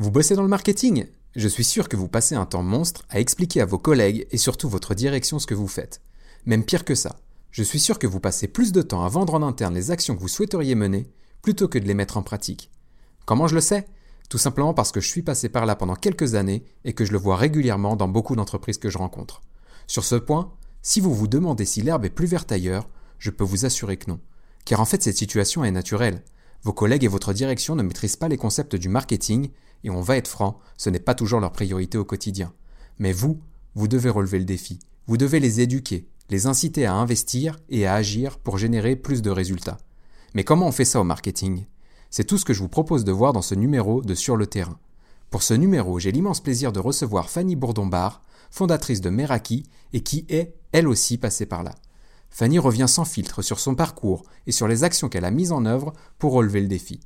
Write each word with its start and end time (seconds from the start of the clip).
Vous 0.00 0.10
bossez 0.10 0.34
dans 0.34 0.42
le 0.42 0.48
marketing 0.48 1.08
Je 1.36 1.46
suis 1.46 1.62
sûr 1.62 1.86
que 1.86 1.96
vous 1.98 2.08
passez 2.08 2.34
un 2.34 2.46
temps 2.46 2.62
monstre 2.62 3.04
à 3.10 3.20
expliquer 3.20 3.60
à 3.60 3.66
vos 3.66 3.76
collègues 3.76 4.26
et 4.30 4.38
surtout 4.38 4.70
votre 4.70 4.94
direction 4.94 5.38
ce 5.38 5.46
que 5.46 5.52
vous 5.52 5.68
faites. 5.68 6.00
Même 6.46 6.64
pire 6.64 6.86
que 6.86 6.94
ça, 6.94 7.16
je 7.50 7.62
suis 7.62 7.78
sûr 7.78 7.98
que 7.98 8.06
vous 8.06 8.18
passez 8.18 8.48
plus 8.48 8.72
de 8.72 8.80
temps 8.80 9.04
à 9.04 9.10
vendre 9.10 9.34
en 9.34 9.42
interne 9.42 9.74
les 9.74 9.90
actions 9.90 10.16
que 10.16 10.20
vous 10.22 10.26
souhaiteriez 10.26 10.74
mener 10.74 11.10
plutôt 11.42 11.68
que 11.68 11.78
de 11.78 11.84
les 11.84 11.92
mettre 11.92 12.16
en 12.16 12.22
pratique. 12.22 12.70
Comment 13.26 13.46
je 13.46 13.54
le 13.54 13.60
sais? 13.60 13.86
Tout 14.30 14.38
simplement 14.38 14.72
parce 14.72 14.90
que 14.90 15.02
je 15.02 15.08
suis 15.08 15.20
passé 15.20 15.50
par 15.50 15.66
là 15.66 15.76
pendant 15.76 15.96
quelques 15.96 16.34
années 16.34 16.64
et 16.86 16.94
que 16.94 17.04
je 17.04 17.12
le 17.12 17.18
vois 17.18 17.36
régulièrement 17.36 17.94
dans 17.94 18.08
beaucoup 18.08 18.36
d'entreprises 18.36 18.78
que 18.78 18.88
je 18.88 18.96
rencontre. 18.96 19.42
Sur 19.86 20.04
ce 20.04 20.16
point, 20.16 20.50
si 20.80 21.00
vous 21.00 21.14
vous 21.14 21.28
demandez 21.28 21.66
si 21.66 21.82
l'herbe 21.82 22.06
est 22.06 22.08
plus 22.08 22.26
verte 22.26 22.52
ailleurs, 22.52 22.88
je 23.18 23.28
peux 23.28 23.44
vous 23.44 23.66
assurer 23.66 23.98
que 23.98 24.10
non. 24.10 24.20
Car 24.64 24.80
en 24.80 24.86
fait 24.86 25.02
cette 25.02 25.18
situation 25.18 25.62
est 25.62 25.70
naturelle. 25.70 26.24
Vos 26.62 26.72
collègues 26.72 27.04
et 27.04 27.08
votre 27.08 27.34
direction 27.34 27.76
ne 27.76 27.82
maîtrisent 27.82 28.16
pas 28.16 28.28
les 28.28 28.38
concepts 28.38 28.76
du 28.76 28.88
marketing, 28.88 29.50
et 29.84 29.90
on 29.90 30.00
va 30.00 30.16
être 30.16 30.28
franc, 30.28 30.58
ce 30.76 30.90
n'est 30.90 30.98
pas 30.98 31.14
toujours 31.14 31.40
leur 31.40 31.52
priorité 31.52 31.98
au 31.98 32.04
quotidien. 32.04 32.52
Mais 32.98 33.12
vous, 33.12 33.40
vous 33.74 33.88
devez 33.88 34.10
relever 34.10 34.38
le 34.38 34.44
défi. 34.44 34.78
Vous 35.06 35.16
devez 35.16 35.40
les 35.40 35.60
éduquer, 35.60 36.06
les 36.28 36.46
inciter 36.46 36.86
à 36.86 36.94
investir 36.94 37.58
et 37.68 37.86
à 37.86 37.94
agir 37.94 38.38
pour 38.38 38.58
générer 38.58 38.96
plus 38.96 39.22
de 39.22 39.30
résultats. 39.30 39.78
Mais 40.34 40.44
comment 40.44 40.68
on 40.68 40.72
fait 40.72 40.84
ça 40.84 41.00
au 41.00 41.04
marketing? 41.04 41.66
C'est 42.10 42.24
tout 42.24 42.38
ce 42.38 42.44
que 42.44 42.52
je 42.52 42.60
vous 42.60 42.68
propose 42.68 43.04
de 43.04 43.12
voir 43.12 43.32
dans 43.32 43.42
ce 43.42 43.54
numéro 43.54 44.02
de 44.02 44.14
Sur 44.14 44.36
le 44.36 44.46
terrain. 44.46 44.78
Pour 45.30 45.42
ce 45.42 45.54
numéro, 45.54 45.98
j'ai 45.98 46.12
l'immense 46.12 46.40
plaisir 46.40 46.72
de 46.72 46.80
recevoir 46.80 47.30
Fanny 47.30 47.56
Bourdon-Bar, 47.56 48.22
fondatrice 48.50 49.00
de 49.00 49.10
Meraki 49.10 49.64
et 49.92 50.00
qui 50.02 50.26
est, 50.28 50.54
elle 50.72 50.88
aussi, 50.88 51.18
passée 51.18 51.46
par 51.46 51.62
là. 51.62 51.74
Fanny 52.30 52.58
revient 52.58 52.86
sans 52.88 53.04
filtre 53.04 53.42
sur 53.42 53.58
son 53.58 53.74
parcours 53.74 54.24
et 54.46 54.52
sur 54.52 54.68
les 54.68 54.84
actions 54.84 55.08
qu'elle 55.08 55.24
a 55.24 55.30
mises 55.30 55.52
en 55.52 55.64
œuvre 55.66 55.92
pour 56.18 56.32
relever 56.32 56.60
le 56.60 56.68
défi. 56.68 57.00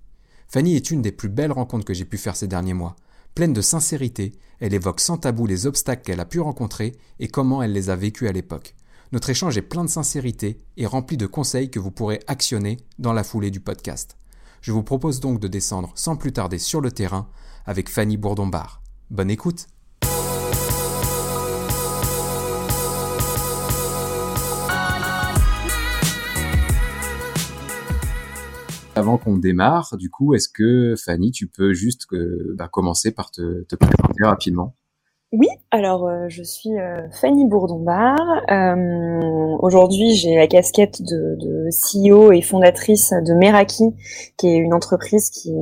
Fanny 0.48 0.76
est 0.76 0.90
une 0.90 1.02
des 1.02 1.12
plus 1.12 1.28
belles 1.28 1.52
rencontres 1.52 1.84
que 1.84 1.94
j'ai 1.94 2.04
pu 2.04 2.18
faire 2.18 2.36
ces 2.36 2.48
derniers 2.48 2.74
mois. 2.74 2.96
Pleine 3.34 3.52
de 3.52 3.60
sincérité, 3.60 4.32
elle 4.60 4.74
évoque 4.74 5.00
sans 5.00 5.18
tabou 5.18 5.46
les 5.46 5.66
obstacles 5.66 6.02
qu'elle 6.02 6.20
a 6.20 6.26
pu 6.26 6.40
rencontrer 6.40 6.92
et 7.18 7.28
comment 7.28 7.62
elle 7.62 7.72
les 7.72 7.90
a 7.90 7.96
vécus 7.96 8.28
à 8.28 8.32
l'époque. 8.32 8.74
Notre 9.12 9.30
échange 9.30 9.56
est 9.56 9.62
plein 9.62 9.84
de 9.84 9.90
sincérité 9.90 10.60
et 10.76 10.86
rempli 10.86 11.16
de 11.16 11.26
conseils 11.26 11.70
que 11.70 11.80
vous 11.80 11.90
pourrez 11.90 12.20
actionner 12.26 12.78
dans 12.98 13.12
la 13.12 13.24
foulée 13.24 13.50
du 13.50 13.60
podcast. 13.60 14.16
Je 14.60 14.72
vous 14.72 14.82
propose 14.82 15.20
donc 15.20 15.40
de 15.40 15.48
descendre 15.48 15.92
sans 15.94 16.16
plus 16.16 16.32
tarder 16.32 16.58
sur 16.58 16.80
le 16.80 16.90
terrain 16.90 17.28
avec 17.66 17.88
Fanny 17.88 18.16
Bourdon-Bar. 18.16 18.82
Bonne 19.10 19.30
écoute! 19.30 19.66
Avant 28.96 29.18
qu'on 29.18 29.36
démarre, 29.36 29.96
du 29.96 30.08
coup, 30.08 30.34
est-ce 30.34 30.48
que 30.48 30.94
Fanny, 30.96 31.32
tu 31.32 31.48
peux 31.48 31.72
juste 31.72 32.06
euh, 32.12 32.54
bah, 32.56 32.68
commencer 32.68 33.10
par 33.10 33.32
te, 33.32 33.62
te 33.64 33.74
présenter 33.74 34.22
rapidement? 34.22 34.74
Oui, 35.32 35.48
alors 35.72 36.06
euh, 36.06 36.26
je 36.28 36.44
suis 36.44 36.78
euh, 36.78 37.10
Fanny 37.20 37.44
Bourdon-Bar. 37.44 38.44
Aujourd'hui, 39.58 40.14
j'ai 40.14 40.36
la 40.36 40.46
casquette 40.46 41.02
de, 41.02 41.68
CEO 41.72 42.30
et 42.30 42.40
fondatrice 42.40 43.12
de 43.12 43.34
Meraki, 43.34 43.84
qui 44.36 44.46
est 44.46 44.56
une 44.56 44.72
entreprise 44.72 45.30
qui 45.30 45.52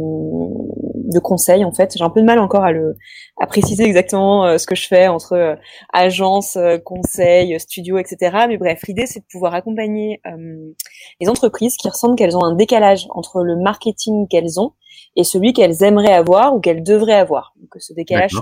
de 1.13 1.21
conseil 1.21 1.65
en 1.65 1.73
fait. 1.73 1.95
J'ai 1.97 2.05
un 2.05 2.11
peu 2.11 2.21
de 2.21 2.27
mal 2.27 2.39
encore 2.39 2.65
à 2.65 2.73
le 2.73 2.97
préciser 3.49 3.85
exactement 3.85 4.59
ce 4.59 4.67
que 4.67 4.75
je 4.75 4.87
fais 4.87 5.09
entre 5.09 5.57
agence, 5.93 6.59
conseil, 6.85 7.59
studio, 7.61 7.99
etc. 7.99 8.47
Mais 8.49 8.57
bref, 8.57 8.83
l'idée 8.87 9.07
c'est 9.07 9.21
de 9.21 9.27
pouvoir 9.31 9.55
accompagner 9.55 10.21
les 11.21 11.29
entreprises 11.29 11.77
qui 11.77 11.89
ressentent 11.89 12.17
qu'elles 12.19 12.37
ont 12.37 12.45
un 12.45 12.55
décalage 12.55 13.07
entre 13.11 13.43
le 13.43 13.57
marketing 13.57 14.27
qu'elles 14.29 14.61
ont 14.61 14.73
et 15.17 15.25
celui 15.25 15.53
qu'elles 15.53 15.83
aimeraient 15.83 16.15
avoir 16.15 16.55
ou 16.55 16.61
qu'elles 16.61 16.83
devraient 16.83 17.13
avoir. 17.13 17.55
Que 17.71 17.79
ce 17.81 17.93
décalage 17.93 18.33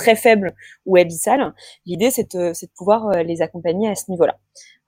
très 0.00 0.16
faible 0.16 0.54
ou 0.86 0.96
abyssal. 0.96 1.52
L'idée, 1.84 2.10
c'est 2.10 2.34
de, 2.34 2.52
pouvoir 2.74 3.08
euh, 3.08 3.22
les 3.22 3.42
accompagner 3.42 3.88
à 3.88 3.94
ce 3.94 4.10
niveau-là. 4.10 4.36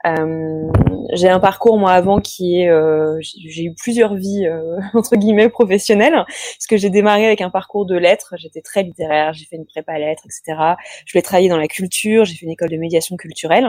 Euh, 0.05 0.69
j'ai 1.13 1.29
un 1.29 1.39
parcours 1.39 1.79
moi 1.79 1.93
avant 1.93 2.19
qui 2.19 2.61
est, 2.61 2.69
euh, 2.69 3.21
j'ai 3.21 3.65
eu 3.65 3.75
plusieurs 3.75 4.17
vies 4.17 4.49
entre 4.95 5.15
guillemets 5.17 5.49
professionnelles, 5.49 6.15
parce 6.15 6.67
que 6.69 6.77
j'ai 6.77 6.91
démarré 6.91 7.27
avec 7.27 7.43
un 7.43 7.51
parcours 7.51 7.85
de 7.85 7.95
lettres. 7.95 8.35
J'étais 8.39 8.63
très 8.63 8.83
littéraire, 8.83 9.33
j'ai 9.35 9.45
fait 9.45 9.57
une 9.57 9.67
prépa 9.67 9.99
lettres, 9.99 10.25
etc. 10.25 10.59
Je 11.07 11.13
voulais 11.13 11.23
travailler 11.23 11.51
dans 11.51 11.59
la 11.59 11.69
culture, 11.69 12.25
j'ai 12.25 12.35
fait 12.35 12.47
une 12.47 12.53
école 12.53 12.71
de 12.71 12.79
médiation 12.79 13.17
culturelle, 13.17 13.69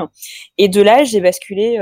et 0.58 0.70
de 0.70 0.82
là 0.82 1.04
j'ai 1.04 1.20
basculé 1.20 1.78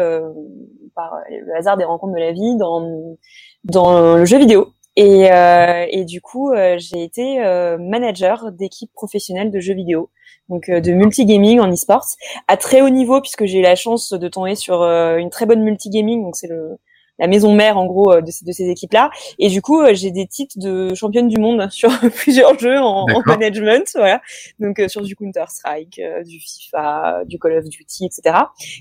par 0.95 1.13
le 1.29 1.55
hasard 1.57 1.77
des 1.77 1.85
rencontres 1.85 2.15
de 2.15 2.19
la 2.19 2.33
vie 2.33 2.57
dans 2.57 4.15
le 4.17 4.25
jeu 4.25 4.37
vidéo. 4.37 4.73
Et, 4.97 5.31
euh, 5.31 5.85
et, 5.89 6.05
du 6.05 6.21
coup, 6.21 6.51
euh, 6.51 6.75
j'ai 6.77 7.03
été 7.03 7.43
euh, 7.43 7.77
manager 7.77 8.51
d'équipe 8.51 8.91
professionnelle 8.93 9.49
de 9.49 9.59
jeux 9.59 9.73
vidéo, 9.73 10.09
donc 10.49 10.69
de 10.69 10.91
multigaming 10.91 11.59
en 11.59 11.71
e-sports, 11.71 12.07
à 12.47 12.57
très 12.57 12.81
haut 12.81 12.89
niveau 12.89 13.21
puisque 13.21 13.45
j'ai 13.45 13.59
eu 13.59 13.61
la 13.61 13.75
chance 13.75 14.11
de 14.11 14.27
tomber 14.27 14.55
sur 14.55 14.81
une 14.83 15.29
très 15.29 15.45
bonne 15.45 15.63
multigaming, 15.63 16.23
donc 16.23 16.35
c'est 16.35 16.47
le 16.47 16.77
la 17.21 17.27
maison 17.27 17.53
mère 17.53 17.77
en 17.77 17.85
gros 17.85 18.11
euh, 18.11 18.21
de 18.21 18.31
ces, 18.31 18.43
de 18.43 18.51
ces 18.51 18.67
équipes-là. 18.67 19.11
Et 19.39 19.47
du 19.47 19.61
coup, 19.61 19.79
euh, 19.79 19.91
j'ai 19.93 20.11
des 20.11 20.25
titres 20.25 20.55
de 20.57 20.93
championne 20.95 21.27
du 21.27 21.39
monde 21.39 21.67
sur 21.71 21.89
plusieurs 22.15 22.59
jeux 22.59 22.79
en, 22.79 23.05
en 23.05 23.21
management, 23.25 23.89
voilà. 23.95 24.21
Donc 24.59 24.79
euh, 24.79 24.87
sur 24.87 25.01
du 25.01 25.15
Counter 25.15 25.45
Strike, 25.47 26.01
du 26.25 26.39
FIFA, 26.39 27.21
du 27.25 27.37
Call 27.39 27.59
of 27.59 27.65
Duty, 27.65 28.05
etc. 28.05 28.35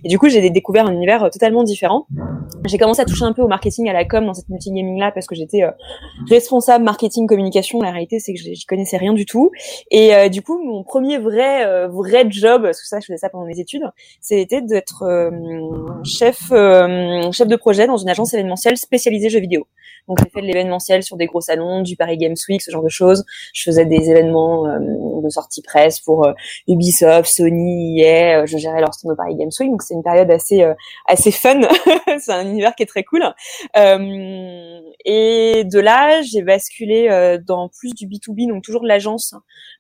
Et 0.05 0.09
du 0.09 0.19
coup, 0.19 0.29
j'ai 0.29 0.49
découvert 0.51 0.87
un 0.87 0.93
univers 0.93 1.31
totalement 1.31 1.63
différent. 1.63 2.07
J'ai 2.65 2.79
commencé 2.79 3.03
à 3.03 3.05
toucher 3.05 3.25
un 3.25 3.35
peu 3.35 3.43
au 3.43 3.49
marketing, 3.49 3.89
à 3.91 3.93
la 3.93 4.07
com 4.07 4.25
dans 4.25 4.35
cette 4.35 4.49
multigaming-là 4.49 5.13
parce 5.13 5.27
que 5.27 5.35
j'étais 5.35 5.63
responsable 6.29 6.85
marketing 6.85 7.27
communication. 7.27 7.81
La 7.81 7.91
réalité, 7.91 8.19
c'est 8.19 8.33
que 8.33 8.41
j'y 8.41 8.65
connaissais 8.65 8.97
rien 8.97 9.13
du 9.13 9.27
tout. 9.27 9.51
Et 9.91 10.31
du 10.31 10.43
coup, 10.43 10.59
mon 10.65 10.83
premier 10.83 11.19
vrai 11.19 11.87
vrai 11.89 12.27
job, 12.31 12.63
parce 12.63 12.81
que 12.81 12.89
ça, 12.89 13.01
je 13.01 13.07
faisais 13.07 13.19
ça 13.19 13.29
pendant 13.29 13.45
mes 13.45 13.61
études, 13.61 13.85
c'était 14.21 14.63
d'être 14.63 15.05
chef 16.05 16.51
chef 17.33 17.49
de 17.49 17.57
projet 17.57 17.87
dans 17.87 17.99
une 17.99 18.09
agence 18.09 18.30
événementiel 18.35 18.77
spécialisé 18.77 19.29
jeux 19.31 19.41
vidéo. 19.41 19.67
Donc 20.09 20.19
j'ai 20.23 20.31
fait 20.31 20.41
de 20.41 20.47
l'événementiel 20.47 21.03
sur 21.03 21.17
des 21.17 21.27
gros 21.27 21.41
salons, 21.41 21.83
du 21.83 21.97
Paris 21.97 22.17
Games 22.17 22.37
Week, 22.49 22.63
ce 22.63 22.71
genre 22.71 22.83
de 22.83 22.89
choses. 22.89 23.25
Je 23.53 23.63
faisais 23.63 23.85
des 23.85 24.11
événements 24.11 24.67
euh, 24.67 24.79
de 25.23 25.29
sortie 25.29 25.63
presse 25.63 26.01
pour 26.01 26.27
euh, 26.27 26.33
Ubisoft, 26.69 27.27
Sony, 27.31 28.01
EA. 28.01 28.41
Euh, 28.41 28.47
je 28.47 28.59
gérais 28.59 28.81
leur 28.81 28.95
stand 28.95 29.13
au 29.13 29.17
Paris 29.17 29.37
Games 29.37 29.51
Week, 29.59 29.71
donc 29.71 29.83
c'est 29.83 29.95
une 29.95 30.03
période 30.03 30.31
assez 30.31 30.65
assez 31.07 31.31
fun. 31.31 31.61
c'est 32.19 32.33
un 32.33 32.47
univers 32.47 32.75
qui 32.75 32.83
est 32.83 32.87
très 32.87 33.05
cool. 33.05 33.23
et 33.75 35.65
de 35.65 35.79
là, 35.79 36.23
j'ai 36.23 36.43
basculé 36.43 37.39
dans 37.47 37.69
plus 37.69 37.95
du 37.95 38.07
B2B, 38.07 38.49
donc 38.49 38.63
toujours 38.65 38.83
de 38.83 38.89
l'agence, 38.89 39.35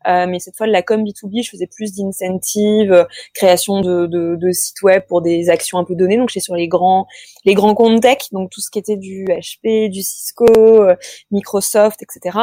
mais 0.06 0.38
cette 0.38 0.56
fois 0.56 0.66
de 0.66 0.72
la 0.72 0.82
com 0.82 1.02
B2B. 1.02 1.42
Je 1.44 1.50
faisais 1.50 1.66
plus 1.66 1.94
d'incentives, 1.94 3.06
création 3.34 3.81
de, 3.81 4.06
de, 4.06 4.37
de 4.37 4.52
sites 4.52 4.82
web 4.82 5.02
pour 5.08 5.22
des 5.22 5.50
actions 5.50 5.78
un 5.78 5.84
peu 5.84 5.94
données. 5.94 6.16
Donc 6.16 6.28
j'étais 6.28 6.41
sur 6.41 6.54
les 6.54 6.69
grands 6.69 7.06
les 7.44 7.54
grands 7.54 7.75
comptes 7.75 8.02
tech, 8.02 8.19
donc 8.32 8.50
tout 8.50 8.60
ce 8.60 8.70
qui 8.70 8.78
était 8.78 8.97
du 8.97 9.25
HP, 9.25 9.88
du 9.88 10.02
Cisco, 10.10 10.47
euh, 10.47 10.97
Microsoft, 11.31 12.03
etc. 12.03 12.38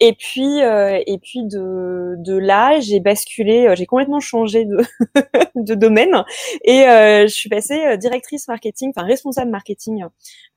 Et 0.00 0.14
puis 0.14 0.62
euh, 0.62 1.00
et 1.06 1.18
puis 1.18 1.40
de 1.44 2.36
là, 2.36 2.80
j'ai 2.80 3.00
basculé, 3.00 3.66
euh, 3.66 3.74
j'ai 3.74 3.86
complètement 3.86 4.20
changé 4.20 4.64
de 4.64 4.78
de 5.54 5.74
domaine 5.74 6.24
et 6.64 6.84
je 6.84 7.32
suis 7.32 7.48
passée 7.48 7.96
directrice 7.98 8.48
marketing, 8.48 8.92
enfin 8.94 9.06
responsable 9.06 9.50
marketing 9.50 10.04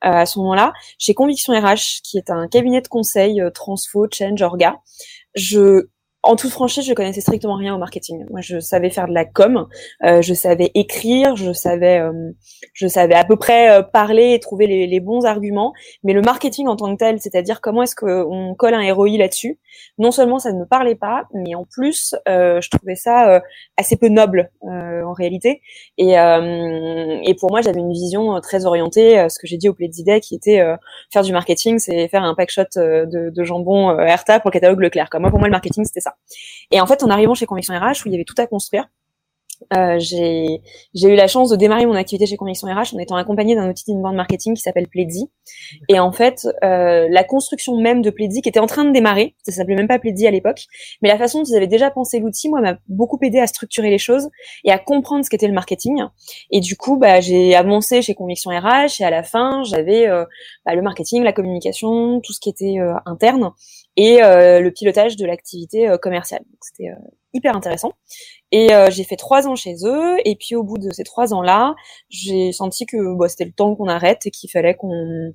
à 0.00 0.26
ce 0.26 0.38
moment-là 0.38 0.72
chez 0.98 1.14
Conviction 1.14 1.52
RH, 1.52 2.02
qui 2.02 2.18
est 2.18 2.30
un 2.30 2.48
cabinet 2.48 2.80
de 2.80 2.88
conseil 2.88 3.42
transfo, 3.54 4.06
change, 4.12 4.40
orga. 4.42 4.76
Je 5.34 5.88
en 6.24 6.36
toute 6.36 6.50
franchise, 6.50 6.86
je 6.86 6.94
connaissais 6.94 7.20
strictement 7.20 7.54
rien 7.54 7.74
au 7.74 7.78
marketing. 7.78 8.24
Moi, 8.30 8.40
je 8.40 8.58
savais 8.58 8.88
faire 8.88 9.08
de 9.08 9.12
la 9.12 9.26
com, 9.26 9.68
euh, 10.04 10.22
je 10.22 10.32
savais 10.32 10.70
écrire, 10.74 11.36
je 11.36 11.52
savais, 11.52 12.00
euh, 12.00 12.30
je 12.72 12.86
savais 12.86 13.14
à 13.14 13.24
peu 13.24 13.36
près 13.36 13.70
euh, 13.70 13.82
parler 13.82 14.32
et 14.32 14.40
trouver 14.40 14.66
les, 14.66 14.86
les, 14.86 15.00
bons 15.00 15.26
arguments. 15.26 15.74
Mais 16.02 16.14
le 16.14 16.22
marketing 16.22 16.66
en 16.66 16.76
tant 16.76 16.90
que 16.94 16.98
tel, 16.98 17.20
c'est-à-dire 17.20 17.60
comment 17.60 17.82
est-ce 17.82 17.94
qu'on 17.94 18.54
colle 18.56 18.72
un 18.72 18.94
ROI 18.94 19.18
là-dessus, 19.18 19.58
non 19.98 20.10
seulement 20.12 20.38
ça 20.38 20.52
ne 20.52 20.60
me 20.60 20.64
parlait 20.64 20.94
pas, 20.94 21.24
mais 21.34 21.54
en 21.54 21.64
plus, 21.64 22.14
je 22.26 22.70
trouvais 22.70 22.94
ça 22.94 23.42
assez 23.76 23.96
peu 23.96 24.08
noble 24.08 24.50
en 24.62 25.12
réalité. 25.12 25.60
Et, 25.98 26.12
et 26.12 27.34
pour 27.34 27.50
moi, 27.50 27.60
j'avais 27.60 27.80
une 27.80 27.92
vision 27.92 28.40
très 28.40 28.66
orientée, 28.66 29.26
ce 29.28 29.38
que 29.38 29.46
j'ai 29.46 29.56
dit 29.56 29.68
au 29.68 29.74
Plédidé, 29.74 30.20
qui 30.20 30.36
était 30.36 30.64
faire 31.12 31.22
du 31.22 31.32
marketing, 31.32 31.78
c'est 31.78 32.08
faire 32.08 32.22
un 32.22 32.34
pack 32.34 32.50
shot 32.50 32.62
de, 32.76 33.30
de 33.30 33.44
jambon 33.44 33.98
Erta 33.98 34.38
pour 34.38 34.50
le 34.50 34.52
catalogue 34.52 34.80
Leclerc. 34.80 35.10
Comme 35.10 35.22
moi, 35.22 35.30
pour 35.30 35.40
moi, 35.40 35.48
le 35.48 35.52
marketing, 35.52 35.84
c'était 35.84 36.00
ça. 36.00 36.13
Et 36.70 36.80
en 36.80 36.86
fait, 36.86 37.02
en 37.02 37.10
arrivant 37.10 37.34
chez 37.34 37.46
Conviction 37.46 37.74
RH, 37.74 38.04
où 38.04 38.08
il 38.08 38.12
y 38.12 38.14
avait 38.14 38.24
tout 38.24 38.34
à 38.38 38.46
construire, 38.46 38.88
euh, 39.72 39.98
j'ai 39.98 40.60
eu 40.94 41.14
la 41.14 41.26
chance 41.26 41.50
de 41.50 41.56
démarrer 41.56 41.86
mon 41.86 41.94
activité 41.94 42.26
chez 42.26 42.36
Conviction 42.36 42.68
RH 42.68 42.94
en 42.94 42.98
étant 42.98 43.16
accompagnée 43.16 43.54
d'un 43.54 43.68
outil 43.68 43.84
d'inbound 43.86 44.16
marketing 44.16 44.54
qui 44.54 44.62
s'appelle 44.62 44.88
Pledzi. 44.88 45.30
Et 45.88 45.98
en 45.98 46.12
fait, 46.12 46.46
euh, 46.62 47.08
la 47.10 47.24
construction 47.24 47.76
même 47.78 48.02
de 48.02 48.10
Pledzi 48.10 48.42
qui 48.42 48.48
était 48.48 48.60
en 48.60 48.66
train 48.66 48.84
de 48.84 48.92
démarrer, 48.92 49.34
ça 49.44 49.52
s'appelait 49.52 49.76
même 49.76 49.88
pas 49.88 49.98
Pledzi 49.98 50.26
à 50.26 50.30
l'époque, 50.30 50.64
mais 51.02 51.08
la 51.08 51.18
façon 51.18 51.38
dont 51.38 51.44
ils 51.44 51.56
avaient 51.56 51.66
déjà 51.66 51.90
pensé 51.90 52.18
l'outil, 52.18 52.48
moi, 52.48 52.60
m'a 52.60 52.76
beaucoup 52.88 53.18
aidé 53.22 53.38
à 53.38 53.46
structurer 53.46 53.90
les 53.90 53.98
choses 53.98 54.28
et 54.64 54.70
à 54.70 54.78
comprendre 54.78 55.24
ce 55.24 55.30
qu'était 55.30 55.48
le 55.48 55.54
marketing. 55.54 56.02
Et 56.50 56.60
du 56.60 56.76
coup, 56.76 56.96
bah, 56.96 57.20
j'ai 57.20 57.54
avancé 57.54 58.02
chez 58.02 58.14
Conviction 58.14 58.50
RH 58.50 59.00
et 59.00 59.04
à 59.04 59.10
la 59.10 59.22
fin, 59.22 59.62
j'avais 59.64 60.06
euh, 60.08 60.24
bah, 60.66 60.74
le 60.74 60.82
marketing, 60.82 61.22
la 61.22 61.32
communication, 61.32 62.20
tout 62.20 62.32
ce 62.32 62.40
qui 62.40 62.48
était 62.48 62.76
interne 63.06 63.52
et 63.96 64.22
euh, 64.22 64.60
le 64.60 64.70
pilotage 64.70 65.16
de 65.16 65.26
l'activité 65.26 65.94
commerciale. 66.00 66.42
C'était 66.60 66.90
hyper 67.34 67.54
intéressant. 67.54 67.92
Et 68.52 68.72
euh, 68.72 68.88
j'ai 68.90 69.04
fait 69.04 69.16
trois 69.16 69.46
ans 69.48 69.56
chez 69.56 69.74
eux. 69.84 70.16
Et 70.24 70.36
puis 70.36 70.54
au 70.54 70.62
bout 70.62 70.78
de 70.78 70.90
ces 70.92 71.02
trois 71.02 71.34
ans-là, 71.34 71.74
j'ai 72.08 72.52
senti 72.52 72.86
que 72.86 73.14
bah, 73.16 73.28
c'était 73.28 73.44
le 73.44 73.52
temps 73.52 73.74
qu'on 73.74 73.88
arrête 73.88 74.24
et 74.26 74.30
qu'il 74.30 74.50
fallait 74.50 74.74
qu'on 74.76 75.34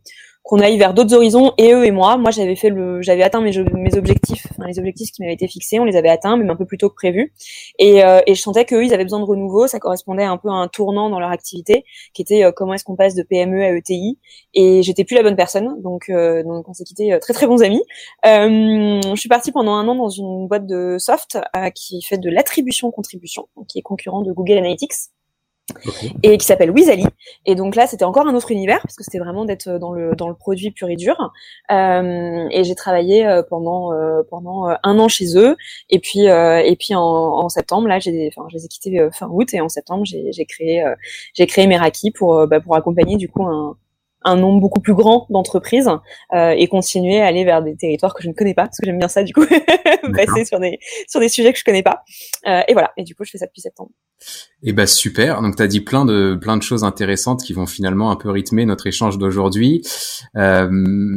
qu'on 0.50 0.62
aille 0.62 0.80
vers 0.80 0.96
d'autres 0.96 1.14
horizons 1.14 1.54
et 1.60 1.74
eux 1.74 1.86
et 1.86 1.92
moi. 1.92 2.18
Moi, 2.18 2.32
j'avais 2.32 2.56
fait 2.56 2.72
le, 2.72 3.04
j'avais 3.04 3.22
atteint 3.22 3.40
mes, 3.40 3.56
objectifs, 3.96 4.48
enfin, 4.50 4.68
les 4.68 4.80
objectifs 4.80 5.12
qui 5.12 5.22
m'avaient 5.22 5.36
été 5.36 5.48
fixés, 5.48 5.80
on 5.80 5.84
les 5.84 5.96
avait 5.96 6.10
atteints, 6.10 6.38
même 6.38 6.50
un 6.50 6.56
peu 6.56 6.66
plus 6.66 6.80
tôt 6.80 6.90
que 6.90 6.96
prévu. 6.96 7.32
Et, 7.78 8.04
euh, 8.04 8.22
et 8.26 8.34
je 8.34 8.42
sentais 8.42 8.66
qu'eux, 8.66 8.84
ils 8.84 8.92
avaient 8.92 9.04
besoin 9.04 9.20
de 9.20 9.26
renouveau. 9.26 9.68
Ça 9.68 9.78
correspondait 9.78 10.24
un 10.24 10.38
peu 10.38 10.50
à 10.50 10.54
un 10.54 10.68
tournant 10.68 11.12
dans 11.12 11.20
leur 11.20 11.30
activité, 11.30 11.86
qui 12.16 12.24
était 12.24 12.44
euh, 12.44 12.52
comment 12.52 12.74
est-ce 12.74 12.84
qu'on 12.84 12.96
passe 12.96 13.14
de 13.14 13.22
PME 13.22 13.62
à 13.62 13.70
ETI. 13.76 14.18
Et 14.56 14.82
j'étais 14.82 15.04
plus 15.04 15.16
la 15.16 15.22
bonne 15.22 15.36
personne, 15.36 15.80
donc 15.84 16.10
euh, 16.10 16.42
donc 16.42 16.68
on 16.68 16.74
s'est 16.74 16.84
quitté 16.84 17.16
très 17.22 17.34
très 17.34 17.46
bons 17.46 17.62
amis. 17.62 17.84
je 18.24 19.16
suis 19.18 19.30
partie 19.30 19.52
pendant 19.52 19.74
un 19.74 19.88
an 19.88 19.94
dans 19.94 20.10
une 20.10 20.48
boîte 20.48 20.66
de 20.66 20.96
soft 20.98 21.38
qui 21.76 22.02
fait 22.02 22.18
de 22.18 22.30
l'attribution 22.32 22.90
contribution, 22.90 23.48
qui 23.68 23.78
est 23.78 23.84
concurrent 23.84 24.24
de 24.24 24.32
Google 24.32 24.58
Analytics 24.58 25.12
et 26.24 26.38
qui 26.38 26.46
s'appelle 26.46 26.72
Wizali. 26.72 27.06
Et 27.46 27.56
donc 27.56 27.76
là, 27.76 27.88
c'était 27.88 28.06
encore 28.06 28.28
un 28.28 28.36
autre 28.36 28.52
univers 28.52 28.82
parce 28.82 28.96
que 28.96 29.04
c'était 29.04 29.20
vraiment 29.20 29.46
d'être 29.46 29.78
dans 29.78 29.92
le 29.92 30.16
dans 30.16 30.28
le 30.28 30.36
produit 30.36 30.72
pur 30.72 30.90
et 30.90 30.96
dur. 30.96 31.32
Euh, 31.72 32.48
et 32.52 32.64
j'ai 32.64 32.76
travaillé 32.76 33.26
euh, 33.26 33.44
pendant 33.44 33.94
euh, 33.94 34.24
pendant 34.30 34.68
un 34.84 35.00
an 35.00 35.08
chez 35.08 35.38
eux. 35.38 35.56
Et 35.90 36.00
puis 36.00 36.22
et 36.22 36.76
puis 36.80 36.96
en, 36.96 37.50
septembre, 37.50 37.88
là, 37.88 38.00
j'ai 38.00 38.32
enfin, 38.36 38.48
je 38.50 38.58
les 38.58 38.66
ai 38.66 38.68
quittés 38.68 39.10
fin 39.14 39.28
août 39.32 39.54
et 39.54 39.62
en 39.62 39.70
septembre, 39.70 40.06
j'ai 40.06 40.32
j'ai 40.32 40.46
créé 40.46 40.84
j'ai 41.34 41.48
créé 41.48 41.68
Meraki 41.68 42.12
pour 42.12 42.48
bah, 42.48 42.60
pour 42.60 42.76
accompagner 42.76 43.18
du 43.18 43.30
coup 43.30 43.46
un 43.46 43.78
un 44.24 44.36
nombre 44.36 44.60
beaucoup 44.60 44.82
plus 44.82 44.94
grand 44.94 45.28
d'entreprises 45.30 45.90
euh, 46.34 46.50
et 46.52 46.68
continuer 46.68 47.22
à 47.22 47.28
aller 47.28 47.46
vers 47.46 47.64
des 47.64 47.76
territoires 47.76 48.14
que 48.14 48.22
je 48.22 48.28
ne 48.28 48.34
connais 48.34 48.54
pas 48.54 48.64
parce 48.64 48.78
que 48.78 48.86
j'aime 48.86 49.00
bien 49.00 49.08
ça 49.08 49.24
du 49.24 49.34
coup 49.34 49.46
passer 50.16 50.46
sur 50.46 50.60
des 50.60 50.80
sur 51.08 51.20
des 51.20 51.30
sujets 51.30 51.54
que 51.54 51.60
je 51.60 51.64
connais 51.64 51.84
pas. 51.84 52.04
Euh, 52.48 52.62
et 52.68 52.74
voilà. 52.74 52.92
Et 52.98 53.04
du 53.04 53.16
coup 53.16 53.24
je 53.24 53.32
fais 53.32 53.38
ça 53.38 53.46
depuis 53.46 53.62
septembre. 53.62 53.92
Et 54.62 54.70
eh 54.70 54.74
ben 54.74 54.86
super. 54.86 55.42
Donc 55.42 55.56
tu 55.56 55.64
as 55.64 55.68
dit 55.68 55.82
plein 55.82 56.06
de 56.06 56.38
plein 56.40 56.58
de 56.58 56.64
choses 56.64 56.84
intéressantes 56.84 57.44
qui 57.44 57.54
vont 57.54 57.66
finalement 57.66 58.12
un 58.12 58.18
peu 58.18 58.30
rythmer 58.30 58.66
notre 58.66 58.88
échange 58.88 59.18
d'aujourd'hui. 59.18 59.82
Euh, 60.36 60.70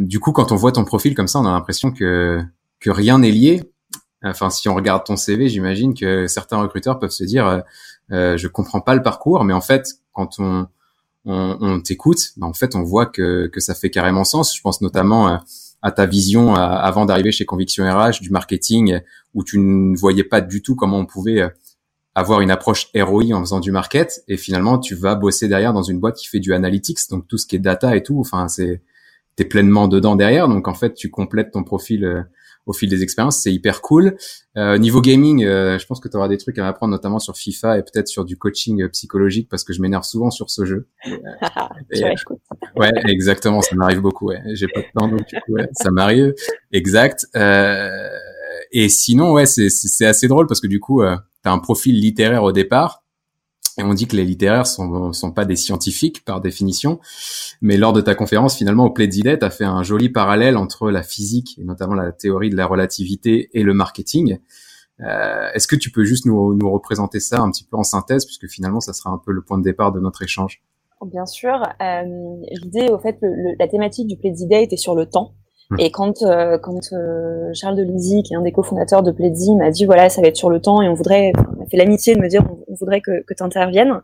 du 0.04 0.20
coup 0.20 0.32
quand 0.32 0.52
on 0.52 0.56
voit 0.56 0.72
ton 0.72 0.84
profil 0.84 1.14
comme 1.14 1.28
ça 1.28 1.40
on 1.40 1.46
a 1.46 1.50
l'impression 1.50 1.90
que 1.90 2.40
que 2.80 2.90
rien 2.90 3.18
n'est 3.18 3.32
lié. 3.32 3.62
Enfin 4.24 4.50
si 4.50 4.68
on 4.68 4.74
regarde 4.76 5.04
ton 5.04 5.16
CV 5.16 5.48
j'imagine 5.48 5.94
que 5.94 6.28
certains 6.28 6.58
recruteurs 6.58 7.00
peuvent 7.00 7.10
se 7.10 7.24
dire 7.24 7.46
euh, 7.48 7.60
euh, 8.12 8.36
je 8.36 8.46
comprends 8.46 8.80
pas 8.80 8.94
le 8.94 9.02
parcours 9.02 9.42
mais 9.44 9.54
en 9.54 9.60
fait 9.60 9.88
quand 10.12 10.38
on 10.38 10.68
on, 11.24 11.56
on 11.60 11.80
t'écoute, 11.80 12.32
ben 12.36 12.48
en 12.48 12.52
fait, 12.52 12.74
on 12.74 12.82
voit 12.82 13.06
que, 13.06 13.46
que 13.46 13.60
ça 13.60 13.74
fait 13.74 13.90
carrément 13.90 14.24
sens. 14.24 14.56
Je 14.56 14.60
pense 14.60 14.80
notamment 14.80 15.40
à, 15.82 15.90
ta 15.90 16.06
vision 16.06 16.54
avant 16.54 17.06
d'arriver 17.06 17.32
chez 17.32 17.44
Conviction 17.44 17.84
RH 17.84 18.20
du 18.20 18.30
marketing, 18.30 19.00
où 19.34 19.42
tu 19.42 19.58
ne 19.58 19.96
voyais 19.96 20.24
pas 20.24 20.40
du 20.40 20.62
tout 20.62 20.76
comment 20.76 20.98
on 20.98 21.06
pouvait 21.06 21.42
euh, 21.42 21.48
avoir 22.14 22.40
une 22.40 22.50
approche 22.50 22.88
ROI 22.94 23.32
en 23.32 23.40
faisant 23.40 23.58
du 23.58 23.72
market, 23.72 24.22
et 24.28 24.36
finalement, 24.36 24.78
tu 24.78 24.94
vas 24.94 25.14
bosser 25.14 25.48
derrière 25.48 25.72
dans 25.72 25.82
une 25.82 25.98
boîte 25.98 26.16
qui 26.16 26.28
fait 26.28 26.40
du 26.40 26.54
analytics, 26.54 26.98
donc 27.10 27.26
tout 27.26 27.38
ce 27.38 27.46
qui 27.46 27.56
est 27.56 27.60
data 27.60 27.96
et 27.96 28.02
tout. 28.02 28.20
Enfin, 28.20 28.48
c'est 28.48 28.82
t'es 29.34 29.44
pleinement 29.44 29.88
dedans 29.88 30.14
derrière, 30.14 30.46
donc 30.46 30.68
en 30.68 30.74
fait, 30.74 30.94
tu 30.94 31.10
complètes 31.10 31.52
ton 31.52 31.64
profil 31.64 32.04
euh, 32.04 32.22
au 32.66 32.72
fil 32.72 32.88
des 32.88 33.02
expériences. 33.02 33.42
C'est 33.42 33.52
hyper 33.52 33.82
cool. 33.82 34.16
Euh, 34.56 34.78
niveau 34.78 35.00
gaming, 35.00 35.44
euh, 35.44 35.78
je 35.78 35.86
pense 35.86 36.00
que 36.00 36.08
tu 36.08 36.16
auras 36.16 36.28
des 36.28 36.38
trucs 36.38 36.58
à 36.58 36.62
m'apprendre, 36.62 36.92
notamment 36.92 37.18
sur 37.18 37.36
FIFA 37.36 37.78
et 37.78 37.82
peut-être 37.82 38.08
sur 38.08 38.24
du 38.24 38.36
coaching 38.36 38.82
euh, 38.82 38.88
psychologique 38.88 39.48
parce 39.48 39.64
que 39.64 39.72
je 39.72 39.80
m'énerve 39.80 40.04
souvent 40.04 40.30
sur 40.30 40.50
ce 40.50 40.64
jeu. 40.64 40.88
ouais, 42.76 42.92
exactement, 43.06 43.62
ça 43.62 43.74
m'arrive 43.74 44.00
beaucoup. 44.00 44.28
Ouais. 44.28 44.40
J'ai 44.54 44.68
pas 44.68 44.80
de 44.80 44.86
temps, 44.94 45.08
donc 45.08 45.26
du 45.26 45.40
coup, 45.40 45.52
ouais, 45.52 45.68
ça 45.72 45.90
m'arrive. 45.90 46.34
Exact. 46.72 47.26
et 47.34 48.88
sinon, 48.88 49.32
ouais, 49.32 49.46
c'est 49.46 50.06
assez 50.06 50.28
drôle 50.28 50.46
parce 50.46 50.60
que 50.60 50.66
du 50.66 50.80
coup, 50.80 51.02
euh, 51.02 51.16
tu 51.42 51.48
as 51.48 51.52
un 51.52 51.58
profil 51.58 51.98
littéraire 51.98 52.44
au 52.44 52.52
départ 52.52 53.01
et 53.78 53.82
on 53.82 53.94
dit 53.94 54.06
que 54.06 54.16
les 54.16 54.24
littéraires 54.24 54.66
sont 54.66 55.12
sont 55.12 55.32
pas 55.32 55.44
des 55.44 55.56
scientifiques 55.56 56.24
par 56.24 56.40
définition, 56.40 57.00
mais 57.60 57.76
lors 57.76 57.92
de 57.92 58.00
ta 58.00 58.14
conférence, 58.14 58.56
finalement, 58.56 58.86
au 58.86 58.90
Pledzilet, 58.90 59.38
tu 59.38 59.44
as 59.44 59.50
fait 59.50 59.64
un 59.64 59.82
joli 59.82 60.08
parallèle 60.08 60.56
entre 60.56 60.90
la 60.90 61.02
physique 61.02 61.58
et 61.58 61.64
notamment 61.64 61.94
la 61.94 62.12
théorie 62.12 62.50
de 62.50 62.56
la 62.56 62.66
relativité 62.66 63.50
et 63.54 63.62
le 63.62 63.74
marketing. 63.74 64.38
Euh, 65.00 65.48
Est-ce 65.54 65.66
que 65.66 65.76
tu 65.76 65.90
peux 65.90 66.04
juste 66.04 66.26
nous, 66.26 66.54
nous 66.54 66.70
représenter 66.70 67.20
ça 67.20 67.40
un 67.40 67.50
petit 67.50 67.64
peu 67.64 67.76
en 67.76 67.82
synthèse, 67.82 68.24
puisque 68.24 68.48
finalement, 68.48 68.80
ça 68.80 68.92
sera 68.92 69.10
un 69.10 69.18
peu 69.18 69.32
le 69.32 69.42
point 69.42 69.58
de 69.58 69.64
départ 69.64 69.92
de 69.92 70.00
notre 70.00 70.22
échange? 70.22 70.62
Bien 71.04 71.26
sûr. 71.26 71.62
Euh, 71.80 72.02
L'idée, 72.62 72.88
au 72.90 72.98
fait, 72.98 73.18
le, 73.22 73.56
la 73.58 73.68
thématique 73.68 74.06
du 74.06 74.16
Pledzilet 74.16 74.62
était 74.62 74.76
sur 74.76 74.94
le 74.94 75.06
temps. 75.06 75.32
Mmh. 75.70 75.76
Et 75.78 75.90
quand 75.90 76.22
euh, 76.22 76.58
quand 76.58 76.92
euh, 76.92 77.50
Charles 77.54 77.76
de 77.76 77.82
Lizy, 77.82 78.22
qui 78.22 78.34
est 78.34 78.36
un 78.36 78.42
des 78.42 78.52
cofondateurs 78.52 79.02
de 79.02 79.10
Pledzi, 79.10 79.54
m'a 79.56 79.70
dit 79.70 79.84
voilà 79.84 80.10
ça 80.10 80.20
va 80.20 80.28
être 80.28 80.36
sur 80.36 80.50
le 80.50 80.60
temps 80.60 80.82
et 80.82 80.88
on 80.88 80.94
voudrait, 80.94 81.32
on 81.56 81.62
a 81.62 81.66
fait 81.66 81.76
l'amitié 81.76 82.14
de 82.14 82.20
me 82.20 82.28
dire 82.28 82.44
on, 82.50 82.61
voudrait 82.74 83.00
que, 83.00 83.22
que 83.22 83.34
tu 83.34 83.42
interviennes. 83.42 84.00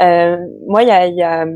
Euh, 0.00 0.38
moi 0.66 0.82
il 0.82 0.88
y 0.88 0.92
a, 0.92 1.06
y 1.06 1.22
a 1.22 1.46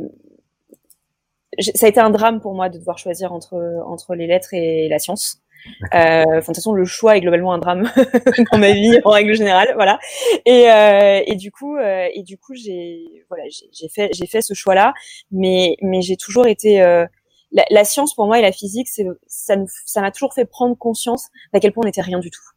ça 1.60 1.86
a 1.86 1.88
été 1.88 2.00
un 2.00 2.10
drame 2.10 2.40
pour 2.40 2.54
moi 2.54 2.68
de 2.68 2.78
devoir 2.78 2.98
choisir 2.98 3.32
entre 3.32 3.56
entre 3.86 4.14
les 4.14 4.26
lettres 4.26 4.54
et 4.54 4.88
la 4.88 4.98
science. 4.98 5.40
Euh, 5.94 6.24
de 6.24 6.44
toute 6.44 6.56
façon, 6.56 6.72
le 6.72 6.84
choix 6.84 7.16
est 7.16 7.20
globalement 7.20 7.52
un 7.52 7.58
drame 7.58 7.90
dans 8.52 8.58
ma 8.58 8.72
vie 8.72 8.98
en 9.04 9.10
règle 9.10 9.34
générale, 9.34 9.72
voilà. 9.74 9.98
Et, 10.44 10.70
euh, 10.70 11.22
et 11.26 11.36
du 11.36 11.50
coup, 11.50 11.76
euh, 11.76 12.08
et 12.12 12.22
du 12.22 12.38
coup, 12.38 12.54
j'ai 12.54 13.24
voilà, 13.28 13.44
j'ai 13.48 13.88
fait 13.88 14.10
j'ai 14.12 14.26
fait 14.26 14.42
ce 14.42 14.54
choix-là, 14.54 14.92
mais 15.30 15.76
mais 15.80 16.02
j'ai 16.02 16.16
toujours 16.16 16.46
été 16.46 16.82
euh, 16.82 17.06
la, 17.52 17.64
la, 17.70 17.84
science 17.84 18.14
pour 18.14 18.26
moi 18.26 18.38
et 18.38 18.42
la 18.42 18.52
physique, 18.52 18.88
c'est 18.88 19.06
ça 19.26 19.56
ça 19.86 20.00
m'a 20.00 20.10
toujours 20.10 20.34
fait 20.34 20.44
prendre 20.44 20.76
conscience 20.76 21.28
d'à 21.52 21.60
quel 21.60 21.72
point 21.72 21.82
on 21.84 21.86
n'était 21.86 22.02
rien 22.02 22.18
du 22.18 22.30
tout. 22.30 22.53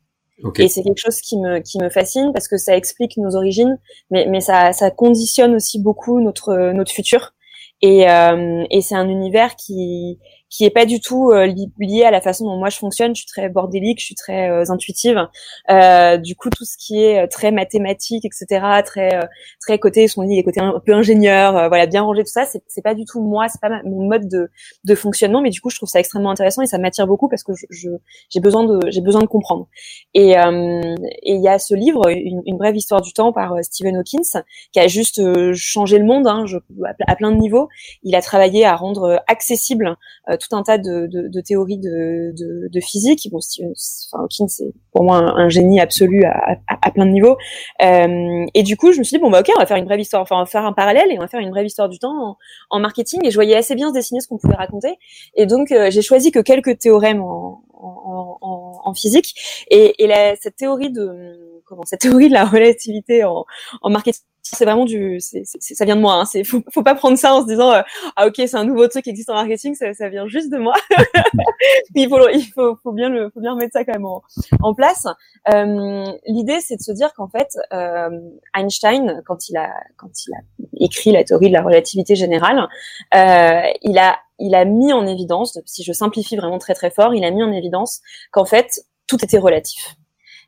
Et 0.59 0.67
c'est 0.67 0.83
quelque 0.83 0.99
chose 0.99 1.19
qui 1.19 1.37
me 1.39 1.59
qui 1.59 1.79
me 1.79 1.89
fascine 1.89 2.31
parce 2.31 2.47
que 2.47 2.57
ça 2.57 2.77
explique 2.77 3.17
nos 3.17 3.35
origines, 3.35 3.79
mais 4.11 4.27
mais 4.27 4.39
ça 4.39 4.71
ça 4.71 4.91
conditionne 4.91 5.55
aussi 5.55 5.81
beaucoup 5.81 6.21
notre 6.21 6.71
notre 6.73 6.91
futur. 6.91 7.33
Et 7.81 8.09
euh, 8.09 8.63
et 8.69 8.81
c'est 8.81 8.95
un 8.95 9.09
univers 9.09 9.55
qui 9.55 10.19
qui 10.49 10.63
est 10.63 10.69
pas 10.69 10.85
du 10.85 10.99
tout 10.99 11.31
euh, 11.31 11.53
lié 11.79 12.03
à 12.03 12.11
la 12.11 12.21
façon 12.21 12.45
dont 12.45 12.57
moi 12.57 12.69
je 12.69 12.77
fonctionne. 12.77 13.15
Je 13.15 13.21
suis 13.21 13.27
très 13.27 13.49
bordélique, 13.49 13.99
je 13.99 14.05
suis 14.05 14.15
très 14.15 14.49
euh, 14.49 14.63
intuitive. 14.69 15.27
Euh, 15.69 16.17
du 16.17 16.35
coup, 16.35 16.49
tout 16.49 16.65
ce 16.65 16.77
qui 16.77 17.03
est 17.03 17.27
très 17.27 17.51
mathématique, 17.51 18.25
etc., 18.25 18.81
très 18.85 19.27
très 19.59 19.79
côté, 19.79 20.07
on 20.17 20.23
dit 20.23 20.35
les 20.35 20.43
côtés 20.43 20.61
un 20.61 20.81
peu 20.85 20.93
ingénieur, 20.93 21.67
voilà, 21.67 21.85
bien 21.85 22.01
rangé, 22.01 22.23
tout 22.23 22.31
ça, 22.31 22.45
c'est 22.45 22.63
c'est 22.67 22.81
pas 22.81 22.95
du 22.95 23.05
tout 23.05 23.21
moi, 23.21 23.47
c'est 23.49 23.61
pas 23.61 23.81
mon 23.83 24.07
mode 24.07 24.27
de 24.27 24.49
de 24.83 24.95
fonctionnement. 24.95 25.41
Mais 25.41 25.49
du 25.49 25.61
coup, 25.61 25.69
je 25.69 25.77
trouve 25.77 25.89
ça 25.89 25.99
extrêmement 25.99 26.31
intéressant 26.31 26.61
et 26.61 26.67
ça 26.67 26.77
m'attire 26.77 27.07
beaucoup 27.07 27.27
parce 27.27 27.43
que 27.43 27.51
je 27.69 27.89
j'ai 28.29 28.39
besoin 28.39 28.63
de 28.63 28.79
j'ai 28.89 29.01
besoin 29.01 29.21
de 29.21 29.27
comprendre. 29.27 29.67
Et 30.13 30.31
et 30.31 31.33
il 31.33 31.41
y 31.41 31.47
a 31.47 31.59
ce 31.59 31.73
livre, 31.73 32.07
une, 32.09 32.41
une, 32.45 32.57
brève 32.57 32.75
histoire 32.75 33.01
du 33.01 33.13
temps 33.13 33.33
par 33.33 33.53
Stephen 33.63 33.97
Hawkins, 33.97 34.41
qui 34.71 34.79
a 34.79 34.87
juste 34.87 35.21
changé 35.53 35.97
le 35.99 36.05
monde, 36.05 36.27
hein, 36.27 36.45
je, 36.45 36.57
à 37.07 37.15
plein 37.15 37.31
de 37.31 37.37
niveaux. 37.37 37.67
Il 38.03 38.15
a 38.15 38.21
travaillé 38.21 38.65
à 38.65 38.75
rendre 38.75 39.21
accessible 39.27 39.97
tout 40.37 40.55
un 40.55 40.63
tas 40.63 40.77
de, 40.77 41.41
théories 41.41 41.77
de, 41.77 42.79
physique. 42.81 43.27
Bon, 43.31 43.39
Hawking, 44.13 44.47
c'est 44.47 44.71
pour 44.91 45.03
moi 45.03 45.17
un, 45.17 45.49
génie 45.49 45.79
absolu 45.79 46.23
à, 46.25 46.91
plein 46.91 47.05
de 47.05 47.11
niveaux. 47.11 47.37
Euh, 47.83 48.45
et 48.53 48.63
du 48.63 48.77
coup, 48.77 48.91
je 48.91 48.99
me 48.99 49.03
suis 49.03 49.17
dit 49.17 49.21
bon 49.21 49.29
bah 49.29 49.41
ok, 49.41 49.51
on 49.55 49.59
va 49.59 49.65
faire 49.65 49.77
une 49.77 49.85
brève 49.85 49.99
histoire, 49.99 50.21
enfin 50.21 50.35
on 50.37 50.39
va 50.39 50.45
faire 50.45 50.65
un 50.65 50.73
parallèle 50.73 51.11
et 51.11 51.17
on 51.17 51.21
va 51.21 51.27
faire 51.27 51.39
une 51.39 51.49
brève 51.49 51.65
histoire 51.65 51.89
du 51.89 51.99
temps 51.99 52.37
en, 52.69 52.79
marketing. 52.79 53.25
Et 53.25 53.31
je 53.31 53.35
voyais 53.35 53.55
assez 53.55 53.75
bien 53.75 53.89
se 53.89 53.93
dessiner 53.93 54.19
ce 54.19 54.27
qu'on 54.27 54.37
pouvait 54.37 54.55
raconter. 54.55 54.97
Et 55.35 55.45
donc 55.45 55.71
euh, 55.71 55.89
j'ai 55.91 56.01
choisi 56.01 56.31
que 56.31 56.39
quelques 56.39 56.79
théorèmes 56.79 57.21
en, 57.21 57.63
physique. 58.95 59.35
Et, 59.69 59.93
cette 60.41 60.55
théorie 60.55 60.91
de 60.91 61.61
comment 61.65 61.83
cette 61.83 62.01
théorie 62.01 62.29
de 62.29 62.33
la 62.33 62.45
relativité 62.45 63.23
en 63.25 63.45
marketing 63.83 64.23
c'est 64.55 64.65
vraiment 64.65 64.85
du, 64.85 65.19
c'est, 65.19 65.43
ça 65.45 65.85
vient 65.85 65.95
de 65.95 66.01
moi. 66.01 66.13
Hein. 66.13 66.25
C'est, 66.25 66.43
faut, 66.43 66.61
faut 66.73 66.83
pas 66.83 66.95
prendre 66.95 67.17
ça 67.17 67.33
en 67.35 67.41
se 67.41 67.47
disant, 67.47 67.71
euh, 67.71 67.81
ah 68.15 68.27
ok, 68.27 68.35
c'est 68.35 68.55
un 68.55 68.63
nouveau 68.63 68.87
truc 68.87 69.03
qui 69.03 69.09
existe 69.09 69.29
en 69.29 69.33
marketing, 69.33 69.75
ça, 69.75 69.93
ça 69.93 70.09
vient 70.09 70.27
juste 70.27 70.51
de 70.51 70.57
moi. 70.57 70.73
il 71.95 72.07
faut, 72.07 72.29
il 72.29 72.45
faut, 72.53 72.75
faut 72.81 72.91
bien 72.91 73.09
le, 73.09 73.29
faut 73.29 73.41
bien 73.41 73.53
remettre 73.53 73.73
ça 73.73 73.83
quand 73.83 73.93
même 73.93 74.05
en, 74.05 74.21
en 74.61 74.73
place. 74.73 75.05
Euh, 75.53 76.05
l'idée, 76.27 76.59
c'est 76.61 76.77
de 76.77 76.81
se 76.81 76.91
dire 76.91 77.13
qu'en 77.13 77.27
fait, 77.27 77.49
euh, 77.73 78.09
Einstein, 78.55 79.21
quand 79.25 79.49
il 79.49 79.57
a, 79.57 79.73
quand 79.97 80.11
il 80.25 80.33
a 80.33 80.39
écrit 80.79 81.11
la 81.11 81.23
théorie 81.23 81.49
de 81.49 81.53
la 81.53 81.61
relativité 81.61 82.15
générale, 82.15 82.67
il 83.13 83.97
a, 83.97 84.17
il 84.39 84.55
a 84.55 84.65
mis 84.65 84.93
en 84.93 85.05
évidence, 85.07 85.59
si 85.65 85.83
je 85.83 85.93
simplifie 85.93 86.35
vraiment 86.35 86.59
très 86.59 86.73
très 86.73 86.91
fort, 86.91 87.13
il 87.13 87.23
a 87.25 87.31
mis 87.31 87.43
en 87.43 87.51
évidence 87.51 88.01
qu'en 88.31 88.45
fait, 88.45 88.81
tout 89.07 89.23
était 89.23 89.39
relatif 89.39 89.95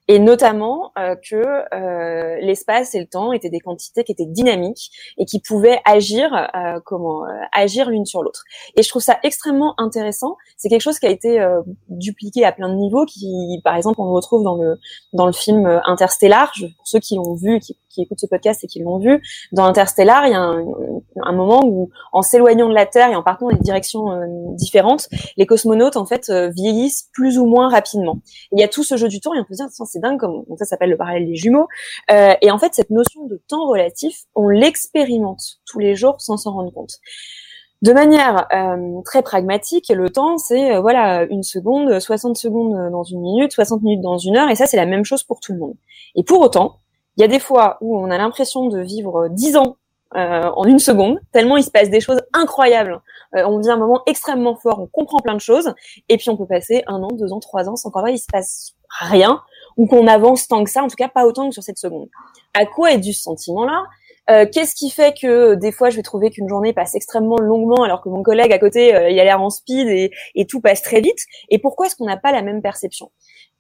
et 0.10 0.18
notamment 0.18 0.92
euh, 0.98 1.16
que 1.16 1.36
euh, 1.36 2.40
l'espace 2.42 2.96
et 2.96 3.00
le 3.00 3.06
temps 3.06 3.32
étaient 3.32 3.52
des 3.52 3.60
quantités 3.60 4.04
qui 4.04 4.12
étaient 4.12 4.26
dynamiques 4.26 4.90
et 5.20 5.26
qui 5.26 5.40
pouvaient 5.40 5.80
agir 5.86 6.34
euh, 6.34 6.80
comment 6.84 7.22
agir 7.52 7.92
l'une 7.92 8.08
sur 8.08 8.24
l'autre. 8.24 8.44
Et 8.76 8.82
je 8.82 8.90
trouve 8.90 9.04
ça 9.04 9.20
extrêmement 9.22 9.80
intéressant. 9.80 10.36
C'est 10.58 10.68
quelque 10.68 10.82
chose 10.82 10.98
qui 10.98 11.06
a 11.06 11.12
été 11.12 11.40
dupliqué 11.90 12.44
à 12.44 12.52
plein 12.52 12.70
de 12.70 12.74
niveaux. 12.74 13.06
Qui, 13.06 13.62
par 13.64 13.76
exemple, 13.76 14.02
on 14.02 14.12
retrouve 14.12 14.44
dans 14.44 14.56
le 14.56 14.80
dans 15.14 15.28
le 15.28 15.32
film 15.32 15.68
Interstellar. 15.86 16.52
pour 16.58 16.88
ceux 16.88 17.00
qui 17.00 17.16
l'ont 17.16 17.36
vu, 17.36 17.60
qui, 17.60 17.78
qui, 17.90 18.02
écoutent 18.02 18.20
ce 18.20 18.28
podcast 18.28 18.64
et 18.64 18.68
qui 18.68 18.80
l'ont 18.80 19.00
vu, 19.00 19.22
dans 19.52 19.66
Interstellar, 19.66 20.28
il 20.28 20.32
y 20.32 20.36
a 20.36 20.40
un, 20.40 20.66
un 21.24 21.32
moment 21.34 21.62
où, 21.66 21.90
en 22.14 22.22
s'éloignant 22.22 22.70
de 22.70 22.74
la 22.74 22.86
Terre 22.86 23.10
et 23.10 23.16
en 23.16 23.24
partant 23.24 23.50
dans 23.50 23.56
des 23.56 23.64
directions 23.64 24.54
différentes, 24.56 25.10
les 25.38 25.46
cosmonautes 25.46 25.98
en 25.98 26.06
fait 26.06 26.32
vieillissent 26.32 27.10
plus 27.14 27.38
ou 27.38 27.46
moins 27.46 27.70
rapidement. 27.70 28.20
il 28.52 28.60
y 28.60 28.64
a 28.64 28.68
tout 28.68 28.84
ce 28.84 28.98
jeu 28.98 29.08
du 29.08 29.20
temps 29.20 29.34
et 29.34 29.40
on 29.40 29.44
peut 29.44 29.54
se 29.54 29.64
dire 29.64 29.70
c'est 29.86 30.00
dingue 30.00 30.20
comme 30.20 30.44
ça 30.58 30.66
s'appelle 30.66 30.90
le 30.90 30.98
parallèle 30.98 31.26
des 31.26 31.36
jumeaux. 31.36 31.68
Euh, 32.12 32.34
et 32.42 32.52
en 32.52 32.58
fait, 32.58 32.74
cette 32.74 32.90
notion 32.90 33.26
de 33.26 33.42
temps 33.48 33.68
relatif, 33.68 34.24
on 34.36 34.50
l'expérimente 34.50 35.42
tous 35.66 35.80
les 35.80 35.96
jours 35.96 36.22
sans 36.22 36.38
s'en 36.38 36.54
rendre 36.54 36.72
compte. 36.72 36.96
De 37.82 37.94
manière 37.94 38.46
euh, 38.54 39.02
très 39.06 39.22
pragmatique, 39.24 39.90
le 39.90 40.10
temps, 40.10 40.38
c'est 40.38 40.76
euh, 40.76 40.82
voilà 40.82 41.24
une 41.24 41.44
seconde, 41.44 42.00
60 42.00 42.36
secondes 42.38 42.92
dans 42.92 43.04
une 43.04 43.22
minute, 43.22 43.54
60 43.54 43.82
minutes 43.82 44.02
dans 44.02 44.18
une 44.18 44.36
heure, 44.36 44.50
et 44.50 44.56
ça 44.56 44.66
c'est 44.66 44.78
la 44.78 44.86
même 44.86 45.06
chose 45.06 45.24
pour 45.24 45.40
tout 45.40 45.54
le 45.54 45.60
monde. 45.60 45.76
Et 46.16 46.24
pour 46.24 46.42
autant, 46.42 46.80
il 47.18 47.22
y 47.22 47.24
a 47.24 47.28
des 47.28 47.40
fois 47.40 47.78
où 47.82 47.98
on 47.98 48.10
a 48.10 48.18
l'impression 48.18 48.68
de 48.68 48.80
vivre 48.80 49.28
10 49.30 49.58
ans 49.58 49.78
euh, 50.16 50.50
en 50.56 50.64
une 50.64 50.80
seconde, 50.80 51.20
tellement 51.32 51.58
il 51.58 51.64
se 51.64 51.70
passe 51.70 51.90
des 51.90 52.02
choses 52.02 52.22
incroyables. 52.34 53.00
Euh, 53.36 53.44
on 53.46 53.60
vit 53.60 53.70
un 53.70 53.78
moment 53.78 54.02
extrêmement 54.08 54.56
fort, 54.56 54.80
on 54.80 54.88
comprend 54.88 55.20
plein 55.20 55.36
de 55.36 55.42
choses, 55.42 55.74
et 56.08 56.18
puis 56.18 56.30
on 56.30 56.38
peut 56.38 56.48
passer 56.48 56.84
un 56.88 57.04
an, 57.04 57.10
deux 57.12 57.32
ans, 57.32 57.40
trois 57.40 57.70
ans 57.70 57.76
sans 57.76 57.92
qu'en 57.92 58.02
vrai 58.02 58.14
il 58.16 58.18
se 58.18 58.26
passe 58.32 58.74
rien, 58.90 59.42
ou 59.78 59.86
qu'on 59.86 60.08
avance 60.08 60.48
tant 60.48 60.64
que 60.64 60.72
ça, 60.72 60.82
en 60.82 60.88
tout 60.88 60.96
cas 60.96 61.10
pas 61.10 61.26
autant 61.26 61.50
que 61.50 61.54
sur 61.54 61.64
cette 61.64 61.78
seconde. 61.78 62.10
À 62.56 62.66
quoi 62.66 62.92
est 62.92 62.98
dû 62.98 63.14
ce 63.14 63.22
sentiment-là? 63.22 63.84
Euh, 64.32 64.46
Qu'est-ce 64.52 64.76
qui 64.76 64.90
fait 64.90 65.14
que 65.20 65.56
des 65.56 65.72
fois 65.72 65.90
je 65.90 65.96
vais 65.96 66.04
trouver 66.04 66.30
qu'une 66.30 66.48
journée 66.48 66.74
passe 66.74 66.96
extrêmement 66.96 67.38
longuement 67.38 67.84
alors 67.84 68.02
que 68.02 68.10
mon 68.10 68.22
collègue 68.22 68.52
à 68.52 68.60
côté 68.60 68.96
euh, 68.96 69.10
il 69.10 69.20
a 69.20 69.24
l'air 69.24 69.42
en 69.42 69.50
speed 69.50 69.88
et, 69.88 70.12
et, 70.36 70.46
tout 70.46 70.62
passe 70.62 70.82
très 70.82 71.02
vite? 71.02 71.20
Et 71.50 71.60
pourquoi 71.60 71.88
est-ce 71.88 71.96
qu'on 71.96 72.06
n'a 72.06 72.18
pas 72.18 72.32
la 72.32 72.42
même 72.42 72.62
perception? 72.62 73.12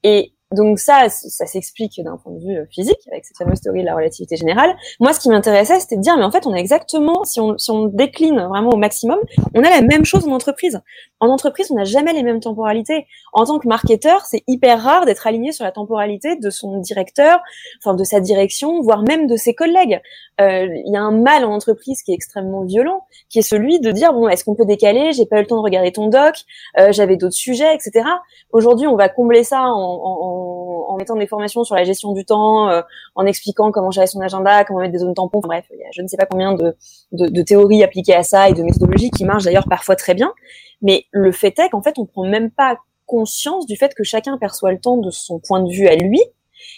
Et 0.04 0.34
donc 0.56 0.80
ça, 0.80 1.10
ça 1.10 1.46
s'explique 1.46 2.02
d'un 2.04 2.18
point 2.18 2.34
de 2.34 2.40
vue 2.40 2.58
euh, 2.58 2.66
physique 2.72 2.98
avec 3.12 3.24
cette 3.24 3.38
fameuse 3.38 3.62
théorie 3.62 3.82
de 3.82 3.86
la 3.86 3.94
relativité 3.94 4.36
générale. 4.36 4.76
Moi, 5.00 5.14
ce 5.14 5.20
qui 5.20 5.30
m'intéressait, 5.30 5.80
c'était 5.80 5.96
de 5.96 6.02
dire, 6.02 6.18
mais 6.18 6.24
en 6.24 6.32
fait, 6.32 6.48
on 6.48 6.54
a 6.54 6.58
exactement, 6.58 7.24
si 7.24 7.40
on, 7.40 7.56
si 7.60 7.70
on 7.70 7.86
décline 7.86 8.40
vraiment 8.48 8.72
au 8.72 8.78
maximum, 8.78 9.20
on 9.54 9.64
a 9.64 9.70
la 9.70 9.82
même 9.82 10.06
chose 10.06 10.28
en 10.28 10.32
entreprise. 10.32 10.82
En 11.20 11.30
entreprise, 11.30 11.70
on 11.72 11.76
n'a 11.76 11.84
jamais 11.84 12.14
les 12.14 12.24
mêmes 12.24 12.40
temporalités. 12.40 13.06
En 13.32 13.46
tant 13.46 13.60
que 13.60 13.68
marketeur, 13.68 14.26
c'est 14.26 14.44
hyper 14.48 14.82
rare 14.82 15.06
d'être 15.06 15.28
aligné 15.28 15.52
sur 15.52 15.66
la 15.66 15.72
temporalité 15.72 16.36
de 16.36 16.50
son 16.50 16.80
directeur, 16.80 17.42
enfin 17.78 17.94
de 17.94 18.04
sa 18.04 18.20
direction, 18.20 18.82
voire 18.82 19.04
même 19.04 19.28
de 19.28 19.36
ses 19.36 19.54
collègues. 19.54 20.02
Euh, 20.42 20.68
il 20.86 20.92
y 20.92 20.98
a 20.98 21.02
un 21.02 21.12
mal 21.12 21.46
en 21.46 21.52
entreprise 21.54 22.02
qui 22.02 22.12
est 22.12 22.16
extrêmement 22.16 22.64
violent, 22.64 23.04
qui 23.30 23.38
est 23.38 23.44
celui 23.44 23.80
de 23.80 23.92
dire 23.92 24.14
bon, 24.14 24.28
est-ce 24.30 24.46
qu'on 24.46 24.56
peut 24.56 24.66
décaler? 24.66 25.12
J'ai 25.12 25.28
pas 25.28 25.38
eu 25.38 25.42
le 25.42 25.48
temps 25.48 25.58
de 25.58 25.64
regarder 25.64 25.92
ton 25.92 26.08
doc, 26.08 26.34
euh, 26.80 26.92
j'avais 26.92 27.18
d'autres 27.18 27.36
sujets, 27.36 27.76
etc. 27.76 28.08
Aujourd'hui, 28.52 28.88
on 28.88 28.96
va 28.96 29.10
combler 29.10 29.44
ça 29.44 29.62
en, 29.62 29.70
en 29.76 30.39
en, 30.40 30.96
mettant 30.98 31.16
des 31.16 31.28
formations 31.28 31.64
sur 31.64 31.76
la 31.76 31.84
gestion 31.84 32.14
du 32.14 32.26
temps, 32.26 32.70
euh, 32.70 32.82
en 33.16 33.26
expliquant 33.26 33.72
comment 33.72 33.92
gérer 33.92 34.08
son 34.08 34.22
agenda, 34.22 34.64
comment 34.66 34.80
mettre 34.80 34.94
des 34.94 35.00
zones 35.00 35.14
tampons. 35.14 35.40
bref, 35.40 35.66
il 35.72 35.80
y 35.80 35.84
a 35.84 35.88
je 35.92 36.02
ne 36.02 36.08
sais 36.08 36.18
pas 36.18 36.26
combien 36.26 36.54
de, 36.54 36.76
de, 37.12 37.42
théories 37.42 37.84
appliquées 37.84 38.16
à 38.16 38.24
ça 38.24 38.50
et 38.50 38.54
de 38.54 38.64
méthodologies 38.64 39.12
qui 39.12 39.26
marchent 39.26 39.44
d'ailleurs 39.44 39.68
parfois 39.70 39.96
très 39.96 40.14
bien. 40.14 40.34
Mais 40.82 41.06
le 41.12 41.32
fait 41.32 41.58
est 41.60 41.70
qu'en 41.70 41.82
fait, 41.82 41.98
on 41.98 42.06
prend 42.06 42.26
même 42.26 42.52
pas 42.52 42.78
conscience 43.06 43.66
du 43.66 43.76
fait 43.76 43.94
que 43.96 44.04
chacun 44.04 44.38
perçoit 44.38 44.72
le 44.72 44.80
temps 44.80 44.98
de 44.98 45.10
son 45.10 45.40
point 45.40 45.62
de 45.62 45.72
vue 45.72 45.88
à 45.88 45.96
lui 45.96 46.22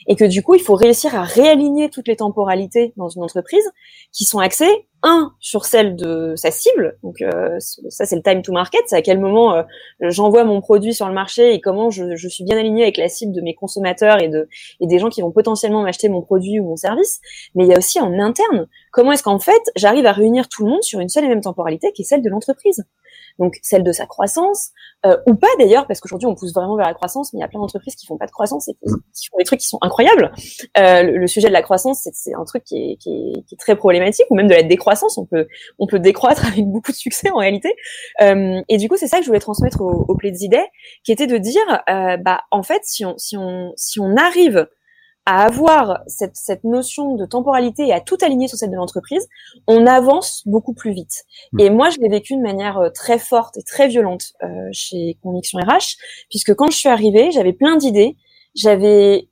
et 0.08 0.16
que 0.16 0.26
du 0.26 0.44
coup, 0.44 0.56
il 0.56 0.62
faut 0.62 0.76
réussir 0.76 1.16
à 1.16 1.24
réaligner 1.24 1.90
toutes 1.90 2.08
les 2.08 2.18
temporalités 2.18 2.94
dans 2.98 3.10
une 3.10 3.24
entreprise 3.24 3.70
qui 4.12 4.26
sont 4.26 4.40
axées 4.40 4.88
un 5.04 5.34
sur 5.40 5.66
celle 5.66 5.96
de 5.96 6.34
sa 6.36 6.52
cible. 6.52 6.98
Donc 7.04 7.22
euh, 7.22 7.58
ça, 7.60 8.06
c'est 8.06 8.16
le 8.16 8.22
time 8.22 8.42
to 8.42 8.52
market. 8.52 8.82
C'est 8.86 8.96
à 8.96 9.02
quel 9.02 9.20
moment 9.20 9.56
euh, 9.56 9.64
j'envoie 10.02 10.44
mon 10.44 10.62
produit 10.62 10.94
sur 10.94 11.08
le 11.08 11.14
marché 11.14 11.54
et 11.54 11.62
comment 11.62 11.90
je, 11.90 12.16
suis 12.28 12.44
bien 12.44 12.58
aligné 12.58 12.84
avec 12.84 12.98
la 12.98 13.10
cible 13.10 13.34
de 13.34 13.42
mes 13.42 13.56
consommateurs 13.56 14.22
et 14.22 14.28
de 14.28 14.48
et 14.80 14.88
des 14.88 15.00
gens 15.00 15.10
qui 15.10 15.22
vont 15.22 15.32
potentiellement 15.32 15.82
m'acheter 15.82 16.10
mon 16.10 16.22
produit 16.22 16.60
ou 16.60 16.66
mon 16.66 16.76
service. 16.76 17.20
Mais 17.56 17.66
il 17.66 17.70
y 17.70 17.74
a 17.74 17.78
aussi 17.78 18.00
en 18.00 18.20
interne 18.20 18.68
comment 18.92 19.12
est-ce 19.12 19.24
qu'en 19.24 19.40
fait 19.40 19.62
j'arrive 19.76 20.06
à 20.06 20.12
réunir 20.12 20.48
tout 20.50 20.66
le 20.66 20.72
monde 20.72 20.84
sur 20.84 21.00
une 21.00 21.10
seule 21.10 21.26
et 21.26 21.30
même 21.30 21.42
temporalité 21.42 21.92
qui 21.94 22.04
est 22.04 22.06
celle 22.06 22.22
de 22.22 22.30
l'entreprise? 22.30 22.86
Donc 23.42 23.58
celle 23.64 23.84
de 23.84 23.92
sa 23.92 24.06
croissance, 24.06 24.70
euh, 25.06 25.18
ou 25.26 25.34
pas 25.34 25.48
d'ailleurs, 25.58 25.88
parce 25.88 26.00
qu'aujourd'hui 26.00 26.28
on 26.28 26.36
pousse 26.36 26.54
vraiment 26.54 26.76
vers 26.78 26.86
la 26.86 26.94
croissance, 26.94 27.34
mais 27.34 27.40
il 27.40 27.42
y 27.42 27.44
a 27.44 27.48
plein 27.48 27.60
d'entreprises 27.60 27.96
qui 27.96 28.06
font 28.06 28.18
pas 28.18 28.28
de 28.28 28.32
croissance 28.32 28.68
et 28.70 28.74
qui 28.74 29.28
font 29.30 29.38
des 29.38 29.44
trucs 29.44 29.60
qui 29.60 29.68
sont 29.68 29.80
incroyables. 29.82 30.32
Euh, 30.78 31.02
le, 31.02 31.28
sujet 31.28 31.48
de 31.48 31.54
la 31.54 31.64
croissance, 31.64 32.08
c'est 32.14 32.36
un 32.36 32.46
truc 32.46 32.64
qui 32.64 32.76
est, 32.76 32.96
qui, 32.98 33.10
est, 33.10 33.44
qui 33.48 33.56
est, 33.56 33.58
très 33.58 33.76
problématique, 33.76 34.28
ou 34.30 34.36
même 34.36 34.48
de 34.48 34.54
la 34.54 34.64
décroissance, 34.64 35.18
on 35.18 35.26
peut 35.26 35.48
on 35.80 35.88
peut 35.88 36.00
décroître 36.00 36.46
avec 36.54 36.66
beaucoup 36.66 36.92
de 36.92 36.98
succès 36.98 37.32
en 37.32 37.38
réalité. 37.38 37.74
Euh, 38.22 38.62
et 38.70 38.78
du 38.78 38.88
coup, 38.88 38.96
c'est 38.96 39.08
ça 39.08 39.18
que 39.18 39.24
je 39.24 39.28
voulais 39.28 39.40
transmettre 39.40 39.82
au, 39.82 40.06
au 40.08 40.18
idées, 40.22 40.66
qui 41.04 41.12
était 41.12 41.28
de 41.28 41.38
dire, 41.38 41.84
euh, 41.90 42.18
bah 42.18 42.42
en 42.52 42.62
fait, 42.62 42.82
si 42.84 43.04
on 43.06 43.18
si 43.18 43.38
on 43.38 43.74
si 43.76 44.00
on 44.00 44.16
arrive 44.18 44.68
à 45.26 45.44
avoir 45.46 46.02
cette, 46.08 46.36
cette 46.36 46.64
notion 46.64 47.16
de 47.16 47.26
temporalité 47.26 47.88
et 47.88 47.94
à 47.94 48.00
tout 48.00 48.18
aligner 48.22 48.48
sur 48.48 48.58
celle 48.58 48.72
de 48.72 48.76
l'entreprise, 48.76 49.28
on 49.68 49.86
avance 49.86 50.42
beaucoup 50.46 50.74
plus 50.74 50.94
vite. 50.94 51.26
Hmm. 51.54 51.60
Et 51.60 51.70
moi, 51.70 51.90
je 51.90 52.00
l'ai 52.00 52.10
vécu 52.10 52.36
de 52.36 52.42
manière 52.42 52.80
euh, 52.80 52.90
très 52.90 53.20
forte 53.20 53.58
et 53.58 53.64
très 53.64 53.88
violente 53.88 54.34
euh, 54.44 54.48
chez 54.72 55.18
Conviction 55.22 55.60
RH, 55.60 55.98
puisque 56.30 56.56
quand 56.56 56.72
je 56.72 56.78
suis 56.78 56.90
arrivée, 56.90 57.32
j'avais 57.32 57.54
plein 57.54 57.78
d'idées, 57.78 58.18
j'avais, 58.56 59.30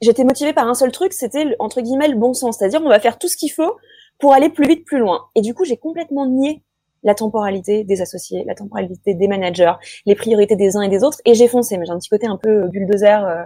j'étais 0.00 0.24
motivée 0.24 0.52
par 0.52 0.66
un 0.66 0.74
seul 0.74 0.90
truc, 0.90 1.12
c'était 1.12 1.54
entre 1.60 1.80
guillemets 1.80 2.08
le 2.08 2.16
bon 2.16 2.34
sens, 2.34 2.58
c'est-à-dire 2.58 2.82
on 2.84 2.88
va 2.88 3.00
faire 3.00 3.18
tout 3.18 3.28
ce 3.28 3.36
qu'il 3.36 3.52
faut 3.52 3.76
pour 4.18 4.34
aller 4.34 4.48
plus 4.48 4.66
vite, 4.66 4.84
plus 4.84 4.98
loin. 4.98 5.26
Et 5.36 5.40
du 5.40 5.54
coup, 5.54 5.64
j'ai 5.64 5.76
complètement 5.76 6.26
nié 6.26 6.62
la 7.02 7.14
temporalité 7.14 7.84
des 7.84 8.00
associés, 8.00 8.44
la 8.44 8.54
temporalité 8.54 9.14
des 9.14 9.28
managers, 9.28 9.74
les 10.06 10.14
priorités 10.14 10.56
des 10.56 10.76
uns 10.76 10.82
et 10.82 10.88
des 10.88 11.04
autres, 11.04 11.20
et 11.24 11.34
j'ai 11.34 11.48
foncé. 11.48 11.78
Mais 11.78 11.86
j'ai 11.86 11.92
un 11.92 11.98
petit 11.98 12.08
côté 12.08 12.26
un 12.26 12.36
peu 12.36 12.68
bulldozer 12.68 13.24
euh, 13.24 13.44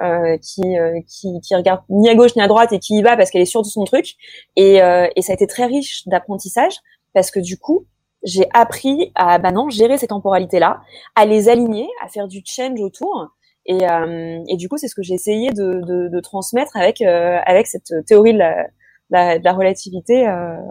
euh, 0.00 0.38
qui, 0.38 0.78
euh, 0.78 1.00
qui, 1.06 1.40
qui 1.42 1.54
regarde 1.54 1.82
ni 1.90 2.08
à 2.08 2.14
gauche 2.14 2.34
ni 2.34 2.40
à 2.40 2.48
droite 2.48 2.72
et 2.72 2.78
qui 2.78 2.96
y 2.96 3.02
va 3.02 3.14
parce 3.14 3.30
qu'elle 3.30 3.42
est 3.42 3.46
sûre 3.46 3.60
de 3.60 3.66
son 3.66 3.84
truc. 3.84 4.14
Et, 4.56 4.82
euh, 4.82 5.06
et 5.16 5.22
ça 5.22 5.32
a 5.32 5.34
été 5.34 5.46
très 5.46 5.66
riche 5.66 6.08
d'apprentissage 6.08 6.76
parce 7.12 7.30
que 7.30 7.40
du 7.40 7.58
coup, 7.58 7.86
j'ai 8.24 8.46
appris 8.54 9.12
à 9.14 9.38
bah 9.38 9.50
non, 9.50 9.68
gérer 9.68 9.98
ces 9.98 10.06
temporalités-là, 10.06 10.80
à 11.14 11.26
les 11.26 11.48
aligner, 11.48 11.88
à 12.02 12.08
faire 12.08 12.26
du 12.26 12.42
change 12.44 12.80
autour. 12.80 13.28
Et, 13.66 13.80
et 14.48 14.56
du 14.56 14.68
coup, 14.68 14.76
c'est 14.76 14.88
ce 14.88 14.94
que 14.94 15.02
j'ai 15.02 15.14
essayé 15.14 15.50
de, 15.50 15.80
de, 15.86 16.08
de, 16.08 16.20
transmettre 16.20 16.76
avec 16.76 17.00
avec 17.02 17.66
cette 17.66 17.92
théorie 18.06 18.32
de 18.32 18.38
la, 18.38 18.66
la, 19.12 19.38
de 19.38 19.44
la 19.44 19.52
relativité 19.52 20.26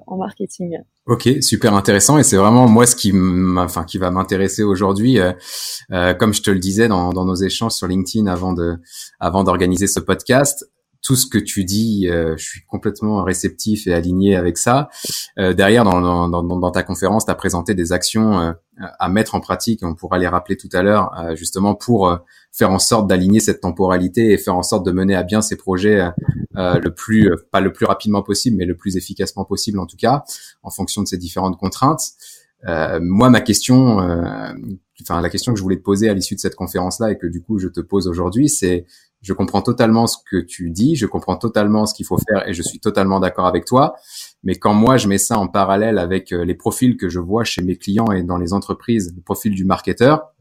en 0.07 0.17
marketing. 0.17 0.79
Ok, 1.07 1.27
super 1.41 1.73
intéressant 1.73 2.19
et 2.19 2.23
c'est 2.23 2.37
vraiment 2.37 2.67
moi 2.67 2.85
ce 2.85 2.95
qui, 2.95 3.11
enfin, 3.57 3.83
qui 3.85 3.97
va 3.97 4.11
m'intéresser 4.11 4.61
aujourd'hui, 4.61 5.19
euh, 5.19 5.31
euh, 5.91 6.13
comme 6.13 6.31
je 6.31 6.43
te 6.43 6.51
le 6.51 6.59
disais 6.59 6.87
dans, 6.87 7.09
dans, 7.09 7.25
nos 7.25 7.33
échanges 7.33 7.71
sur 7.71 7.87
LinkedIn 7.87 8.27
avant 8.27 8.53
de, 8.53 8.77
avant 9.19 9.43
d'organiser 9.43 9.87
ce 9.87 9.99
podcast. 9.99 10.70
Tout 11.03 11.15
ce 11.15 11.25
que 11.25 11.37
tu 11.37 11.63
dis, 11.63 12.07
euh, 12.07 12.35
je 12.37 12.43
suis 12.43 12.61
complètement 12.65 13.23
réceptif 13.23 13.87
et 13.87 13.93
aligné 13.93 14.35
avec 14.35 14.57
ça. 14.57 14.89
derrière, 15.37 15.83
dans, 15.83 16.71
ta 16.71 16.83
conférence, 16.83 17.25
tu 17.25 17.31
as 17.31 17.35
présenté 17.35 17.73
des 17.73 17.91
actions 17.91 18.53
à 18.77 19.09
mettre 19.09 19.35
en 19.35 19.39
pratique. 19.39 19.81
On 19.83 19.95
pourra 19.95 20.17
les 20.17 20.27
rappeler 20.27 20.57
tout 20.57 20.69
à 20.73 20.83
l'heure, 20.83 21.11
justement 21.35 21.75
pour 21.75 22.19
faire 22.51 22.71
en 22.71 22.79
sorte 22.79 23.07
d'aligner 23.07 23.39
cette 23.39 23.61
temporalité 23.61 24.31
et 24.31 24.37
faire 24.37 24.55
en 24.55 24.63
sorte 24.63 24.85
de 24.85 24.91
mener 24.91 25.15
à 25.15 25.23
bien 25.23 25.41
ces 25.41 25.55
projets 25.55 26.11
euh, 26.57 26.79
le 26.79 26.93
plus, 26.93 27.31
pas 27.51 27.61
le 27.61 27.71
plus 27.71 27.85
rapidement 27.85 28.23
possible, 28.23 28.57
mais 28.57 28.65
le 28.65 28.75
plus 28.75 28.97
efficacement 28.97 29.45
possible 29.45 29.79
en 29.79 29.85
tout 29.85 29.97
cas, 29.97 30.23
en 30.63 30.69
fonction 30.69 31.01
de 31.01 31.07
ces 31.07 31.17
différentes 31.17 31.57
contraintes. 31.57 32.01
Euh, 32.67 32.99
moi, 33.01 33.29
ma 33.29 33.41
question, 33.41 34.01
euh, 34.01 34.51
enfin 35.01 35.21
la 35.21 35.29
question 35.29 35.53
que 35.53 35.57
je 35.57 35.63
voulais 35.63 35.77
te 35.77 35.83
poser 35.83 36.09
à 36.09 36.13
l'issue 36.13 36.35
de 36.35 36.39
cette 36.39 36.55
conférence-là 36.55 37.11
et 37.11 37.17
que 37.17 37.27
du 37.27 37.41
coup 37.41 37.57
je 37.57 37.69
te 37.69 37.79
pose 37.79 38.07
aujourd'hui, 38.07 38.49
c'est 38.49 38.85
je 39.21 39.33
comprends 39.33 39.61
totalement 39.61 40.07
ce 40.07 40.17
que 40.29 40.37
tu 40.37 40.69
dis, 40.69 40.95
je 40.95 41.05
comprends 41.05 41.37
totalement 41.37 41.85
ce 41.85 41.93
qu'il 41.93 42.05
faut 42.05 42.17
faire 42.17 42.47
et 42.47 42.53
je 42.53 42.61
suis 42.61 42.79
totalement 42.79 43.19
d'accord 43.19 43.45
avec 43.45 43.65
toi. 43.65 43.95
Mais 44.43 44.55
quand 44.55 44.73
moi 44.73 44.97
je 44.97 45.07
mets 45.07 45.17
ça 45.19 45.37
en 45.37 45.47
parallèle 45.47 45.99
avec 45.99 46.31
les 46.31 46.55
profils 46.55 46.97
que 46.97 47.07
je 47.07 47.19
vois 47.19 47.43
chez 47.43 47.61
mes 47.61 47.77
clients 47.77 48.11
et 48.11 48.23
dans 48.23 48.37
les 48.37 48.53
entreprises, 48.53 49.13
le 49.15 49.21
profil 49.21 49.53
du 49.53 49.63
marketeur, 49.63 50.31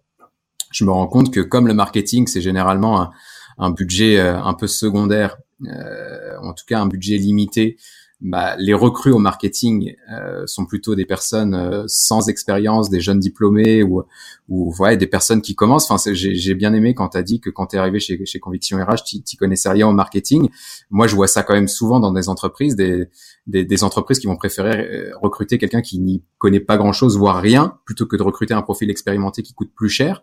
je 0.73 0.85
me 0.85 0.91
rends 0.91 1.09
compte 1.09 1.33
que 1.33 1.41
comme 1.41 1.67
le 1.67 1.75
marketing, 1.75 2.27
c'est 2.27 2.41
généralement 2.41 3.11
un, 3.59 3.71
budget 3.71 4.19
un 4.19 4.55
peu 4.55 4.67
secondaire 4.67 5.37
euh, 5.67 6.37
en 6.43 6.55
tout 6.55 6.65
cas 6.67 6.81
un 6.81 6.87
budget 6.87 7.19
limité, 7.19 7.77
bah, 8.21 8.55
les 8.59 8.75
recrues 8.75 9.13
au 9.13 9.19
marketing 9.19 9.95
euh, 10.13 10.47
sont 10.47 10.67
plutôt 10.67 10.95
des 10.95 11.07
personnes 11.07 11.55
euh, 11.55 11.85
sans 11.87 12.29
expérience, 12.29 12.91
des 12.91 13.01
jeunes 13.01 13.19
diplômés 13.19 13.83
ou, 13.83 14.03
ou 14.49 14.75
ouais, 14.79 14.97
des 14.97 15.07
personnes 15.07 15.41
qui 15.41 15.55
commencent. 15.55 15.91
Enfin, 15.91 16.13
j'ai 16.13 16.55
bien 16.55 16.75
aimé 16.75 16.95
quand 16.95 17.11
tu 17.11 17.19
as 17.19 17.23
dit 17.23 17.41
que 17.41 17.49
quand 17.49 17.69
tu 17.69 17.77
es 17.77 17.79
arrivé 17.79 17.99
chez, 17.99 18.25
chez 18.27 18.39
Conviction 18.39 18.79
RH, 18.79 19.23
tu 19.25 19.37
connaissais 19.37 19.71
rien 19.71 19.89
au 19.89 19.93
marketing. 19.93 20.51
Moi, 20.91 21.07
je 21.07 21.17
vois 21.17 21.29
ça 21.29 21.43
quand 21.43 21.55
même 21.55 21.69
souvent 21.69 21.99
dans 21.99 22.13
des 22.13 22.29
entreprises, 22.29 22.77
des, 22.77 23.09
des, 23.47 23.65
des 23.65 23.85
entreprises 23.85 24.19
qui 24.19 24.27
vont 24.27 24.37
préférer 24.37 25.11
recruter 25.23 25.57
quelqu'un 25.57 25.81
qui 25.81 25.99
n'y 25.99 26.23
connaît 26.39 26.61
pas 26.61 26.77
grand-chose, 26.77 27.17
voire 27.17 27.41
rien, 27.41 27.79
plutôt 27.87 28.07
que 28.07 28.17
de 28.17 28.23
recruter 28.23 28.53
un 28.53 28.63
profil 28.63 28.91
expérimenté 28.91 29.43
qui 29.43 29.55
coûte 29.55 29.71
plus 29.75 29.89
cher. 29.89 30.23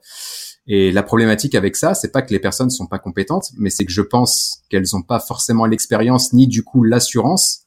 Et 0.67 0.91
la 0.91 1.01
problématique 1.01 1.55
avec 1.55 1.77
ça, 1.77 1.93
c'est 1.93 2.11
pas 2.11 2.21
que 2.21 2.33
les 2.33 2.39
personnes 2.39 2.69
sont 2.69 2.87
pas 2.87 2.99
compétentes, 2.99 3.51
mais 3.57 3.69
c'est 3.69 3.85
que 3.85 3.91
je 3.91 4.01
pense 4.01 4.63
qu'elles 4.69 4.85
n'ont 4.93 5.01
pas 5.01 5.19
forcément 5.19 5.65
l'expérience 5.65 6.33
ni 6.33 6.47
du 6.47 6.63
coup 6.63 6.83
l'assurance 6.83 7.66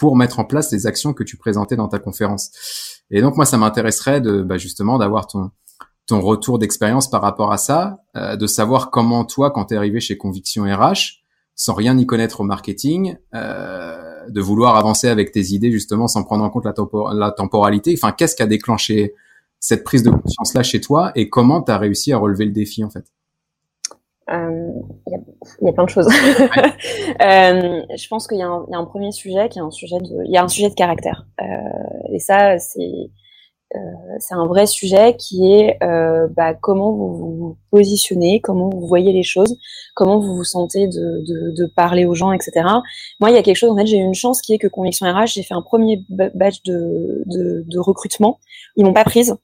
pour 0.00 0.16
mettre 0.16 0.40
en 0.40 0.44
place 0.44 0.72
les 0.72 0.86
actions 0.86 1.12
que 1.12 1.22
tu 1.22 1.36
présentais 1.36 1.76
dans 1.76 1.86
ta 1.86 1.98
conférence. 1.98 2.50
Et 3.10 3.20
donc 3.20 3.36
moi, 3.36 3.44
ça 3.44 3.58
m'intéresserait 3.58 4.22
de 4.22 4.42
bah, 4.42 4.56
justement 4.56 4.98
d'avoir 4.98 5.26
ton 5.26 5.50
ton 6.06 6.20
retour 6.20 6.58
d'expérience 6.58 7.08
par 7.08 7.22
rapport 7.22 7.52
à 7.52 7.56
ça, 7.56 8.00
euh, 8.16 8.34
de 8.34 8.48
savoir 8.48 8.90
comment 8.90 9.24
toi, 9.24 9.52
quand 9.52 9.66
tu 9.66 9.74
es 9.74 9.76
arrivé 9.76 10.00
chez 10.00 10.16
Conviction 10.16 10.64
RH, 10.64 11.22
sans 11.54 11.74
rien 11.74 11.96
y 11.98 12.04
connaître 12.04 12.40
au 12.40 12.44
marketing, 12.44 13.16
euh, 13.34 14.26
de 14.28 14.40
vouloir 14.40 14.74
avancer 14.74 15.08
avec 15.08 15.30
tes 15.30 15.52
idées 15.52 15.70
justement 15.70 16.08
sans 16.08 16.24
prendre 16.24 16.42
en 16.42 16.50
compte 16.50 16.64
la, 16.64 17.30
temporalité. 17.30 17.94
Enfin, 17.96 18.10
qu'est-ce 18.10 18.34
qui 18.34 18.42
a 18.42 18.46
déclenché 18.46 19.14
cette 19.60 19.84
prise 19.84 20.02
de 20.02 20.10
conscience 20.10 20.54
là 20.54 20.64
chez 20.64 20.80
toi 20.80 21.12
et 21.14 21.28
comment 21.28 21.62
tu 21.62 21.70
as 21.70 21.78
réussi 21.78 22.12
à 22.12 22.18
relever 22.18 22.46
le 22.46 22.52
défi 22.52 22.82
en 22.82 22.90
fait? 22.90 23.04
Euh, 24.28 24.70
il 25.06 25.66
y, 25.66 25.68
a 25.68 25.72
plein 25.72 25.84
de 25.84 25.90
choses. 25.90 26.06
euh, 26.06 27.82
je 27.96 28.08
pense 28.08 28.28
qu'il 28.28 28.38
y, 28.38 28.40
y, 28.40 28.44
a 28.44 28.78
un 28.78 28.84
premier 28.84 29.12
sujet 29.12 29.48
qui 29.48 29.58
est 29.58 29.62
un 29.62 29.70
sujet 29.70 29.98
de, 29.98 30.24
il 30.24 30.30
y 30.30 30.36
a 30.36 30.44
un 30.44 30.48
sujet 30.48 30.68
de 30.68 30.74
caractère. 30.74 31.26
Euh, 31.40 31.44
et 32.12 32.20
ça, 32.20 32.58
c'est, 32.58 33.10
euh, 33.76 33.78
c'est 34.18 34.34
un 34.34 34.46
vrai 34.46 34.66
sujet 34.66 35.16
qui 35.16 35.52
est 35.52 35.82
euh, 35.82 36.28
bah, 36.36 36.54
comment 36.54 36.92
vous 36.92 37.16
vous 37.16 37.58
positionnez, 37.70 38.40
comment 38.40 38.68
vous 38.68 38.86
voyez 38.86 39.12
les 39.12 39.22
choses, 39.22 39.56
comment 39.94 40.20
vous 40.20 40.36
vous 40.36 40.44
sentez 40.44 40.86
de, 40.86 41.24
de, 41.26 41.54
de 41.56 41.66
parler 41.74 42.04
aux 42.04 42.14
gens, 42.14 42.32
etc. 42.32 42.66
Moi, 43.20 43.30
il 43.30 43.34
y 43.34 43.38
a 43.38 43.42
quelque 43.42 43.56
chose. 43.56 43.70
En 43.70 43.76
fait, 43.76 43.86
j'ai 43.86 43.98
eu 43.98 44.02
une 44.02 44.14
chance 44.14 44.40
qui 44.42 44.54
est 44.54 44.58
que 44.58 44.68
Conviction 44.68 45.06
RH, 45.06 45.34
j'ai 45.34 45.42
fait 45.42 45.54
un 45.54 45.62
premier 45.62 46.04
batch 46.08 46.62
de, 46.62 47.22
de, 47.26 47.64
de 47.66 47.78
recrutement. 47.78 48.38
Ils 48.76 48.84
m'ont 48.84 48.92
pas 48.92 49.04
prise 49.04 49.36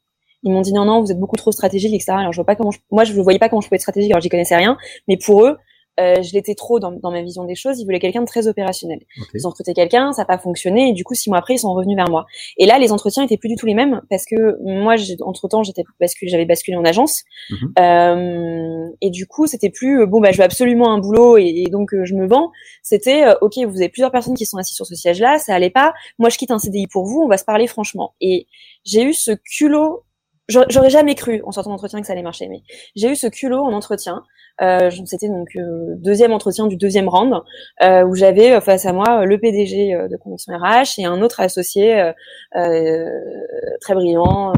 ils 0.43 0.53
m'ont 0.53 0.61
dit 0.61 0.73
non, 0.73 0.85
non, 0.85 1.01
vous 1.01 1.11
êtes 1.11 1.19
beaucoup 1.19 1.37
trop 1.37 1.53
stratégique, 1.53 1.95
etc. 1.95 2.13
Alors 2.19 2.33
je 2.33 2.37
vois 2.37 2.47
pas 2.47 2.57
comment, 2.57 2.71
moi 2.91 3.05
je 3.05 3.13
ne 3.13 3.23
voyais 3.23 3.39
pas 3.39 3.49
comment 3.49 3.61
je 3.61 3.69
pouvais 3.69 3.77
être 3.77 3.83
stratégique, 3.83 4.11
alors 4.11 4.21
j'y 4.21 4.29
connaissais 4.29 4.57
rien. 4.57 4.77
Mais 5.09 5.17
pour 5.17 5.45
eux, 5.45 5.57
euh, 5.99 6.23
je 6.23 6.33
l'étais 6.35 6.55
trop 6.55 6.79
dans, 6.79 6.93
dans, 6.93 7.11
ma 7.11 7.23
vision 7.23 7.45
des 7.45 7.55
choses. 7.55 7.81
Ils 7.81 7.85
voulaient 7.85 7.99
quelqu'un 7.99 8.21
de 8.21 8.27
très 8.27 8.49
opérationnel. 8.49 8.99
Ils 9.35 9.47
ont 9.47 9.51
recruté 9.51 9.73
quelqu'un, 9.73 10.13
ça 10.13 10.23
n'a 10.23 10.27
pas 10.27 10.39
fonctionné, 10.39 10.91
et 10.91 10.93
du 10.93 11.05
coup 11.05 11.15
six 11.15 11.31
mois 11.31 11.39
après 11.39 11.55
ils 11.55 11.59
sont 11.59 11.73
revenus 11.73 11.97
vers 11.97 12.11
moi. 12.11 12.27
Et 12.59 12.67
là 12.67 12.79
les 12.79 12.93
entretiens 12.93 13.23
étaient 13.25 13.39
plus 13.39 13.49
du 13.49 13.57
tout 13.57 13.67
les 13.67 13.75
mêmes 13.75 14.03
parce 14.11 14.27
que 14.27 14.59
moi 14.63 14.97
entre 15.23 15.49
temps 15.49 15.63
j'étais 15.63 15.85
basculé, 15.99 16.31
j'avais 16.31 16.45
basculé 16.45 16.77
en 16.77 16.85
agence, 16.85 17.23
mhm. 17.51 17.73
euh, 17.79 18.89
et 19.01 19.11
du 19.11 19.27
coup 19.27 19.47
c'était 19.47 19.71
plus 19.71 20.03
euh, 20.03 20.07
bon 20.07 20.21
bah 20.21 20.33
je 20.33 20.39
veux 20.39 20.45
absolument 20.45 20.93
un 20.93 20.99
boulot 20.99 21.39
et, 21.39 21.65
donc 21.71 21.95
euh, 21.95 22.05
je 22.05 22.15
me 22.15 22.27
vends. 22.27 22.51
C'était 22.83 23.25
euh, 23.25 23.35
ok 23.41 23.57
vous 23.67 23.79
avez 23.79 23.89
plusieurs 23.89 24.13
personnes 24.13 24.35
qui 24.35 24.45
sont 24.45 24.59
assises 24.59 24.77
sur 24.77 24.87
ce 24.87 24.95
siège 24.95 25.21
là, 25.21 25.39
ça 25.39 25.55
allait 25.55 25.71
pas. 25.71 25.95
Moi 26.19 26.29
je 26.29 26.37
quitte 26.37 26.51
un 26.51 26.59
CDI 26.59 26.89
pour 26.89 27.07
vous, 27.07 27.23
on 27.23 27.29
va 27.29 27.39
se 27.39 27.45
parler 27.45 27.67
franchement. 27.67 28.15
Et 28.21 28.47
j'ai 28.85 29.03
eu 29.03 29.15
ce 29.15 29.33
culot 29.33 30.03
J'aurais 30.49 30.91
jamais 30.91 31.17
cru 31.17 31.43
en 31.45 31.51
sortant 31.51 31.71
d'entretien 31.71 32.01
que 32.01 32.07
ça 32.07 32.13
allait 32.13 32.23
marcher, 32.23 32.47
mais 32.49 32.63
j'ai 32.95 33.11
eu 33.11 33.17
ce 33.17 33.27
culot 33.27 33.65
en 33.65 33.73
entretien. 33.73 34.23
Euh, 34.63 34.91
C'était 35.05 35.29
donc 35.29 35.49
euh, 35.57 35.95
deuxième 35.97 36.33
entretien 36.33 36.67
du 36.67 36.77
deuxième 36.77 37.09
round 37.09 37.35
euh, 37.83 38.05
où 38.05 38.15
j'avais 38.15 38.53
euh, 38.53 38.61
face 38.61 38.87
à 38.87 38.93
moi 38.93 39.27
le 39.27 39.39
PDG 39.39 39.93
euh, 39.95 40.09
de 40.09 40.17
Convention 40.17 40.57
RH 40.57 40.99
et 40.99 41.05
un 41.05 41.21
autre 41.21 41.41
associé 41.41 42.13
très 42.53 43.95
brillant 43.95 44.53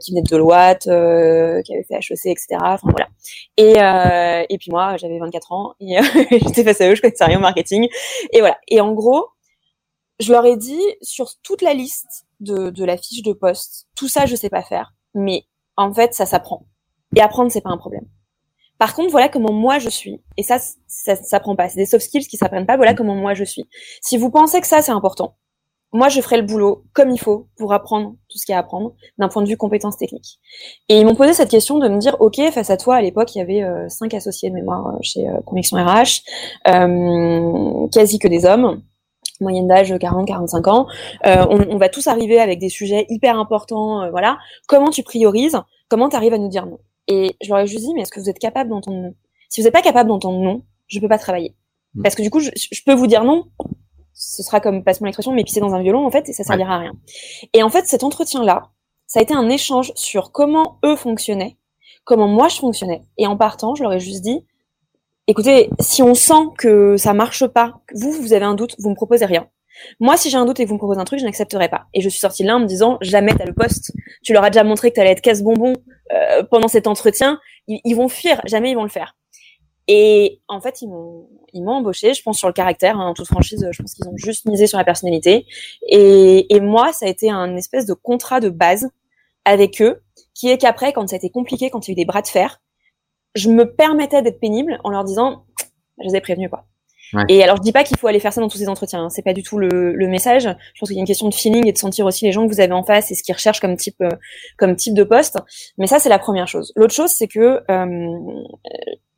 qui 0.00 0.12
venait 0.12 0.22
de 0.22 0.28
Deloitte, 0.28 0.82
qui 0.84 1.72
avait 1.74 1.84
fait 1.84 1.94
HEC, 1.94 2.26
etc. 2.26 2.46
Enfin 2.60 2.88
voilà. 2.90 3.08
Et, 3.56 3.74
et 4.52 4.58
puis 4.58 4.70
moi, 4.70 4.96
j'avais 4.98 5.18
24 5.18 5.52
ans 5.52 5.74
et 5.80 5.96
j'étais 6.30 6.64
face 6.64 6.80
à 6.80 6.90
eux, 6.90 6.94
je 6.94 7.00
connaissais 7.02 7.24
rien 7.24 7.38
au 7.38 7.42
marketing. 7.42 7.88
Et 8.32 8.40
voilà. 8.40 8.58
Et 8.68 8.80
en 8.80 8.92
gros, 8.92 9.28
je 10.20 10.32
leur 10.32 10.44
ai 10.44 10.56
dit 10.56 10.82
sur 11.02 11.30
toute 11.42 11.62
la 11.62 11.74
liste 11.74 12.26
de, 12.40 12.70
de 12.70 12.84
la 12.84 12.96
fiche 12.96 13.22
de 13.22 13.32
poste, 13.32 13.86
tout 13.96 14.08
ça 14.08 14.26
je 14.26 14.36
sais 14.36 14.50
pas 14.50 14.62
faire 14.62 14.92
mais 15.14 15.44
en 15.76 15.92
fait, 15.92 16.14
ça 16.14 16.26
s'apprend. 16.26 16.66
Et 17.16 17.20
apprendre, 17.20 17.50
c'est 17.50 17.60
pas 17.60 17.70
un 17.70 17.78
problème. 17.78 18.06
Par 18.78 18.94
contre, 18.94 19.10
voilà 19.10 19.28
comment 19.28 19.52
moi 19.52 19.78
je 19.78 19.88
suis. 19.88 20.20
Et 20.36 20.42
ça, 20.42 20.58
ça 20.88 21.16
s'apprend 21.16 21.54
pas. 21.56 21.68
C'est 21.68 21.76
des 21.76 21.86
soft 21.86 22.04
skills 22.04 22.26
qui 22.26 22.36
s'apprennent 22.36 22.66
pas. 22.66 22.76
Voilà 22.76 22.92
mm. 22.92 22.96
comment 22.96 23.14
moi 23.14 23.34
je 23.34 23.44
suis. 23.44 23.68
Si 24.00 24.16
vous 24.16 24.30
pensez 24.30 24.60
que 24.60 24.66
ça, 24.66 24.82
c'est 24.82 24.92
important, 24.92 25.36
moi, 25.94 26.08
je 26.08 26.20
ferai 26.20 26.36
le 26.38 26.42
boulot 26.42 26.82
comme 26.92 27.10
il 27.10 27.20
faut 27.20 27.46
pour 27.56 27.72
apprendre 27.72 28.16
tout 28.28 28.36
ce 28.36 28.44
qu'il 28.44 28.52
y 28.52 28.56
a 28.56 28.58
à 28.58 28.62
apprendre 28.62 28.94
d'un 29.16 29.28
point 29.28 29.42
de 29.42 29.48
vue 29.48 29.56
compétences 29.56 29.96
techniques. 29.96 30.40
Et 30.88 30.98
ils 30.98 31.06
m'ont 31.06 31.14
posé 31.14 31.34
cette 31.34 31.50
question 31.50 31.78
de 31.78 31.88
me 31.88 31.98
dire, 31.98 32.16
OK, 32.18 32.40
face 32.50 32.70
à 32.70 32.76
toi, 32.76 32.96
à 32.96 33.00
l'époque, 33.00 33.32
il 33.36 33.38
y 33.38 33.40
avait 33.40 33.62
euh, 33.62 33.88
cinq 33.88 34.12
associés 34.12 34.50
de 34.50 34.56
mémoire 34.56 34.88
euh, 34.88 34.98
chez 35.02 35.28
euh, 35.28 35.40
Conviction 35.46 35.76
RH, 35.76 36.22
euh, 36.66 37.86
quasi 37.92 38.18
que 38.18 38.26
des 38.26 38.44
hommes 38.44 38.82
moyenne 39.40 39.66
d'âge 39.66 39.92
40-45 39.92 40.68
ans. 40.68 40.86
Euh, 41.26 41.46
on, 41.50 41.74
on, 41.74 41.78
va 41.78 41.88
tous 41.88 42.06
arriver 42.06 42.40
avec 42.40 42.58
des 42.58 42.68
sujets 42.68 43.06
hyper 43.08 43.38
importants. 43.38 44.02
Euh, 44.02 44.10
voilà. 44.10 44.38
Comment 44.68 44.90
tu 44.90 45.02
priorises? 45.02 45.58
Comment 45.88 46.08
tu 46.08 46.16
arrives 46.16 46.34
à 46.34 46.38
nous 46.38 46.48
dire 46.48 46.66
non? 46.66 46.78
Et 47.08 47.36
je 47.42 47.48
leur 47.50 47.58
ai 47.58 47.66
juste 47.66 47.84
dit, 47.84 47.94
mais 47.94 48.02
est-ce 48.02 48.12
que 48.12 48.20
vous 48.20 48.30
êtes 48.30 48.38
capable 48.38 48.70
d'entendre 48.70 48.98
non? 48.98 49.14
Si 49.48 49.60
vous 49.60 49.66
n'êtes 49.66 49.74
pas 49.74 49.82
capable 49.82 50.08
d'entendre 50.08 50.40
non, 50.40 50.62
je 50.86 51.00
peux 51.00 51.08
pas 51.08 51.18
travailler. 51.18 51.54
Mm. 51.94 52.02
Parce 52.02 52.14
que 52.14 52.22
du 52.22 52.30
coup, 52.30 52.40
je, 52.40 52.50
je, 52.54 52.80
peux 52.84 52.94
vous 52.94 53.06
dire 53.06 53.24
non. 53.24 53.44
Ce 54.12 54.42
sera 54.42 54.60
comme, 54.60 54.84
passe 54.84 55.00
mon 55.00 55.08
expression, 55.08 55.32
mais 55.32 55.44
pisser 55.44 55.60
dans 55.60 55.74
un 55.74 55.82
violon, 55.82 56.06
en 56.06 56.10
fait, 56.10 56.28
et 56.28 56.32
ça 56.32 56.44
servira 56.44 56.76
à 56.76 56.78
rien. 56.78 56.92
Et 57.52 57.62
en 57.62 57.68
fait, 57.68 57.86
cet 57.86 58.04
entretien-là, 58.04 58.70
ça 59.06 59.20
a 59.20 59.22
été 59.22 59.34
un 59.34 59.48
échange 59.48 59.92
sur 59.96 60.32
comment 60.32 60.78
eux 60.84 60.96
fonctionnaient, 60.96 61.56
comment 62.04 62.28
moi 62.28 62.48
je 62.48 62.56
fonctionnais. 62.56 63.02
Et 63.18 63.26
en 63.26 63.36
partant, 63.36 63.74
je 63.74 63.82
leur 63.82 63.92
ai 63.92 64.00
juste 64.00 64.22
dit, 64.22 64.46
écoutez, 65.26 65.70
si 65.80 66.02
on 66.02 66.14
sent 66.14 66.50
que 66.58 66.96
ça 66.96 67.14
marche 67.14 67.46
pas, 67.46 67.80
vous, 67.94 68.12
vous 68.12 68.32
avez 68.32 68.44
un 68.44 68.54
doute, 68.54 68.74
vous 68.78 68.90
me 68.90 68.94
proposez 68.94 69.24
rien. 69.24 69.48
Moi, 69.98 70.16
si 70.16 70.30
j'ai 70.30 70.36
un 70.36 70.44
doute 70.44 70.60
et 70.60 70.64
que 70.64 70.68
vous 70.68 70.74
me 70.74 70.78
proposez 70.78 71.00
un 71.00 71.04
truc, 71.04 71.18
je 71.18 71.24
n'accepterai 71.24 71.68
pas. 71.68 71.86
Et 71.94 72.00
je 72.00 72.08
suis 72.08 72.20
sortie 72.20 72.44
là 72.44 72.56
en 72.56 72.60
me 72.60 72.66
disant, 72.66 72.98
jamais 73.00 73.34
t'as 73.34 73.44
le 73.44 73.54
poste. 73.54 73.92
Tu 74.22 74.32
leur 74.32 74.44
as 74.44 74.50
déjà 74.50 74.64
montré 74.64 74.90
que 74.90 74.96
t'allais 74.96 75.10
être 75.10 75.20
casse-bonbon 75.20 75.74
euh, 76.12 76.44
pendant 76.44 76.68
cet 76.68 76.86
entretien. 76.86 77.40
Ils, 77.66 77.94
vont 77.94 78.08
fuir, 78.08 78.40
jamais 78.44 78.70
ils 78.70 78.74
vont 78.74 78.84
le 78.84 78.88
faire. 78.88 79.16
Et 79.88 80.40
en 80.48 80.60
fait, 80.60 80.80
ils 80.80 80.88
m'ont, 80.88 81.28
ils 81.52 81.62
m'ont 81.62 81.72
embauché. 81.72 82.14
Je 82.14 82.22
pense 82.22 82.38
sur 82.38 82.46
le 82.46 82.54
caractère, 82.54 82.98
hein, 82.98 83.08
en 83.08 83.14
toute 83.14 83.26
franchise. 83.26 83.66
Je 83.70 83.82
pense 83.82 83.94
qu'ils 83.94 84.06
ont 84.08 84.16
juste 84.16 84.46
misé 84.46 84.66
sur 84.66 84.78
la 84.78 84.84
personnalité. 84.84 85.44
Et, 85.88 86.54
et 86.54 86.60
moi, 86.60 86.92
ça 86.92 87.06
a 87.06 87.08
été 87.08 87.30
un 87.30 87.56
espèce 87.56 87.84
de 87.84 87.94
contrat 87.94 88.40
de 88.40 88.50
base 88.50 88.88
avec 89.44 89.82
eux, 89.82 90.02
qui 90.34 90.50
est 90.50 90.58
qu'après, 90.58 90.92
quand 90.92 91.08
ça 91.08 91.16
a 91.16 91.18
été 91.18 91.30
compliqué, 91.30 91.68
quand 91.70 91.86
il 91.86 91.90
y 91.90 91.92
a 91.92 91.94
eu 91.94 91.96
des 91.96 92.04
bras 92.04 92.22
de 92.22 92.28
fer, 92.28 92.60
je 93.34 93.48
me 93.50 93.64
permettais 93.64 94.22
d'être 94.22 94.40
pénible 94.40 94.78
en 94.84 94.90
leur 94.90 95.04
disant, 95.04 95.44
je 96.02 96.08
les 96.08 96.16
ai 96.16 96.20
prévenus 96.20 96.50
quoi. 96.50 96.66
Et 97.28 97.42
alors 97.44 97.56
je 97.56 97.62
dis 97.62 97.72
pas 97.72 97.84
qu'il 97.84 97.96
faut 97.96 98.06
aller 98.08 98.18
faire 98.18 98.32
ça 98.32 98.40
dans 98.40 98.48
tous 98.48 98.58
ces 98.58 98.68
entretiens, 98.68 99.04
hein. 99.04 99.10
c'est 99.10 99.22
pas 99.22 99.32
du 99.32 99.42
tout 99.42 99.58
le, 99.58 99.92
le 99.92 100.08
message. 100.08 100.42
Je 100.42 100.80
pense 100.80 100.88
qu'il 100.88 100.96
y 100.96 100.98
a 100.98 101.00
une 101.00 101.06
question 101.06 101.28
de 101.28 101.34
feeling 101.34 101.66
et 101.66 101.72
de 101.72 101.78
sentir 101.78 102.06
aussi 102.06 102.24
les 102.24 102.32
gens 102.32 102.46
que 102.46 102.52
vous 102.52 102.60
avez 102.60 102.72
en 102.72 102.82
face 102.82 103.10
et 103.10 103.14
ce 103.14 103.22
qu'ils 103.22 103.34
recherchent 103.34 103.60
comme 103.60 103.76
type 103.76 104.00
euh, 104.00 104.08
comme 104.56 104.74
type 104.74 104.94
de 104.94 105.04
poste. 105.04 105.38
Mais 105.78 105.86
ça 105.86 105.98
c'est 105.98 106.08
la 106.08 106.18
première 106.18 106.48
chose. 106.48 106.72
L'autre 106.76 106.94
chose 106.94 107.10
c'est 107.10 107.28
que 107.28 107.60
euh, 107.70 108.44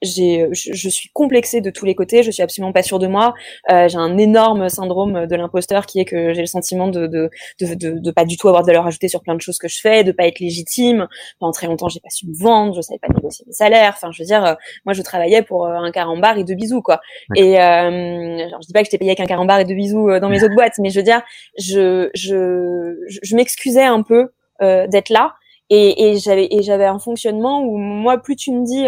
j'ai, 0.02 0.48
je, 0.52 0.88
suis 0.88 1.10
complexée 1.12 1.60
de 1.60 1.70
tous 1.70 1.84
les 1.84 1.94
côtés, 1.94 2.22
je 2.22 2.30
suis 2.30 2.42
absolument 2.42 2.72
pas 2.72 2.82
sûre 2.82 2.98
de 2.98 3.06
moi. 3.06 3.34
Euh, 3.70 3.88
j'ai 3.88 3.96
un 3.96 4.18
énorme 4.18 4.68
syndrome 4.68 5.26
de 5.26 5.36
l'imposteur 5.36 5.86
qui 5.86 6.00
est 6.00 6.04
que 6.04 6.34
j'ai 6.34 6.42
le 6.42 6.46
sentiment 6.46 6.88
de 6.88 7.06
de, 7.06 7.30
de, 7.60 7.74
de, 7.74 7.98
de, 7.98 8.10
pas 8.10 8.24
du 8.24 8.36
tout 8.36 8.48
avoir 8.48 8.62
de 8.62 8.66
valeur 8.66 8.86
ajoutée 8.86 9.08
sur 9.08 9.22
plein 9.22 9.34
de 9.34 9.40
choses 9.40 9.58
que 9.58 9.68
je 9.68 9.80
fais, 9.80 10.04
de 10.04 10.12
pas 10.12 10.26
être 10.26 10.40
légitime. 10.40 11.08
Pendant 11.38 11.52
très 11.52 11.66
longtemps, 11.66 11.88
j'ai 11.88 12.00
pas 12.00 12.10
su 12.10 12.26
me 12.26 12.34
vendre, 12.34 12.74
je 12.74 12.80
savais 12.82 12.98
pas 12.98 13.08
négocier 13.08 13.44
mes 13.46 13.52
salaires. 13.52 13.94
Enfin, 13.96 14.10
je 14.12 14.22
veux 14.22 14.26
dire, 14.26 14.44
euh, 14.44 14.54
moi, 14.84 14.92
je 14.92 15.02
travaillais 15.02 15.42
pour 15.42 15.66
euh, 15.66 15.74
un 15.74 15.90
carambar 15.90 16.38
et 16.38 16.44
deux 16.44 16.54
bisous, 16.54 16.82
quoi. 16.82 17.00
Et 17.34 17.60
euh, 17.60 17.90
je 17.90 18.66
dis 18.66 18.72
pas 18.72 18.80
que 18.80 18.86
j'étais 18.86 18.98
payé 18.98 19.10
avec 19.10 19.20
un 19.20 19.26
carambar 19.26 19.60
et 19.60 19.64
deux 19.64 19.74
bisous 19.74 20.08
euh, 20.10 20.20
dans 20.20 20.28
mes 20.28 20.42
autres 20.44 20.54
boîtes, 20.54 20.78
mais 20.78 20.90
je 20.90 20.98
veux 20.98 21.04
dire, 21.04 21.22
je 21.58 22.10
je 22.14 22.96
je, 23.22 23.36
m'excusais 23.36 23.84
un 23.84 24.02
peu 24.02 24.28
d'être 24.60 25.10
là. 25.10 25.34
Et, 25.68 26.10
et 26.10 26.16
j'avais 26.18 26.48
et 26.50 26.62
j'avais 26.62 26.86
un 26.86 26.98
fonctionnement 26.98 27.62
où 27.62 27.76
moi, 27.76 28.18
plus 28.18 28.36
tu 28.36 28.52
me 28.52 28.64
dis 28.64 28.86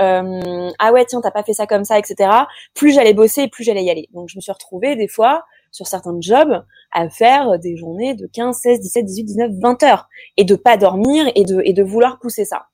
euh, 0.00 0.70
ah 0.78 0.92
ouais 0.92 1.04
tiens 1.04 1.20
t'as 1.20 1.30
pas 1.30 1.42
fait 1.42 1.52
ça 1.52 1.66
comme 1.66 1.84
ça 1.84 1.98
etc 1.98 2.30
plus 2.74 2.92
j'allais 2.92 3.12
bosser 3.12 3.48
plus 3.48 3.64
j'allais 3.64 3.84
y 3.84 3.90
aller. 3.90 4.08
Donc 4.12 4.28
je 4.28 4.36
me 4.36 4.40
suis 4.40 4.52
retrouvée 4.52 4.96
des 4.96 5.08
fois 5.08 5.44
sur 5.70 5.86
certains 5.86 6.16
jobs 6.20 6.64
à 6.92 7.08
faire 7.08 7.58
des 7.58 7.76
journées 7.76 8.14
de 8.14 8.26
15 8.26 8.56
16 8.56 8.80
17 8.80 9.04
18 9.04 9.24
19 9.24 9.50
20 9.60 9.82
heures. 9.82 10.08
Et 10.36 10.44
de 10.44 10.54
pas 10.54 10.76
dormir 10.76 11.30
et 11.34 11.44
de 11.44 11.62
et 11.64 11.72
de 11.72 11.82
vouloir 11.82 12.18
pousser 12.18 12.44
ça. 12.44 12.66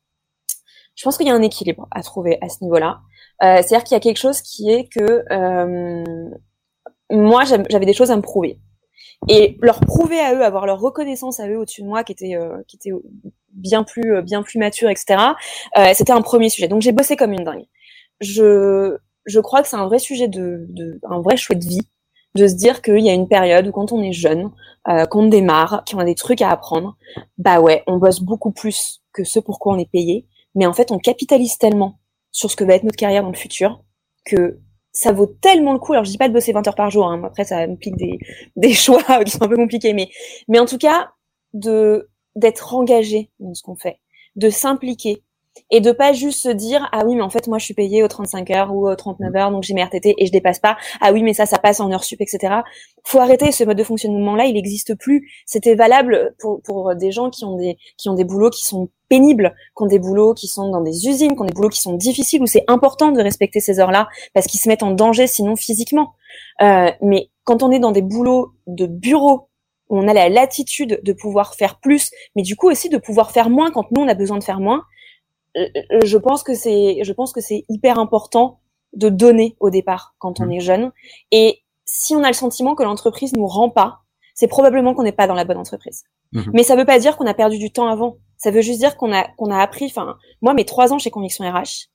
Je 0.95 1.05
pense 1.05 1.17
qu'il 1.17 1.27
y 1.27 1.31
a 1.31 1.35
un 1.35 1.43
équilibre 1.43 1.87
à 1.93 2.03
trouver 2.03 2.39
à 2.41 2.49
ce 2.49 2.63
niveau-là. 2.65 3.01
Euh, 3.43 3.63
c'est-à-dire 3.63 3.85
qu'il 3.85 3.95
y 3.95 3.97
a 3.97 4.01
quelque 4.01 4.19
chose 4.19 4.43
qui 4.43 4.69
est 4.71 4.89
que 4.89 5.25
euh, 5.31 6.31
moi 7.11 7.45
j'avais 7.45 7.87
des 7.87 7.93
choses 7.93 8.11
à 8.11 8.17
me 8.17 8.23
prouver 8.23 8.61
et 9.27 9.59
leur 9.61 9.81
prouver 9.81 10.21
à 10.21 10.35
eux, 10.35 10.45
avoir 10.45 10.67
leur 10.67 10.81
reconnaissance 10.81 11.41
à 11.41 11.49
eux 11.49 11.59
au-dessus 11.59 11.83
de 11.83 11.87
moi, 11.87 12.05
qui 12.05 12.13
était 12.13 12.37
euh, 12.37 12.63
qui 12.69 12.77
était 12.77 12.93
bien 13.53 13.83
plus 13.83 14.15
euh, 14.15 14.23
bien 14.23 14.43
plus 14.43 14.59
mature, 14.59 14.89
etc. 14.89 15.19
Euh, 15.77 15.93
c'était 15.95 16.13
un 16.13 16.23
premier 16.23 16.49
sujet. 16.49 16.69
Donc 16.69 16.83
j'ai 16.83 16.93
bossé 16.93 17.17
comme 17.17 17.33
une 17.33 17.45
dingue. 17.45 17.67
Je 18.21 18.97
je 19.27 19.41
crois 19.41 19.63
que 19.63 19.69
c'est 19.69 19.77
un 19.77 19.87
vrai 19.87 19.99
sujet 19.99 20.29
de, 20.29 20.67
de 20.69 21.01
un 21.09 21.21
vrai 21.21 21.37
choix 21.37 21.57
de 21.57 21.65
vie 21.65 21.89
de 22.35 22.47
se 22.47 22.55
dire 22.55 22.83
qu'il 22.83 23.01
y 23.01 23.11
a 23.11 23.15
une 23.15 23.29
période 23.29 23.67
où 23.67 23.73
quand 23.73 23.93
on 23.93 24.03
est 24.03 24.13
jeune, 24.13 24.51
euh, 24.89 25.07
qu'on 25.07 25.27
démarre, 25.27 25.85
qu'on 25.91 25.99
a 25.99 26.05
des 26.05 26.15
trucs 26.15 26.43
à 26.43 26.51
apprendre, 26.51 26.97
bah 27.37 27.61
ouais, 27.61 27.83
on 27.87 27.97
bosse 27.97 28.21
beaucoup 28.21 28.53
plus 28.53 29.03
que 29.13 29.25
ce 29.25 29.41
pour 29.41 29.59
quoi 29.59 29.75
on 29.75 29.79
est 29.79 29.91
payé, 29.91 30.27
mais 30.55 30.67
en 30.67 30.73
fait 30.73 30.91
on 30.93 30.99
capitalise 30.99 31.59
tellement 31.59 31.99
sur 32.31 32.51
ce 32.51 32.57
que 32.57 32.65
va 32.65 32.75
être 32.75 32.85
notre 32.85 32.97
carrière 32.97 33.23
dans 33.23 33.31
le 33.31 33.37
futur 33.37 33.83
que 34.25 34.59
ça 34.93 35.13
vaut 35.13 35.27
tellement 35.27 35.73
le 35.73 35.79
coup. 35.79 35.93
Alors 35.93 36.05
je 36.05 36.11
dis 36.11 36.19
pas 36.19 36.29
de 36.29 36.33
bosser 36.33 36.53
20 36.53 36.67
heures 36.67 36.75
par 36.75 36.91
jour, 36.91 37.07
hein. 37.07 37.23
après 37.25 37.45
ça 37.45 37.59
implique 37.59 37.97
des, 37.97 38.19
des 38.57 38.73
choix 38.75 39.03
qui 39.25 39.31
sont 39.31 39.43
un 39.43 39.49
peu 39.49 39.57
compliqués, 39.57 39.93
mais 39.93 40.11
mais 40.49 40.59
en 40.59 40.67
tout 40.67 40.79
cas 40.79 41.11
de 41.55 42.09
d'être 42.37 42.75
engagé 42.75 43.31
dans 43.41 43.55
ce 43.55 43.63
qu'on 43.63 43.77
fait, 43.77 43.99
de 44.37 44.51
s'impliquer. 44.51 45.23
Et 45.71 45.81
de 45.81 45.93
pas 45.93 46.13
juste 46.13 46.43
se 46.43 46.49
dire 46.49 46.89
ah 46.93 47.05
oui 47.05 47.15
mais 47.15 47.23
en 47.23 47.31
fait 47.31 47.47
moi 47.47 47.59
je 47.59 47.65
suis 47.65 47.75
payée 47.75 48.03
aux 48.03 48.09
35 48.09 48.51
heures 48.51 48.75
ou 48.75 48.89
aux 48.89 48.95
39 48.95 49.37
heures 49.37 49.51
donc 49.51 49.63
j'ai 49.63 49.75
mes 49.75 49.83
RTT 49.83 50.15
et 50.17 50.27
je 50.27 50.33
dépasse 50.33 50.59
pas. 50.59 50.77
Ah 51.01 51.13
oui 51.13 51.23
mais 51.23 51.35
ça 51.35 51.47
ça 51.47 51.59
passe 51.59 51.81
en 51.81 51.91
heures 51.93 52.05
sup 52.05 52.21
etc 52.21 52.57
faut 53.05 53.19
arrêter 53.21 53.53
ce 53.53 53.65
mode 53.65 53.79
de 53.79 53.85
fonctionnement 53.85 54.37
là 54.37 54.45
il 54.45 54.55
n'existe 54.55 54.95
plus. 54.95 55.31
C'était 55.47 55.75
valable 55.75 56.35
pour 56.39 56.63
pour 56.63 56.95
des 56.95 57.13
gens 57.13 57.31
qui 57.31 57.45
ont 57.45 57.57
des 57.57 57.77
qui 57.97 58.09
ont 58.09 58.15
des 58.15 58.25
boulots 58.25 58.51
qui 58.51 58.65
sont 58.65 58.89
pénibles 59.09 59.55
qui 59.77 59.83
ont 59.83 59.87
des 59.87 59.99
boulots 59.99 60.35
qui 60.35 60.49
sont 60.49 60.71
dans 60.71 60.83
des 60.83 61.09
usines 61.09 61.35
qui 61.35 61.41
ont 61.41 61.47
des 61.47 61.55
boulots 61.55 61.71
qui 61.71 61.81
sont 61.81 61.95
difficiles 61.95 62.43
où 62.43 62.47
c'est 62.47 62.65
important 62.69 63.13
de 63.13 63.21
respecter 63.21 63.61
ces 63.61 63.81
heures 63.81 63.93
là 63.93 64.09
parce 64.35 64.47
qu'ils 64.47 64.61
se 64.61 64.69
mettent 64.69 64.83
en 64.83 64.91
danger 64.91 65.27
sinon 65.27 65.57
physiquement. 65.57 66.15
Euh, 66.63 66.91
mais 67.01 67.31
quand 67.45 67.63
on 67.63 67.71
est 67.71 67.79
dans 67.79 67.93
des 67.93 68.03
boulots 68.03 68.53
de 68.67 68.87
bureau 68.87 69.49
où 69.89 69.99
on 69.99 70.07
a 70.07 70.13
la 70.13 70.29
latitude 70.29 71.01
de 71.03 71.13
pouvoir 71.13 71.55
faire 71.55 71.81
plus, 71.81 72.11
mais 72.37 72.43
du 72.43 72.57
coup 72.57 72.71
aussi 72.71 72.89
de 72.89 72.99
pouvoir 72.99 73.31
faire 73.31 73.49
moins 73.51 73.71
quand 73.71 73.91
nous 73.91 74.03
on 74.03 74.09
a 74.09 74.15
besoin 74.15 74.39
de 74.39 74.45
faire 74.45 74.61
moins, 74.61 74.83
je 76.05 76.17
pense 76.19 76.43
que 76.43 76.55
c'est, 76.55 76.99
je 77.03 77.13
pense 77.13 77.33
que 77.33 77.41
c'est 77.41 77.65
hyper 77.69 77.99
important 77.99 78.61
de 78.95 79.09
donner 79.09 79.57
au 79.61 79.71
départ 79.71 80.15
quand 80.19 80.41
on 80.41 80.47
mmh. 80.47 80.53
est 80.53 80.61
jeune. 80.61 80.93
Et 81.31 81.61
si 81.85 82.15
on 82.15 82.23
a 82.23 82.29
le 82.29 82.35
sentiment 82.35 82.75
que 82.75 82.83
l'entreprise 82.83 83.35
nous 83.35 83.47
rend 83.47 83.71
pas, 83.71 84.01
c'est 84.35 84.47
probablement 84.47 84.95
qu'on 84.95 85.03
n'est 85.03 85.13
pas 85.13 85.27
dans 85.27 85.35
la 85.35 85.45
bonne 85.45 85.59
entreprise. 85.59 86.05
Mmh. 86.33 86.43
Mais 86.53 86.63
ça 86.63 86.77
veut 86.77 86.85
pas 86.85 86.99
dire 86.99 87.17
qu'on 87.17 87.27
a 87.27 87.35
perdu 87.35 87.59
du 87.59 87.71
temps 87.71 87.89
avant. 87.89 88.19
Ça 88.37 88.51
veut 88.51 88.61
juste 88.61 88.79
dire 88.79 88.97
qu'on 88.97 89.13
a 89.13 89.25
qu'on 89.37 89.51
a 89.51 89.59
appris. 89.59 89.87
Enfin, 89.87 90.17
moi, 90.43 90.55
mes 90.55 90.65
trois 90.65 90.93
ans 90.93 90.99
chez 90.99 91.11
Conviction 91.11 91.45
RH, 91.45 91.89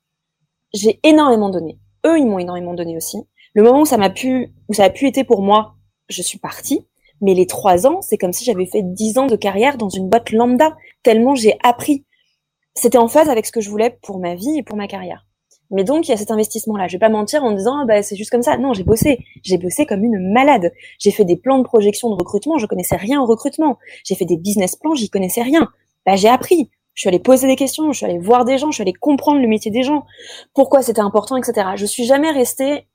j'ai 0.73 0.99
énormément 1.03 1.49
donné. 1.49 1.79
Eux, 2.05 2.19
ils 2.19 2.25
m'ont 2.25 2.39
énormément 2.39 2.73
donné 2.73 2.97
aussi. 2.97 3.17
Le 3.53 3.63
moment 3.63 3.81
où 3.81 3.85
ça 3.85 3.97
m'a 3.97 4.09
pu, 4.09 4.53
où 4.67 4.73
ça 4.73 4.85
a 4.85 4.89
pu 4.89 5.07
être 5.07 5.23
pour 5.23 5.41
moi, 5.41 5.75
je 6.09 6.21
suis 6.21 6.39
partie. 6.39 6.87
Mais 7.21 7.33
les 7.33 7.47
trois 7.47 7.87
ans, 7.87 8.01
c'est 8.01 8.17
comme 8.17 8.33
si 8.33 8.43
j'avais 8.43 8.65
fait 8.65 8.81
dix 8.81 9.17
ans 9.17 9.27
de 9.27 9.37
carrière 9.37 9.77
dans 9.77 9.87
une 9.87 10.09
boîte 10.09 10.31
lambda, 10.31 10.75
tellement 11.03 11.35
j'ai 11.35 11.57
appris 11.63 12.05
c'était 12.75 12.97
en 12.97 13.07
phase 13.07 13.29
avec 13.29 13.45
ce 13.45 13.51
que 13.51 13.61
je 13.61 13.69
voulais 13.69 13.97
pour 14.01 14.19
ma 14.19 14.35
vie 14.35 14.57
et 14.57 14.63
pour 14.63 14.77
ma 14.77 14.87
carrière. 14.87 15.25
Mais 15.71 15.83
donc, 15.83 16.07
il 16.07 16.11
y 16.11 16.13
a 16.13 16.17
cet 16.17 16.29
investissement-là. 16.29 16.87
Je 16.87 16.93
vais 16.93 16.99
pas 16.99 17.09
mentir 17.09 17.43
en 17.43 17.51
disant, 17.51 17.79
ah, 17.81 17.85
bah, 17.85 18.03
c'est 18.03 18.15
juste 18.15 18.29
comme 18.29 18.43
ça. 18.43 18.57
Non, 18.57 18.73
j'ai 18.73 18.83
bossé. 18.83 19.25
J'ai 19.41 19.57
bossé 19.57 19.85
comme 19.85 20.03
une 20.03 20.31
malade. 20.31 20.71
J'ai 20.99 21.09
fait 21.09 21.25
des 21.25 21.35
plans 21.35 21.57
de 21.57 21.63
projection 21.63 22.09
de 22.09 22.15
recrutement. 22.15 22.59
Je 22.59 22.67
connaissais 22.67 22.95
rien 22.95 23.19
au 23.21 23.25
recrutement. 23.25 23.79
J'ai 24.03 24.13
fait 24.15 24.25
des 24.25 24.37
business 24.37 24.75
plans. 24.75 24.93
J'y 24.93 25.09
connaissais 25.09 25.41
rien. 25.41 25.69
Bah, 26.05 26.15
j'ai 26.15 26.29
appris. 26.29 26.69
Je 26.93 27.01
suis 27.01 27.07
allée 27.07 27.19
poser 27.19 27.47
des 27.47 27.55
questions. 27.55 27.91
Je 27.91 27.97
suis 27.97 28.05
allée 28.05 28.19
voir 28.19 28.45
des 28.45 28.59
gens. 28.59 28.69
Je 28.69 28.75
suis 28.75 28.81
allée 28.83 28.93
comprendre 28.93 29.41
le 29.41 29.47
métier 29.47 29.71
des 29.71 29.81
gens. 29.81 30.05
Pourquoi 30.53 30.83
c'était 30.83 31.01
important, 31.01 31.37
etc. 31.37 31.69
Je 31.75 31.87
suis 31.87 32.03
jamais 32.03 32.29
restée 32.29 32.85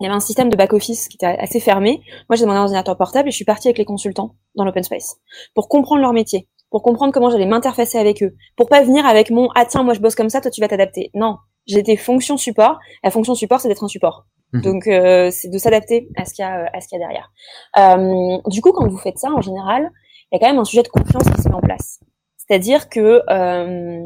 il 0.00 0.04
y 0.04 0.06
avait 0.06 0.16
un 0.16 0.20
système 0.20 0.50
de 0.50 0.56
back-office 0.56 1.08
qui 1.08 1.16
était 1.16 1.26
assez 1.26 1.58
fermé. 1.58 2.02
Moi, 2.28 2.36
j'ai 2.36 2.44
mon 2.44 2.54
ordinateur 2.54 2.96
portable 2.98 3.28
et 3.28 3.30
je 3.30 3.36
suis 3.36 3.46
partie 3.46 3.68
avec 3.68 3.78
les 3.78 3.86
consultants 3.86 4.34
dans 4.54 4.64
l'open 4.64 4.82
space 4.82 5.16
pour 5.54 5.68
comprendre 5.68 6.02
leur 6.02 6.12
métier, 6.12 6.48
pour 6.70 6.82
comprendre 6.82 7.12
comment 7.12 7.30
j'allais 7.30 7.46
m'interfacer 7.46 7.98
avec 7.98 8.22
eux, 8.22 8.34
pour 8.56 8.68
pas 8.68 8.82
venir 8.82 9.06
avec 9.06 9.30
mon 9.30 9.48
ah 9.54 9.64
tiens 9.64 9.82
moi 9.82 9.94
je 9.94 10.00
bosse 10.00 10.14
comme 10.14 10.28
ça, 10.28 10.40
toi 10.40 10.50
tu 10.50 10.60
vas 10.60 10.68
t'adapter. 10.68 11.10
Non, 11.14 11.36
j'étais 11.66 11.96
fonction 11.96 12.36
support. 12.36 12.78
La 13.04 13.10
fonction 13.10 13.34
support 13.34 13.60
c'est 13.60 13.68
d'être 13.68 13.84
un 13.84 13.88
support. 13.88 14.26
Mhm. 14.52 14.62
Donc 14.62 14.86
euh, 14.86 15.30
c'est 15.30 15.48
de 15.48 15.58
s'adapter 15.58 16.08
à 16.16 16.24
ce 16.24 16.34
qu'il 16.34 16.44
y 16.44 16.48
a 16.48 16.70
à 16.72 16.80
ce 16.80 16.88
qu'il 16.88 16.98
y 16.98 17.02
a 17.02 17.06
derrière. 17.06 17.30
Euh, 17.78 18.38
du 18.48 18.60
coup 18.60 18.72
quand 18.72 18.88
vous 18.88 18.98
faites 18.98 19.18
ça 19.18 19.30
en 19.30 19.40
général, 19.40 19.90
il 20.30 20.36
y 20.36 20.36
a 20.36 20.40
quand 20.40 20.52
même 20.52 20.60
un 20.60 20.64
sujet 20.64 20.82
de 20.82 20.88
confiance 20.88 21.24
qui 21.24 21.42
se 21.42 21.48
met 21.48 21.54
en 21.54 21.60
place. 21.60 22.00
C'est-à-dire 22.36 22.88
que 22.88 23.22
euh, 23.30 24.00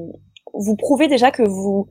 vous 0.54 0.76
prouvez 0.76 1.08
déjà 1.08 1.30
que 1.30 1.42
vous 1.42 1.88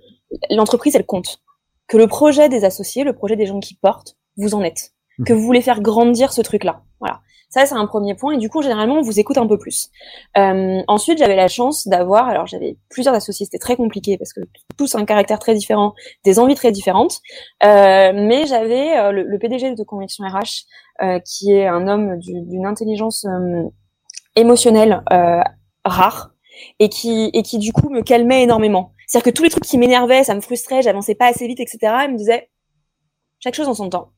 l'entreprise 0.50 0.96
elle 0.96 1.06
compte, 1.06 1.40
que 1.88 1.98
le 1.98 2.08
projet 2.08 2.50
des 2.50 2.64
associés, 2.64 3.04
le 3.04 3.14
projet 3.14 3.36
des 3.36 3.46
gens 3.46 3.60
qui 3.60 3.76
portent, 3.76 4.18
vous 4.38 4.54
en 4.54 4.64
êtes, 4.64 4.94
mhm. 5.18 5.26
que 5.26 5.34
vous 5.34 5.42
voulez 5.42 5.62
faire 5.62 5.82
grandir 5.82 6.32
ce 6.32 6.42
truc 6.42 6.64
là. 6.64 6.84
Voilà. 7.00 7.22
Ça, 7.50 7.66
c'est 7.66 7.76
un 7.76 7.88
premier 7.88 8.14
point. 8.14 8.34
Et 8.34 8.38
du 8.38 8.48
coup, 8.48 8.62
généralement, 8.62 8.96
on 8.96 9.02
vous 9.02 9.20
écoute 9.20 9.38
un 9.40 9.48
peu 9.48 9.58
plus. 9.58 9.90
Euh, 10.38 10.82
ensuite, 10.88 11.18
j'avais 11.18 11.36
la 11.36 11.48
chance 11.48 11.88
d'avoir, 11.88 12.30
alors 12.30 12.46
j'avais 12.46 12.78
plusieurs 12.90 13.16
associés, 13.16 13.46
c'était 13.46 13.58
très 13.58 13.76
compliqué 13.76 14.18
parce 14.18 14.34
que 14.34 14.42
tous 14.78 14.94
un 14.94 15.04
caractère 15.04 15.40
très 15.40 15.56
différent, 15.56 15.96
des 16.24 16.38
envies 16.38 16.54
très 16.54 16.72
différentes. 16.72 17.20
Euh, 17.64 18.12
mais 18.14 18.46
j'avais 18.46 18.98
euh, 19.00 19.12
le, 19.12 19.40
PDG 19.40 19.74
de 19.74 19.84
Conviction 19.84 20.26
RH, 20.26 20.66
euh, 21.02 21.20
qui 21.20 21.52
est 21.52 21.66
un 21.66 21.88
homme 21.88 22.20
d'une 22.20 22.68
intelligence 22.68 23.26
euh, 23.26 23.64
émotionnelle 24.36 25.04
rare 25.86 26.32
et 26.80 26.90
qui 26.90 27.32
et 27.34 27.42
qui 27.42 27.58
du 27.58 27.74
coup 27.74 27.90
me 27.90 28.02
calmait 28.04 28.44
énormément. 28.44 28.94
C'est-à-dire 29.08 29.32
que 29.32 29.36
tous 29.36 29.44
les 29.44 29.50
trucs 29.50 29.64
qui 29.64 29.80
m'énervaient, 29.80 30.24
ça 30.24 30.36
me 30.36 30.42
frustrait, 30.42 30.84
j'avançais 30.84 31.16
pas 31.16 31.28
assez 31.28 31.48
vite, 31.48 31.60
etc. 31.60 31.80
Il 32.06 32.12
me 32.12 32.18
disait 32.18 32.50
chaque 33.40 33.56
chose 33.56 33.68
en 33.68 33.74
son 33.74 33.90
temps 33.90 34.12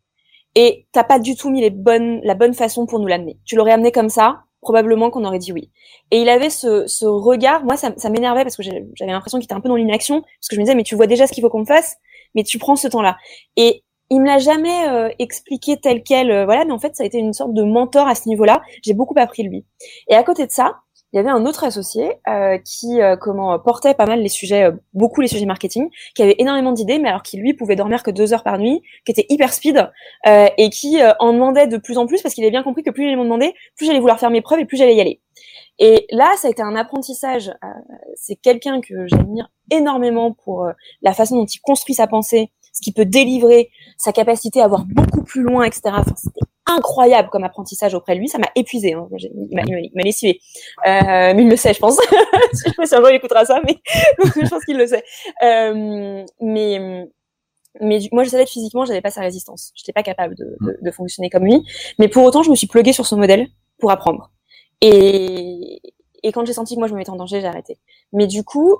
et 0.55 0.87
t'as 0.91 1.03
pas 1.03 1.19
du 1.19 1.35
tout 1.35 1.49
mis 1.49 1.61
les 1.61 1.69
bonnes, 1.69 2.19
la 2.23 2.35
bonne 2.35 2.53
façon 2.53 2.85
pour 2.85 2.99
nous 2.99 3.07
l'amener. 3.07 3.37
Tu 3.45 3.55
l'aurais 3.55 3.71
amené 3.71 3.91
comme 3.91 4.09
ça, 4.09 4.43
probablement 4.61 5.09
qu'on 5.09 5.25
aurait 5.25 5.39
dit 5.39 5.53
oui. 5.53 5.71
Et 6.11 6.21
il 6.21 6.29
avait 6.29 6.49
ce, 6.49 6.87
ce 6.87 7.05
regard, 7.05 7.63
moi 7.63 7.77
ça, 7.77 7.93
ça 7.97 8.09
m'énervait 8.09 8.43
parce 8.43 8.57
que 8.57 8.63
j'avais 8.63 9.11
l'impression 9.11 9.39
qu'il 9.39 9.45
était 9.45 9.53
un 9.53 9.61
peu 9.61 9.69
dans 9.69 9.75
l'inaction, 9.75 10.21
parce 10.21 10.47
que 10.49 10.55
je 10.55 10.59
me 10.59 10.65
disais 10.65 10.75
mais 10.75 10.83
tu 10.83 10.95
vois 10.95 11.07
déjà 11.07 11.27
ce 11.27 11.33
qu'il 11.33 11.41
faut 11.41 11.49
qu'on 11.49 11.65
fasse, 11.65 11.97
mais 12.35 12.43
tu 12.43 12.57
prends 12.59 12.75
ce 12.75 12.87
temps-là. 12.87 13.17
Et 13.55 13.83
il 14.09 14.19
me 14.19 14.25
l'a 14.25 14.39
jamais 14.39 14.89
euh, 14.89 15.09
expliqué 15.19 15.77
tel 15.77 16.03
quel, 16.03 16.31
euh, 16.31 16.45
voilà, 16.45 16.65
mais 16.65 16.73
en 16.73 16.79
fait 16.79 16.95
ça 16.95 17.03
a 17.03 17.05
été 17.05 17.17
une 17.17 17.33
sorte 17.33 17.53
de 17.53 17.63
mentor 17.63 18.07
à 18.07 18.15
ce 18.15 18.27
niveau-là. 18.27 18.61
J'ai 18.83 18.93
beaucoup 18.93 19.15
appris 19.17 19.43
lui. 19.43 19.65
Et 20.09 20.15
à 20.15 20.23
côté 20.23 20.45
de 20.45 20.51
ça, 20.51 20.75
il 21.13 21.17
y 21.17 21.19
avait 21.19 21.29
un 21.29 21.45
autre 21.45 21.63
associé 21.63 22.13
euh, 22.29 22.57
qui 22.57 23.01
euh, 23.01 23.17
comment 23.17 23.59
portait 23.59 23.93
pas 23.93 24.05
mal 24.05 24.21
les 24.21 24.29
sujets, 24.29 24.63
euh, 24.63 24.71
beaucoup 24.93 25.19
les 25.19 25.27
sujets 25.27 25.45
marketing, 25.45 25.89
qui 26.15 26.23
avait 26.23 26.35
énormément 26.37 26.71
d'idées, 26.71 26.99
mais 26.99 27.09
alors 27.09 27.23
qui 27.23 27.37
lui 27.37 27.53
pouvait 27.53 27.75
dormir 27.75 28.01
que 28.01 28.11
deux 28.11 28.33
heures 28.33 28.43
par 28.43 28.57
nuit, 28.57 28.81
qui 29.05 29.11
était 29.11 29.25
hyper 29.29 29.53
speed 29.53 29.89
et 30.25 30.69
qui 30.69 30.99
en 31.19 31.33
demandait 31.33 31.67
de 31.67 31.77
plus 31.77 31.97
en 31.97 32.05
plus 32.05 32.21
parce 32.21 32.33
qu'il 32.33 32.43
avait 32.43 32.51
bien 32.51 32.63
compris 32.63 32.83
que 32.83 32.89
plus 32.89 33.03
j'allais 33.03 33.15
m'en 33.15 33.23
demander, 33.23 33.53
plus 33.75 33.85
j'allais 33.85 33.99
vouloir 33.99 34.19
faire 34.19 34.29
mes 34.29 34.41
preuves 34.41 34.59
et 34.59 34.65
plus 34.65 34.77
j'allais 34.77 34.95
y 34.95 35.01
aller. 35.01 35.21
Et 35.79 36.05
là, 36.11 36.33
ça 36.37 36.47
a 36.47 36.51
été 36.51 36.61
un 36.61 36.75
apprentissage. 36.75 37.51
c'est 38.15 38.35
quelqu'un 38.35 38.81
que 38.81 39.07
j'admire 39.07 39.49
énormément 39.71 40.33
pour 40.33 40.67
la 41.01 41.13
façon 41.13 41.37
dont 41.37 41.45
il 41.45 41.59
construit 41.59 41.95
sa 41.95 42.07
pensée, 42.07 42.51
ce 42.71 42.81
qu'il 42.81 42.93
peut 42.93 43.05
délivrer, 43.05 43.71
sa 43.97 44.11
capacité 44.11 44.61
à 44.61 44.67
voir 44.67 44.85
beaucoup 44.85 45.23
plus 45.23 45.41
loin, 45.41 45.63
etc. 45.63 45.95
incroyable 46.71 47.29
comme 47.29 47.43
apprentissage 47.43 47.93
auprès 47.93 48.15
de 48.15 48.19
lui. 48.19 48.27
Ça 48.27 48.37
m'a 48.37 48.49
épuisé. 48.55 48.93
Hein. 48.93 49.07
Il 49.17 49.91
m'a 49.95 50.03
lessivé. 50.03 50.39
Euh, 50.87 51.33
mais 51.35 51.43
il 51.43 51.49
le 51.49 51.55
sait, 51.55 51.73
je 51.73 51.79
pense. 51.79 51.97
je 52.51 52.57
sais 52.57 52.73
pas 52.73 52.85
si 52.85 52.95
un 52.95 52.99
jour 52.99 53.09
il 53.09 53.15
écoutera 53.15 53.45
ça, 53.45 53.61
mais 53.65 53.77
je 54.19 54.49
pense 54.49 54.65
qu'il 54.65 54.77
le 54.77 54.87
sait. 54.87 55.03
Euh, 55.43 56.23
mais 56.41 57.07
mais 57.79 57.99
moi, 58.11 58.23
je 58.25 58.29
savais 58.29 58.43
que 58.43 58.49
physiquement, 58.49 58.83
j'avais 58.83 59.01
pas 59.01 59.11
sa 59.11 59.21
résistance. 59.21 59.71
J'étais 59.75 59.93
pas 59.93 60.03
capable 60.03 60.35
de, 60.35 60.57
de, 60.59 60.77
de, 60.81 60.91
fonctionner 60.91 61.29
comme 61.29 61.45
lui. 61.45 61.63
Mais 61.99 62.09
pour 62.09 62.23
autant, 62.25 62.43
je 62.43 62.49
me 62.49 62.55
suis 62.55 62.67
pluguée 62.67 62.91
sur 62.91 63.05
son 63.05 63.15
modèle 63.15 63.47
pour 63.79 63.91
apprendre. 63.91 64.29
Et, 64.81 65.81
et 66.23 66.31
quand 66.31 66.45
j'ai 66.45 66.53
senti 66.53 66.75
que 66.75 66.79
moi, 66.79 66.87
je 66.87 66.93
me 66.93 66.97
mettais 66.97 67.11
en 67.11 67.15
danger, 67.15 67.39
j'ai 67.39 67.47
arrêté. 67.47 67.79
Mais 68.11 68.27
du 68.27 68.43
coup, 68.43 68.77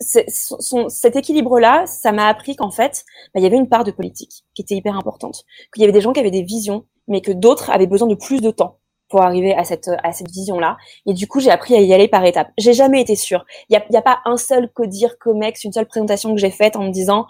son, 0.00 0.88
cet 0.88 1.16
équilibre-là, 1.16 1.86
ça 1.86 2.12
m'a 2.12 2.26
appris 2.26 2.56
qu'en 2.56 2.70
fait, 2.70 3.04
bah, 3.32 3.40
il 3.40 3.42
y 3.42 3.46
avait 3.46 3.56
une 3.56 3.68
part 3.68 3.84
de 3.84 3.90
politique 3.90 4.44
qui 4.54 4.62
était 4.62 4.74
hyper 4.74 4.96
importante, 4.96 5.44
qu'il 5.72 5.82
y 5.82 5.84
avait 5.84 5.92
des 5.92 6.00
gens 6.00 6.12
qui 6.12 6.20
avaient 6.20 6.30
des 6.30 6.42
visions 6.42 6.86
mais 7.06 7.20
que 7.20 7.32
d'autres 7.32 7.70
avaient 7.70 7.86
besoin 7.86 8.08
de 8.08 8.14
plus 8.14 8.40
de 8.40 8.50
temps 8.50 8.78
pour 9.10 9.20
arriver 9.20 9.54
à 9.54 9.64
cette 9.64 9.90
à 10.02 10.12
cette 10.12 10.30
vision 10.30 10.58
là 10.58 10.78
et 11.04 11.12
du 11.12 11.28
coup 11.28 11.38
j'ai 11.38 11.50
appris 11.50 11.74
à 11.74 11.80
y 11.80 11.92
aller 11.92 12.08
par 12.08 12.24
étapes. 12.24 12.50
J'ai 12.56 12.72
jamais 12.72 13.02
été 13.02 13.14
sûre. 13.14 13.44
Il 13.68 13.74
y 13.74 13.76
a, 13.76 13.84
y 13.90 13.96
a 13.96 14.02
pas 14.02 14.20
un 14.24 14.38
seul 14.38 14.70
codir 14.72 15.18
comex 15.18 15.64
une 15.64 15.72
seule 15.72 15.86
présentation 15.86 16.34
que 16.34 16.40
j'ai 16.40 16.50
faite 16.50 16.76
en 16.76 16.84
me 16.84 16.90
disant 16.90 17.26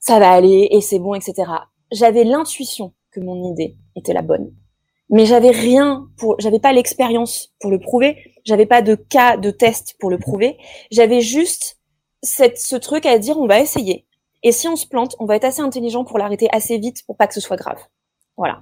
ça 0.00 0.18
va 0.18 0.30
aller 0.30 0.68
et 0.70 0.82
c'est 0.82 0.98
bon 0.98 1.14
etc 1.14 1.50
j'avais 1.90 2.24
l'intuition 2.24 2.92
que 3.10 3.20
mon 3.20 3.50
idée 3.50 3.76
était 3.96 4.12
la 4.12 4.22
bonne 4.22 4.52
mais 5.10 5.26
j'avais 5.26 5.50
rien 5.50 6.08
pour 6.16 6.36
j'avais 6.38 6.60
pas 6.60 6.72
l'expérience 6.72 7.52
pour 7.60 7.70
le 7.70 7.78
prouver 7.78 8.16
j'avais 8.44 8.66
pas 8.66 8.82
de 8.82 8.94
cas 8.94 9.36
de 9.36 9.50
test 9.50 9.96
pour 9.98 10.10
le 10.10 10.18
prouver 10.18 10.58
j'avais 10.90 11.20
juste 11.20 11.78
cette 12.22 12.58
ce 12.58 12.76
truc 12.76 13.06
à 13.06 13.18
dire 13.18 13.38
on 13.38 13.46
va 13.46 13.60
essayer 13.60 14.06
et 14.42 14.52
si 14.52 14.68
on 14.68 14.76
se 14.76 14.86
plante 14.86 15.16
on 15.18 15.26
va 15.26 15.36
être 15.36 15.44
assez 15.44 15.60
intelligent 15.60 16.04
pour 16.04 16.18
l'arrêter 16.18 16.48
assez 16.52 16.78
vite 16.78 17.04
pour 17.06 17.16
pas 17.16 17.26
que 17.26 17.34
ce 17.34 17.40
soit 17.40 17.56
grave 17.56 17.80
voilà. 18.36 18.60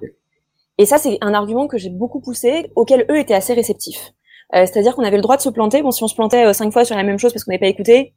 Et 0.77 0.85
ça, 0.85 0.97
c'est 0.97 1.17
un 1.21 1.33
argument 1.33 1.67
que 1.67 1.77
j'ai 1.77 1.89
beaucoup 1.89 2.19
poussé, 2.19 2.71
auquel 2.75 3.05
eux 3.09 3.17
étaient 3.17 3.33
assez 3.33 3.53
réceptifs. 3.53 4.13
Euh, 4.55 4.65
C'est-à-dire 4.65 4.95
qu'on 4.95 5.03
avait 5.03 5.17
le 5.17 5.21
droit 5.21 5.37
de 5.37 5.41
se 5.41 5.49
planter. 5.49 5.81
Bon, 5.81 5.91
si 5.91 6.03
on 6.03 6.07
se 6.07 6.15
plantait 6.15 6.45
euh, 6.45 6.53
cinq 6.53 6.71
fois 6.71 6.85
sur 6.85 6.95
la 6.95 7.03
même 7.03 7.17
chose 7.17 7.33
parce 7.33 7.43
qu'on 7.43 7.51
n'avait 7.51 7.59
pas 7.59 7.67
écouté, 7.67 8.13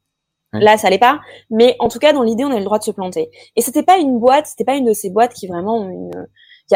là, 0.53 0.77
ça 0.77 0.89
allait 0.89 0.99
pas. 0.99 1.21
Mais 1.51 1.77
en 1.79 1.89
tout 1.89 1.99
cas, 1.99 2.13
dans 2.13 2.23
l'idée, 2.23 2.45
on 2.45 2.51
avait 2.51 2.59
le 2.59 2.65
droit 2.65 2.79
de 2.79 2.85
se 2.85 2.91
planter. 2.91 3.31
Et 3.57 3.61
c'était 3.61 3.83
pas 3.83 3.99
une 3.99 4.19
boîte, 4.19 4.47
c'était 4.47 4.65
pas 4.65 4.77
une 4.77 4.87
de 4.87 4.93
ces 4.93 5.11
boîtes 5.11 5.35
qui 5.35 5.47
vraiment 5.47 5.79
ont 5.79 5.89
une. 5.91 6.27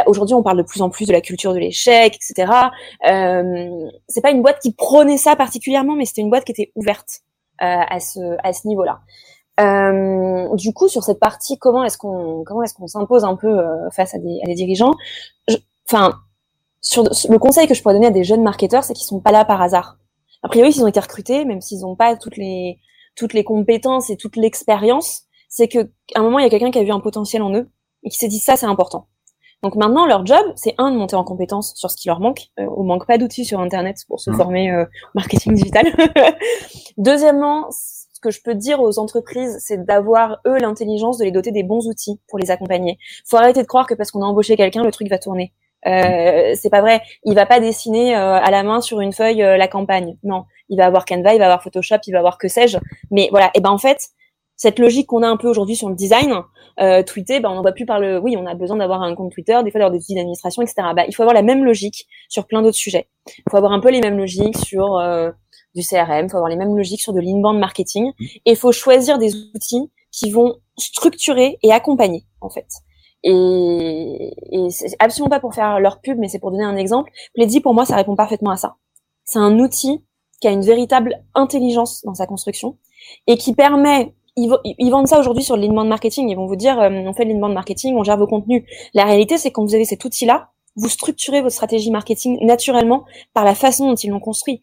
Aujourd'hui, 0.06 0.34
on 0.34 0.42
parle 0.42 0.58
de 0.58 0.62
plus 0.62 0.82
en 0.82 0.90
plus 0.90 1.06
de 1.06 1.12
la 1.12 1.20
culture 1.20 1.52
de 1.52 1.58
l'échec, 1.58 2.14
etc. 2.14 2.52
Euh, 3.08 3.88
c'est 4.08 4.20
pas 4.20 4.30
une 4.30 4.42
boîte 4.42 4.60
qui 4.60 4.72
prônait 4.72 5.18
ça 5.18 5.34
particulièrement, 5.36 5.96
mais 5.96 6.04
c'était 6.04 6.20
une 6.20 6.30
boîte 6.30 6.44
qui 6.44 6.52
était 6.52 6.72
ouverte 6.76 7.22
euh, 7.62 7.66
à 7.66 8.00
ce 8.00 8.36
à 8.42 8.52
ce 8.52 8.68
niveau-là. 8.68 9.00
Euh, 9.60 10.54
du 10.56 10.72
coup, 10.72 10.88
sur 10.88 11.02
cette 11.02 11.20
partie, 11.20 11.58
comment 11.58 11.84
est-ce 11.84 11.98
qu'on 11.98 12.44
comment 12.44 12.62
est-ce 12.62 12.74
qu'on 12.74 12.86
s'impose 12.86 13.24
un 13.24 13.36
peu 13.36 13.58
euh, 13.58 13.90
face 13.90 14.14
à 14.14 14.18
des, 14.18 14.40
à 14.42 14.46
des 14.46 14.54
dirigeants? 14.54 14.94
Enfin, 15.88 16.14
sur 16.80 17.02
le 17.02 17.38
conseil 17.38 17.66
que 17.66 17.74
je 17.74 17.82
pourrais 17.82 17.94
donner 17.94 18.06
à 18.06 18.12
des 18.12 18.24
jeunes 18.24 18.42
marketeurs, 18.42 18.84
c'est 18.84 18.94
qu'ils 18.94 19.06
sont 19.06 19.20
pas 19.20 19.32
là 19.32 19.44
par 19.44 19.60
hasard. 19.60 19.98
A 20.42 20.48
priori, 20.48 20.72
s'ils 20.72 20.84
ont 20.84 20.88
été 20.88 21.00
recrutés, 21.00 21.44
même 21.44 21.60
s'ils 21.60 21.80
n'ont 21.80 21.96
pas 21.96 22.16
toutes 22.16 22.36
les 22.36 22.78
toutes 23.16 23.34
les 23.34 23.44
compétences 23.44 24.08
et 24.08 24.16
toute 24.16 24.36
l'expérience, 24.36 25.24
c'est 25.48 25.68
que 25.68 25.90
à 26.14 26.20
un 26.20 26.22
moment 26.22 26.38
il 26.38 26.44
y 26.44 26.46
a 26.46 26.50
quelqu'un 26.50 26.70
qui 26.70 26.78
a 26.78 26.84
vu 26.84 26.92
un 26.92 27.00
potentiel 27.00 27.42
en 27.42 27.52
eux 27.54 27.68
et 28.04 28.08
qui 28.08 28.16
s'est 28.16 28.28
dit 28.28 28.38
ça 28.38 28.56
c'est 28.56 28.66
important. 28.66 29.08
Donc 29.62 29.74
maintenant 29.76 30.06
leur 30.06 30.24
job 30.24 30.44
c'est 30.56 30.74
un 30.78 30.90
de 30.90 30.96
monter 30.96 31.16
en 31.16 31.24
compétence 31.24 31.74
sur 31.76 31.90
ce 31.90 31.96
qui 31.96 32.08
leur 32.08 32.20
manque. 32.20 32.48
Euh, 32.58 32.66
on 32.76 32.84
manque 32.84 33.06
pas 33.06 33.18
d'outils 33.18 33.44
sur 33.44 33.60
internet 33.60 33.98
pour 34.08 34.20
se 34.20 34.30
mmh. 34.30 34.36
former 34.36 34.70
euh, 34.70 34.84
marketing 35.14 35.54
digital. 35.54 35.86
Deuxièmement 36.96 37.68
ce 37.70 38.28
que 38.28 38.30
je 38.30 38.42
peux 38.42 38.54
dire 38.54 38.80
aux 38.80 38.98
entreprises, 38.98 39.58
c'est 39.60 39.84
d'avoir 39.84 40.40
eux 40.46 40.58
l'intelligence 40.58 41.16
de 41.18 41.24
les 41.24 41.30
doter 41.30 41.52
des 41.52 41.62
bons 41.62 41.88
outils 41.88 42.20
pour 42.28 42.38
les 42.38 42.50
accompagner. 42.50 42.98
Faut 43.26 43.38
arrêter 43.38 43.62
de 43.62 43.66
croire 43.66 43.86
que 43.86 43.94
parce 43.94 44.10
qu'on 44.10 44.22
a 44.22 44.26
embauché 44.26 44.56
quelqu'un, 44.56 44.82
le 44.84 44.90
truc 44.90 45.08
va 45.08 45.18
tourner. 45.18 45.54
Euh, 45.86 46.52
c'est 46.54 46.70
pas 46.70 46.80
vrai. 46.80 47.00
Il 47.24 47.34
va 47.34 47.46
pas 47.46 47.60
dessiner 47.60 48.14
euh, 48.14 48.34
à 48.34 48.50
la 48.50 48.62
main 48.62 48.80
sur 48.80 49.00
une 49.00 49.12
feuille 49.12 49.42
euh, 49.42 49.56
la 49.56 49.68
campagne. 49.68 50.16
Non, 50.22 50.44
il 50.68 50.76
va 50.76 50.86
avoir 50.86 51.04
Canva, 51.04 51.34
il 51.34 51.38
va 51.38 51.46
avoir 51.46 51.62
Photoshop, 51.62 51.96
il 52.06 52.12
va 52.12 52.18
avoir 52.18 52.38
que 52.38 52.48
sais-je. 52.48 52.78
Mais 53.10 53.28
voilà. 53.30 53.50
Et 53.54 53.60
ben 53.60 53.70
en 53.70 53.78
fait, 53.78 54.08
cette 54.60 54.78
logique 54.78 55.06
qu'on 55.06 55.22
a 55.22 55.26
un 55.26 55.38
peu 55.38 55.48
aujourd'hui 55.48 55.74
sur 55.74 55.88
le 55.88 55.94
design, 55.94 56.34
euh, 56.80 57.02
tweeter, 57.02 57.40
ben 57.40 57.48
on 57.48 57.54
n'en 57.54 57.62
voit 57.62 57.72
plus 57.72 57.86
par 57.86 57.98
le. 57.98 58.18
Oui, 58.18 58.36
on 58.36 58.44
a 58.44 58.54
besoin 58.54 58.76
d'avoir 58.76 59.00
un 59.00 59.14
compte 59.14 59.32
Twitter, 59.32 59.58
des 59.64 59.70
fois 59.70 59.78
d'avoir 59.78 59.90
des 59.90 59.96
outils 59.96 60.14
d'administration, 60.14 60.60
etc. 60.60 60.88
Bah, 60.94 61.04
il 61.08 61.14
faut 61.14 61.22
avoir 61.22 61.32
la 61.32 61.40
même 61.40 61.64
logique 61.64 62.06
sur 62.28 62.46
plein 62.46 62.60
d'autres 62.60 62.76
sujets. 62.76 63.08
Il 63.26 63.44
faut 63.50 63.56
avoir 63.56 63.72
un 63.72 63.80
peu 63.80 63.90
les 63.90 64.02
mêmes 64.02 64.18
logiques 64.18 64.58
sur 64.58 64.98
euh, 64.98 65.30
du 65.74 65.82
CRM, 65.82 66.26
il 66.26 66.30
faut 66.30 66.36
avoir 66.36 66.50
les 66.50 66.56
mêmes 66.56 66.76
logiques 66.76 67.00
sur 67.00 67.14
de 67.14 67.20
l'inbound 67.20 67.58
marketing, 67.58 68.12
et 68.20 68.50
il 68.50 68.56
faut 68.56 68.70
choisir 68.70 69.16
des 69.16 69.34
outils 69.34 69.90
qui 70.12 70.30
vont 70.30 70.56
structurer 70.76 71.58
et 71.62 71.72
accompagner 71.72 72.26
en 72.42 72.50
fait. 72.50 72.68
Et, 73.22 74.34
et 74.52 74.68
c'est 74.68 74.94
absolument 74.98 75.30
pas 75.30 75.40
pour 75.40 75.54
faire 75.54 75.80
leur 75.80 76.02
pub, 76.02 76.18
mais 76.18 76.28
c'est 76.28 76.38
pour 76.38 76.50
donner 76.50 76.64
un 76.64 76.76
exemple. 76.76 77.10
Pleddy, 77.32 77.60
pour 77.60 77.72
moi, 77.72 77.86
ça 77.86 77.96
répond 77.96 78.14
parfaitement 78.14 78.50
à 78.50 78.58
ça. 78.58 78.76
C'est 79.24 79.38
un 79.38 79.58
outil 79.58 80.04
qui 80.38 80.48
a 80.48 80.50
une 80.50 80.64
véritable 80.64 81.22
intelligence 81.34 82.02
dans 82.04 82.14
sa 82.14 82.26
construction 82.26 82.76
et 83.26 83.38
qui 83.38 83.54
permet 83.54 84.14
ils, 84.36 84.90
vendent 84.90 85.08
ça 85.08 85.18
aujourd'hui 85.18 85.44
sur 85.44 85.56
l'inbound 85.56 85.88
marketing. 85.88 86.28
Ils 86.28 86.36
vont 86.36 86.46
vous 86.46 86.56
dire, 86.56 86.80
euh, 86.80 86.88
on 86.90 87.12
fait 87.12 87.24
de 87.24 87.30
l'inbound 87.30 87.54
marketing, 87.54 87.96
on 87.96 88.04
gère 88.04 88.16
vos 88.16 88.26
contenus. 88.26 88.64
La 88.94 89.04
réalité, 89.04 89.38
c'est 89.38 89.50
quand 89.50 89.64
vous 89.64 89.74
avez 89.74 89.84
cet 89.84 90.04
outil-là, 90.04 90.50
vous 90.76 90.88
structurez 90.88 91.42
votre 91.42 91.54
stratégie 91.54 91.90
marketing 91.90 92.38
naturellement 92.44 93.04
par 93.34 93.44
la 93.44 93.54
façon 93.54 93.88
dont 93.88 93.96
ils 93.96 94.10
l'ont 94.10 94.20
construit. 94.20 94.60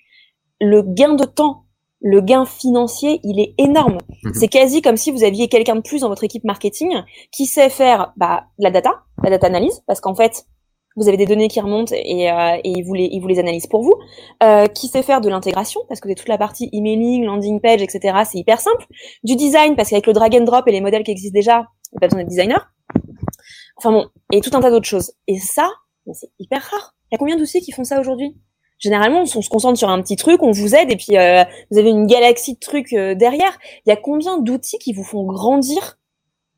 Le 0.60 0.82
gain 0.82 1.16
de 1.16 1.26
temps 1.26 1.64
le 2.00 2.22
gain 2.22 2.46
financier, 2.46 3.20
il 3.24 3.40
est 3.40 3.54
énorme. 3.58 3.98
Mhm. 4.24 4.34
C'est 4.36 4.48
quasi 4.48 4.82
comme 4.82 4.98
si 4.98 5.12
vous 5.12 5.24
aviez 5.24 5.48
quelqu'un 5.48 5.76
de 5.76 5.82
plus 5.82 6.02
dans 6.02 6.10
votre 6.10 6.24
équipe 6.24 6.44
marketing 6.44 6.94
qui 7.32 7.46
sait 7.46 7.70
faire 7.70 8.14
bah, 8.18 8.46
la 8.60 8.72
data, 8.72 9.04
la 9.24 9.30
data 9.30 9.48
analyse, 9.48 9.84
parce 9.88 10.00
qu'en 10.00 10.16
fait, 10.16 10.46
vous 10.98 11.08
avez 11.08 11.16
des 11.16 11.26
données 11.26 11.48
qui 11.48 11.62
remontent 11.62 11.94
et, 11.96 12.30
euh, 12.30 12.58
et 12.64 12.70
il, 12.70 12.84
vous 12.84 12.94
les, 12.94 13.06
il 13.06 13.22
vous 13.22 13.28
les 13.28 13.40
analyse 13.40 13.68
pour 13.68 13.84
vous, 13.84 13.94
euh, 14.44 14.66
qui 14.66 14.88
sait 14.88 15.04
faire 15.04 15.22
de 15.22 15.30
l'intégration, 15.30 15.82
parce 15.88 16.02
que 16.02 16.12
toute 16.14 16.28
la 16.28 16.38
partie 16.38 16.70
emailing, 16.74 17.24
landing 17.24 17.62
page, 17.62 17.82
etc., 17.82 18.18
c'est 18.30 18.40
hyper 18.40 18.60
simple, 18.60 18.86
du 19.24 19.36
design, 19.36 19.76
parce 19.76 19.92
qu'avec 19.92 20.08
le 20.08 20.14
drag 20.14 20.36
and 20.36 20.44
drop 20.44 20.68
et 20.68 20.72
les 20.72 20.82
modèles 20.82 21.04
qui 21.04 21.12
existent 21.12 21.36
déjà, 21.36 21.68
il 21.92 21.96
n'y 21.96 21.98
a 21.98 22.00
pas 22.02 22.08
besoin 22.08 22.20
d'être 22.20 22.30
designer. 22.30 22.74
Enfin 23.78 23.92
bon, 23.92 24.08
et 24.34 24.42
tout 24.42 24.50
un 24.54 24.60
tas 24.60 24.72
d'autres 24.72 24.88
choses. 24.88 25.14
Et 25.28 25.38
ça, 25.38 25.70
c'est 26.14 26.32
hyper 26.40 26.62
rare. 26.64 26.96
Il 27.12 27.14
y 27.14 27.16
a 27.16 27.20
combien 27.20 27.38
d'outils 27.38 27.62
qui 27.62 27.72
font 27.72 27.84
ça 27.84 28.00
aujourd'hui? 28.00 28.36
Généralement, 28.80 29.22
on 29.22 29.26
se 29.26 29.50
concentre 29.50 29.78
sur 29.78 29.90
un 29.90 30.02
petit 30.02 30.16
truc, 30.16 30.42
on 30.44 30.52
vous 30.52 30.76
aide, 30.76 30.92
et 30.92 30.96
puis 30.96 31.18
euh, 31.18 31.44
vous 31.72 31.78
avez 31.78 31.90
une 31.90 32.06
galaxie 32.06 32.54
de 32.54 32.60
trucs 32.60 32.94
euh, 32.94 33.16
derrière. 33.16 33.58
Il 33.86 33.90
y 33.90 33.92
a 33.92 33.96
combien 33.96 34.40
d'outils 34.40 34.78
qui 34.80 34.94
vous 34.94 35.04
font 35.04 35.24
grandir 35.24 36.00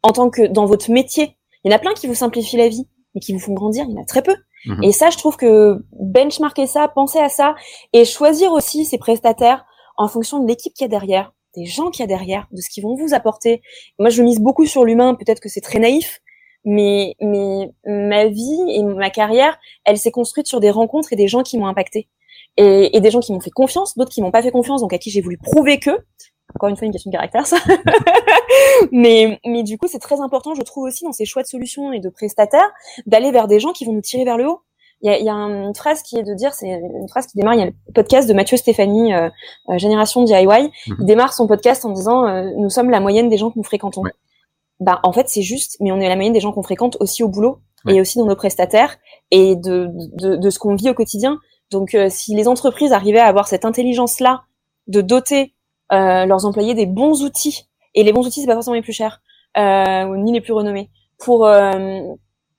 en 0.01 0.11
tant 0.11 0.29
que 0.29 0.47
dans 0.47 0.65
votre 0.65 0.91
métier? 0.91 1.35
Il 1.63 1.71
y 1.71 1.73
en 1.73 1.75
a 1.75 1.79
plein 1.79 1.93
qui 1.93 2.07
vous 2.07 2.15
simplifient 2.15 2.57
la 2.57 2.69
vie, 2.69 2.87
mais 3.13 3.21
qui 3.21 3.33
vous 3.33 3.39
font 3.39 3.53
grandir, 3.53 3.85
il 3.87 3.95
y 3.95 3.97
en 3.97 4.01
a 4.01 4.05
très 4.05 4.21
peu. 4.21 4.35
Mhm. 4.65 4.83
Et 4.83 4.91
ça, 4.91 5.09
je 5.09 5.17
trouve 5.17 5.37
que 5.37 5.83
benchmarker 5.93 6.67
ça, 6.67 6.87
penser 6.87 7.19
à 7.19 7.29
ça, 7.29 7.55
et 7.93 8.05
choisir 8.05 8.51
aussi 8.51 8.85
ses 8.85 8.97
prestataires 8.97 9.65
en 9.97 10.07
fonction 10.07 10.39
de 10.39 10.47
l'équipe 10.47 10.73
qu'il 10.73 10.83
y 10.83 10.85
a 10.85 10.89
derrière, 10.89 11.33
des 11.55 11.65
gens 11.65 11.89
qu'il 11.89 12.01
y 12.01 12.03
a 12.03 12.07
derrière, 12.07 12.47
de 12.51 12.61
ce 12.61 12.69
qu'ils 12.69 12.83
vont 12.83 12.95
vous 12.95 13.13
apporter. 13.13 13.61
Moi, 13.97 14.09
je 14.09 14.21
mise 14.23 14.39
beaucoup 14.39 14.65
sur 14.65 14.85
l'humain, 14.85 15.15
peut-être 15.15 15.39
que 15.39 15.49
c'est 15.49 15.61
très 15.61 15.79
naïf, 15.79 16.21
mais, 16.65 17.15
mais 17.21 17.71
ma 17.85 18.27
vie 18.27 18.59
et 18.69 18.83
ma 18.83 19.09
carrière, 19.09 19.57
elle 19.85 19.97
s'est 19.97 20.11
construite 20.11 20.47
sur 20.47 20.59
des 20.59 20.71
rencontres 20.71 21.13
et 21.13 21.15
des 21.15 21.27
gens 21.27 21.43
qui 21.43 21.57
m'ont 21.57 21.67
impacté. 21.67 22.09
Et, 22.57 22.95
et, 22.95 22.99
des 22.99 23.11
gens 23.11 23.19
qui 23.21 23.31
m'ont 23.31 23.39
fait 23.39 23.51
confiance, 23.51 23.97
d'autres 23.97 24.11
qui 24.11 24.21
m'ont 24.21 24.31
pas 24.31 24.41
fait 24.41 24.51
confiance, 24.51 24.81
donc 24.81 24.91
à 24.91 24.97
qui 24.97 25.11
j'ai 25.11 25.21
voulu 25.21 25.37
prouver 25.37 25.79
que. 25.79 25.91
Encore 26.55 26.69
une 26.69 26.75
fois, 26.75 26.85
une 26.85 26.91
question 26.91 27.11
de 27.11 27.15
caractère, 27.15 27.45
ça. 27.45 27.57
mais, 28.91 29.39
mais 29.45 29.63
du 29.63 29.77
coup, 29.77 29.87
c'est 29.87 29.99
très 29.99 30.19
important, 30.19 30.53
je 30.55 30.61
trouve 30.61 30.85
aussi, 30.85 31.03
dans 31.03 31.11
ces 31.11 31.25
choix 31.25 31.43
de 31.43 31.47
solutions 31.47 31.93
et 31.93 31.99
de 31.99 32.09
prestataires, 32.09 32.69
d'aller 33.05 33.31
vers 33.31 33.47
des 33.47 33.59
gens 33.59 33.71
qui 33.71 33.85
vont 33.85 33.93
nous 33.93 34.01
tirer 34.01 34.25
vers 34.25 34.37
le 34.37 34.47
haut. 34.47 34.61
Il 35.01 35.09
y 35.09 35.13
a, 35.13 35.19
y 35.19 35.29
a, 35.29 35.33
une 35.33 35.75
phrase 35.75 36.01
qui 36.01 36.17
est 36.17 36.23
de 36.23 36.33
dire, 36.33 36.53
c'est 36.53 36.67
une 36.67 37.07
phrase 37.07 37.27
qui 37.27 37.37
démarre, 37.37 37.53
il 37.53 37.59
y 37.59 37.63
a 37.63 37.67
le 37.67 37.73
podcast 37.93 38.27
de 38.27 38.33
Mathieu 38.33 38.57
Stéphanie, 38.57 39.13
euh, 39.13 39.29
euh, 39.69 39.77
Génération 39.77 40.23
DIY. 40.23 40.45
Mhm. 40.45 40.69
Il 40.99 41.05
démarre 41.05 41.33
son 41.33 41.47
podcast 41.47 41.85
en 41.85 41.91
disant, 41.91 42.27
euh, 42.27 42.49
nous 42.57 42.69
sommes 42.69 42.89
la 42.89 42.99
moyenne 42.99 43.29
des 43.29 43.37
gens 43.37 43.49
que 43.49 43.57
nous 43.57 43.63
fréquentons 43.63 44.03
bah 44.79 44.99
en 45.03 45.11
fait 45.11 45.27
c'est 45.27 45.41
juste, 45.41 45.77
mais 45.79 45.91
on 45.91 45.99
est 45.99 46.07
la 46.07 46.15
moyenne 46.15 46.33
des 46.33 46.39
gens 46.39 46.51
qu'on 46.51 46.63
fréquente 46.63 46.97
aussi 46.99 47.23
au 47.23 47.27
boulot 47.27 47.59
et 47.87 48.01
aussi 48.01 48.17
dans 48.17 48.25
nos 48.25 48.35
prestataires 48.35 48.97
et 49.31 49.55
de, 49.55 49.89
de, 49.93 50.35
de 50.35 50.49
ce 50.49 50.59
qu'on 50.59 50.75
vit 50.75 50.89
au 50.89 50.93
quotidien. 50.93 51.39
Donc 51.71 51.95
euh, 51.95 52.07
si 52.09 52.35
les 52.35 52.47
entreprises 52.47 52.91
arrivaient 52.91 53.19
à 53.19 53.27
avoir 53.27 53.47
cette 53.47 53.65
intelligence 53.65 54.19
là 54.19 54.43
de 54.87 55.01
doter 55.01 55.53
leurs 55.91 56.45
employés 56.45 56.73
des 56.73 56.85
bons 56.85 57.23
outils 57.23 57.67
et 57.95 58.03
les 58.03 58.13
bons 58.13 58.25
outils 58.25 58.41
c'est 58.41 58.47
pas 58.47 58.53
forcément 58.53 58.75
les 58.75 58.81
plus 58.81 58.93
chers 58.93 59.21
euh, 59.57 60.15
ni 60.17 60.31
les 60.31 60.41
plus 60.41 60.53
renommés 60.53 60.91
pour 61.17 61.47
euh, 61.47 62.01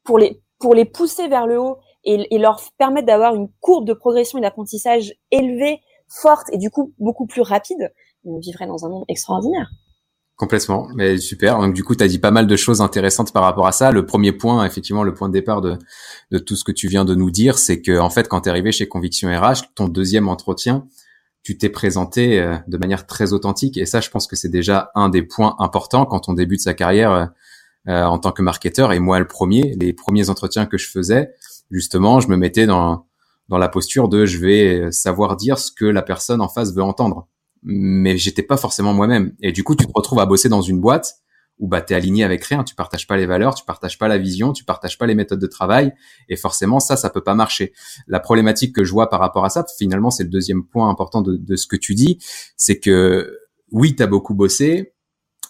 pour 0.05 0.19
les 0.19 0.43
pour 0.59 0.75
les 0.75 0.85
pousser 0.85 1.29
vers 1.29 1.47
le 1.47 1.59
haut 1.59 1.79
et, 2.05 2.35
et 2.35 2.38
leur 2.38 2.61
permettre 2.79 3.07
d'avoir 3.07 3.35
une 3.35 3.49
courbe 3.61 3.87
de 3.87 3.93
progression 3.93 4.38
et 4.38 4.43
d'apprentissage 4.43 5.14
élevée, 5.31 5.81
forte 6.09 6.49
et 6.53 6.59
du 6.59 6.71
coup 6.71 6.93
beaucoup 6.99 7.27
plus 7.27 7.43
rapide, 7.43 7.93
on 8.25 8.38
vivrait 8.38 8.66
dans 8.66 8.85
un 8.85 8.88
monde 8.88 9.05
extraordinaire. 9.09 9.71
Complètement, 10.37 10.88
mais 10.95 11.19
super. 11.19 11.59
Donc 11.59 11.75
du 11.75 11.85
coup, 11.85 11.95
tu 11.95 12.03
as 12.03 12.09
dit 12.09 12.19
pas 12.19 12.31
mal 12.31 12.47
de 12.47 12.57
choses 12.57 12.81
intéressantes 12.81 13.31
par 13.33 13.43
rapport 13.43 13.66
à 13.66 13.73
ça. 13.73 13.90
Le 13.93 14.07
premier 14.07 14.33
point, 14.33 14.64
effectivement, 14.64 15.03
le 15.03 15.12
point 15.12 15.29
de 15.29 15.35
départ 15.35 15.61
de, 15.61 15.77
de 16.31 16.38
tout 16.38 16.57
ce 16.57 16.64
que 16.64 16.73
tu 16.73 16.88
viens 16.88 17.05
de 17.05 17.14
nous 17.14 17.31
dire, 17.31 17.59
c'est 17.59 17.83
que 17.83 17.99
en 17.99 18.09
fait, 18.09 18.27
quand 18.27 18.40
tu 18.40 18.49
es 18.49 18.51
arrivé 18.51 18.73
chez 18.73 18.88
Conviction 18.88 19.29
RH, 19.29 19.75
ton 19.75 19.87
deuxième 19.87 20.29
entretien, 20.29 20.87
tu 21.42 21.57
t'es 21.57 21.68
présenté 21.68 22.40
euh, 22.40 22.57
de 22.66 22.76
manière 22.76 23.07
très 23.07 23.33
authentique. 23.33 23.76
Et 23.76 23.87
ça, 23.87 24.00
je 24.00 24.11
pense 24.11 24.26
que 24.26 24.37
c'est 24.37 24.48
déjà 24.48 24.90
un 24.94 25.09
des 25.09 25.22
points 25.22 25.57
importants 25.59 26.07
quand 26.07 26.29
on 26.29 26.35
débute 26.35 26.61
sa 26.61 26.74
carrière 26.74 27.12
euh, 27.12 27.26
euh, 27.88 28.05
en 28.05 28.18
tant 28.18 28.33
que 28.33 28.42
marketeur. 28.42 28.92
Et 28.92 28.98
moi, 28.98 29.18
le 29.18 29.26
premier, 29.26 29.74
les 29.81 29.92
premiers 29.92 30.31
entretiens 30.31 30.66
que 30.66 30.79
je 30.79 30.88
faisais, 30.88 31.31
justement, 31.70 32.20
je 32.20 32.29
me 32.29 32.37
mettais 32.37 32.66
dans 32.66 33.07
dans 33.48 33.59
la 33.59 33.68
posture 33.68 34.09
de 34.09 34.26
je 34.26 34.38
vais 34.38 34.92
savoir 34.92 35.37
dire 35.37 35.59
ce 35.59 35.72
que 35.72 35.85
la 35.85 36.03
personne 36.03 36.40
en 36.40 36.48
face 36.48 36.72
veut 36.72 36.85
entendre 36.85 37.26
mais 37.62 38.16
j'étais 38.16 38.42
pas 38.42 38.57
forcément 38.57 38.94
moi-même. 38.94 39.35
Et 39.40 39.53
du 39.53 39.64
coup, 39.64 39.76
tu 39.76 39.87
te 39.87 39.92
retrouves 39.94 40.20
à 40.20 40.26
bosser 40.26 40.48
dans 40.48 40.62
une 40.62 40.81
boîte 40.81 41.16
où 41.61 41.68
bah 41.68 41.81
t'es 41.81 41.94
aligné 41.94 42.25
avec 42.25 42.44
rien, 42.44 42.64
tu 42.64 42.75
partages 42.75 43.07
pas 43.07 43.16
les 43.16 43.27
valeurs, 43.27 43.55
tu 43.55 43.64
partages 43.64 43.99
pas 43.99 44.09
la 44.09 44.18
vision, 44.18 44.53
tu 44.53 44.64
partages 44.64 44.99
pas 44.99 45.07
les 45.07 45.14
méthodes 45.14 45.38
de 45.38 45.46
travail, 45.46 45.92
et 46.29 46.37
forcément 46.37 46.81
ça, 46.81 46.96
ça 46.96 47.11
peut 47.11 47.23
pas 47.23 47.35
marcher. 47.35 47.73
La 48.09 48.18
problématique 48.18 48.75
que 48.75 48.83
je 48.83 48.92
vois 48.92 49.09
par 49.09 49.20
rapport 49.20 49.44
à 49.44 49.51
ça, 49.51 49.64
finalement, 49.79 50.11
c'est 50.11 50.25
le 50.25 50.31
deuxième 50.31 50.64
point 50.64 50.88
important 50.88 51.23
de, 51.23 51.37
de 51.37 51.57
ce 51.57 51.66
que 51.66 51.77
tu 51.77 51.94
dis, 51.94 52.18
c'est 52.57 52.81
que 52.81 53.38
oui, 53.70 53.94
t'as 53.94 54.07
beaucoup 54.07 54.35
bossé, 54.35 54.94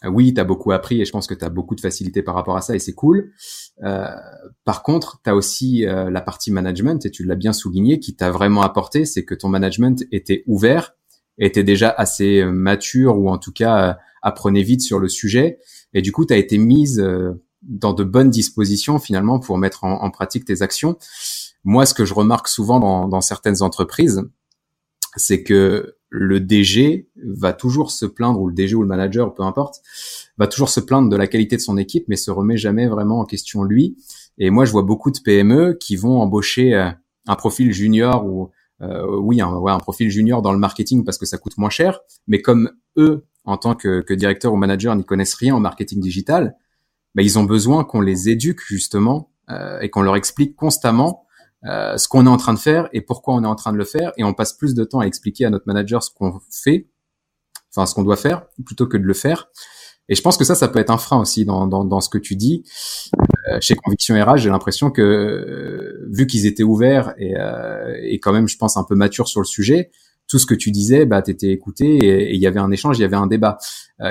oui, 0.04 0.34
t'as 0.34 0.44
beaucoup 0.44 0.72
appris, 0.72 1.00
et 1.00 1.04
je 1.04 1.12
pense 1.12 1.26
que 1.26 1.34
t'as 1.34 1.48
beaucoup 1.48 1.74
de 1.74 1.80
facilité 1.80 2.22
par 2.22 2.34
rapport 2.34 2.56
à 2.56 2.60
ça, 2.60 2.74
et 2.74 2.78
c'est 2.78 2.94
cool. 2.94 3.32
Euh, 3.84 4.06
par 4.64 4.82
contre, 4.82 5.20
t'as 5.22 5.34
aussi 5.34 5.86
euh, 5.86 6.10
la 6.10 6.20
partie 6.20 6.50
management, 6.50 7.06
et 7.06 7.10
tu 7.10 7.24
l'as 7.24 7.36
bien 7.36 7.52
souligné, 7.52 8.00
qui 8.00 8.16
t'a 8.16 8.30
vraiment 8.30 8.62
apporté, 8.62 9.04
c'est 9.04 9.24
que 9.24 9.34
ton 9.34 9.48
management 9.48 10.04
était 10.10 10.42
ouvert 10.46 10.94
était 11.40 11.64
déjà 11.64 11.90
assez 11.90 12.40
euh, 12.40 12.52
mature 12.52 13.18
ou 13.18 13.28
en 13.28 13.38
tout 13.38 13.52
cas 13.52 13.90
euh, 13.90 13.94
apprenait 14.22 14.62
vite 14.62 14.82
sur 14.82 14.98
le 14.98 15.08
sujet. 15.08 15.58
Et 15.94 16.02
du 16.02 16.12
coup, 16.12 16.24
tu 16.24 16.32
as 16.32 16.36
été 16.36 16.58
mise 16.58 17.00
euh, 17.00 17.32
dans 17.62 17.92
de 17.92 18.04
bonnes 18.04 18.30
dispositions 18.30 18.98
finalement 18.98 19.38
pour 19.38 19.58
mettre 19.58 19.84
en, 19.84 20.10
pratique 20.10 20.44
tes 20.44 20.62
actions. 20.62 20.96
Moi, 21.64 21.84
ce 21.84 21.94
que 21.94 22.04
je 22.04 22.14
remarque 22.14 22.48
souvent 22.48 22.80
dans, 22.80 23.08
dans 23.08 23.20
certaines 23.20 23.62
entreprises, 23.62 24.22
c'est 25.16 25.42
que 25.42 25.96
le 26.08 26.40
DG 26.40 27.08
va 27.22 27.52
toujours 27.52 27.90
se 27.90 28.06
plaindre, 28.06 28.40
ou 28.40 28.48
le 28.48 28.54
DG 28.54 28.74
ou 28.74 28.82
le 28.82 28.88
manager, 28.88 29.34
peu 29.34 29.42
importe, 29.42 29.82
va 30.38 30.46
toujours 30.46 30.68
se 30.68 30.80
plaindre 30.80 31.08
de 31.08 31.16
la 31.16 31.26
qualité 31.26 31.56
de 31.56 31.60
son 31.60 31.76
équipe, 31.76 32.04
mais 32.08 32.16
se 32.16 32.30
remet 32.30 32.56
jamais 32.56 32.88
vraiment 32.88 33.20
en 33.20 33.24
question 33.24 33.62
lui. 33.62 33.96
Et 34.38 34.50
moi, 34.50 34.64
je 34.64 34.72
vois 34.72 34.82
beaucoup 34.82 35.10
de 35.10 35.18
PME 35.20 35.76
qui 35.78 35.96
vont 35.96 36.20
embaucher 36.20 36.74
un 36.74 37.36
profil 37.36 37.72
junior 37.72 38.26
ou 38.26 38.50
euh, 38.82 39.18
oui, 39.18 39.40
un, 39.40 39.54
ouais, 39.56 39.72
un 39.72 39.78
profil 39.78 40.10
junior 40.10 40.42
dans 40.42 40.52
le 40.52 40.58
marketing 40.58 41.04
parce 41.04 41.18
que 41.18 41.26
ça 41.26 41.38
coûte 41.38 41.58
moins 41.58 41.70
cher, 41.70 42.00
mais 42.26 42.40
comme 42.40 42.70
eux, 42.96 43.26
en 43.50 43.56
tant 43.56 43.74
que, 43.74 44.00
que 44.00 44.14
directeur 44.14 44.52
ou 44.52 44.56
manager, 44.56 44.94
n'y 44.96 45.04
connaissent 45.04 45.34
rien 45.34 45.54
en 45.54 45.60
marketing 45.60 46.00
digital, 46.00 46.56
bah, 47.14 47.22
ils 47.22 47.38
ont 47.38 47.44
besoin 47.44 47.84
qu'on 47.84 48.00
les 48.00 48.28
éduque 48.28 48.60
justement 48.66 49.30
euh, 49.50 49.80
et 49.80 49.90
qu'on 49.90 50.02
leur 50.02 50.16
explique 50.16 50.56
constamment 50.56 51.26
euh, 51.64 51.96
ce 51.98 52.08
qu'on 52.08 52.26
est 52.26 52.30
en 52.30 52.36
train 52.36 52.54
de 52.54 52.58
faire 52.58 52.88
et 52.92 53.00
pourquoi 53.00 53.34
on 53.34 53.44
est 53.44 53.48
en 53.48 53.56
train 53.56 53.72
de 53.72 53.76
le 53.76 53.84
faire, 53.84 54.12
et 54.16 54.24
on 54.24 54.32
passe 54.32 54.52
plus 54.52 54.74
de 54.74 54.84
temps 54.84 55.00
à 55.00 55.06
expliquer 55.06 55.44
à 55.44 55.50
notre 55.50 55.66
manager 55.66 56.02
ce 56.02 56.10
qu'on 56.10 56.40
fait, 56.50 56.88
enfin 57.70 57.86
ce 57.86 57.94
qu'on 57.94 58.02
doit 58.02 58.16
faire, 58.16 58.46
plutôt 58.64 58.86
que 58.86 58.96
de 58.96 59.04
le 59.04 59.14
faire. 59.14 59.48
Et 60.08 60.14
je 60.14 60.22
pense 60.22 60.36
que 60.36 60.44
ça, 60.44 60.56
ça 60.56 60.66
peut 60.66 60.80
être 60.80 60.90
un 60.90 60.98
frein 60.98 61.20
aussi 61.20 61.44
dans, 61.44 61.66
dans, 61.68 61.84
dans 61.84 62.00
ce 62.00 62.08
que 62.08 62.18
tu 62.18 62.34
dis. 62.34 62.64
Euh, 63.50 63.58
chez 63.60 63.76
Conviction 63.76 64.14
RH, 64.22 64.38
j'ai 64.38 64.50
l'impression 64.50 64.90
que 64.90 65.00
euh, 65.02 66.06
vu 66.10 66.26
qu'ils 66.26 66.46
étaient 66.46 66.64
ouverts 66.64 67.14
et, 67.16 67.34
euh, 67.36 67.96
et 68.02 68.18
quand 68.18 68.32
même, 68.32 68.48
je 68.48 68.56
pense, 68.56 68.76
un 68.76 68.84
peu 68.84 68.96
matures 68.96 69.28
sur 69.28 69.40
le 69.40 69.46
sujet, 69.46 69.90
tout 70.30 70.38
ce 70.38 70.46
que 70.46 70.54
tu 70.54 70.70
disais, 70.70 71.06
bah, 71.06 71.22
t'étais 71.22 71.48
écouté 71.48 71.96
et 71.96 72.34
il 72.34 72.40
y 72.40 72.46
avait 72.46 72.60
un 72.60 72.70
échange, 72.70 72.96
il 72.98 73.02
y 73.02 73.04
avait 73.04 73.16
un 73.16 73.26
débat. 73.26 73.58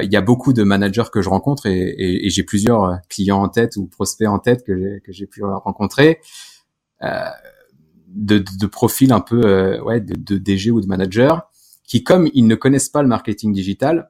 Il 0.04 0.12
y 0.12 0.18
a 0.18 0.22
beaucoup 0.22 0.52
de 0.52 0.64
managers 0.64 1.06
que 1.12 1.22
je 1.22 1.30
rencontre 1.30 1.66
et, 1.66 1.80
et, 1.80 2.26
et 2.26 2.30
j'ai 2.30 2.44
plusieurs 2.44 3.00
clients 3.08 3.42
en 3.42 3.48
tête 3.48 3.78
ou 3.78 3.88
prospects 3.88 4.28
en 4.28 4.38
tête 4.38 4.66
que 4.66 5.02
j'ai, 5.08 5.26
pu 5.26 5.44
rencontrer. 5.46 6.20
De, 7.02 8.40
de, 8.40 8.44
de 8.60 8.66
profils 8.66 9.14
un 9.14 9.22
peu 9.22 9.80
ouais 9.82 10.02
de, 10.02 10.16
de 10.16 10.38
DG 10.40 10.72
ou 10.72 10.82
de 10.82 10.88
manager 10.88 11.48
qui 11.84 12.04
comme 12.04 12.28
ils 12.34 12.48
ne 12.48 12.56
connaissent 12.56 12.90
pas 12.90 13.04
le 13.04 13.08
marketing 13.08 13.54
digital 13.54 14.10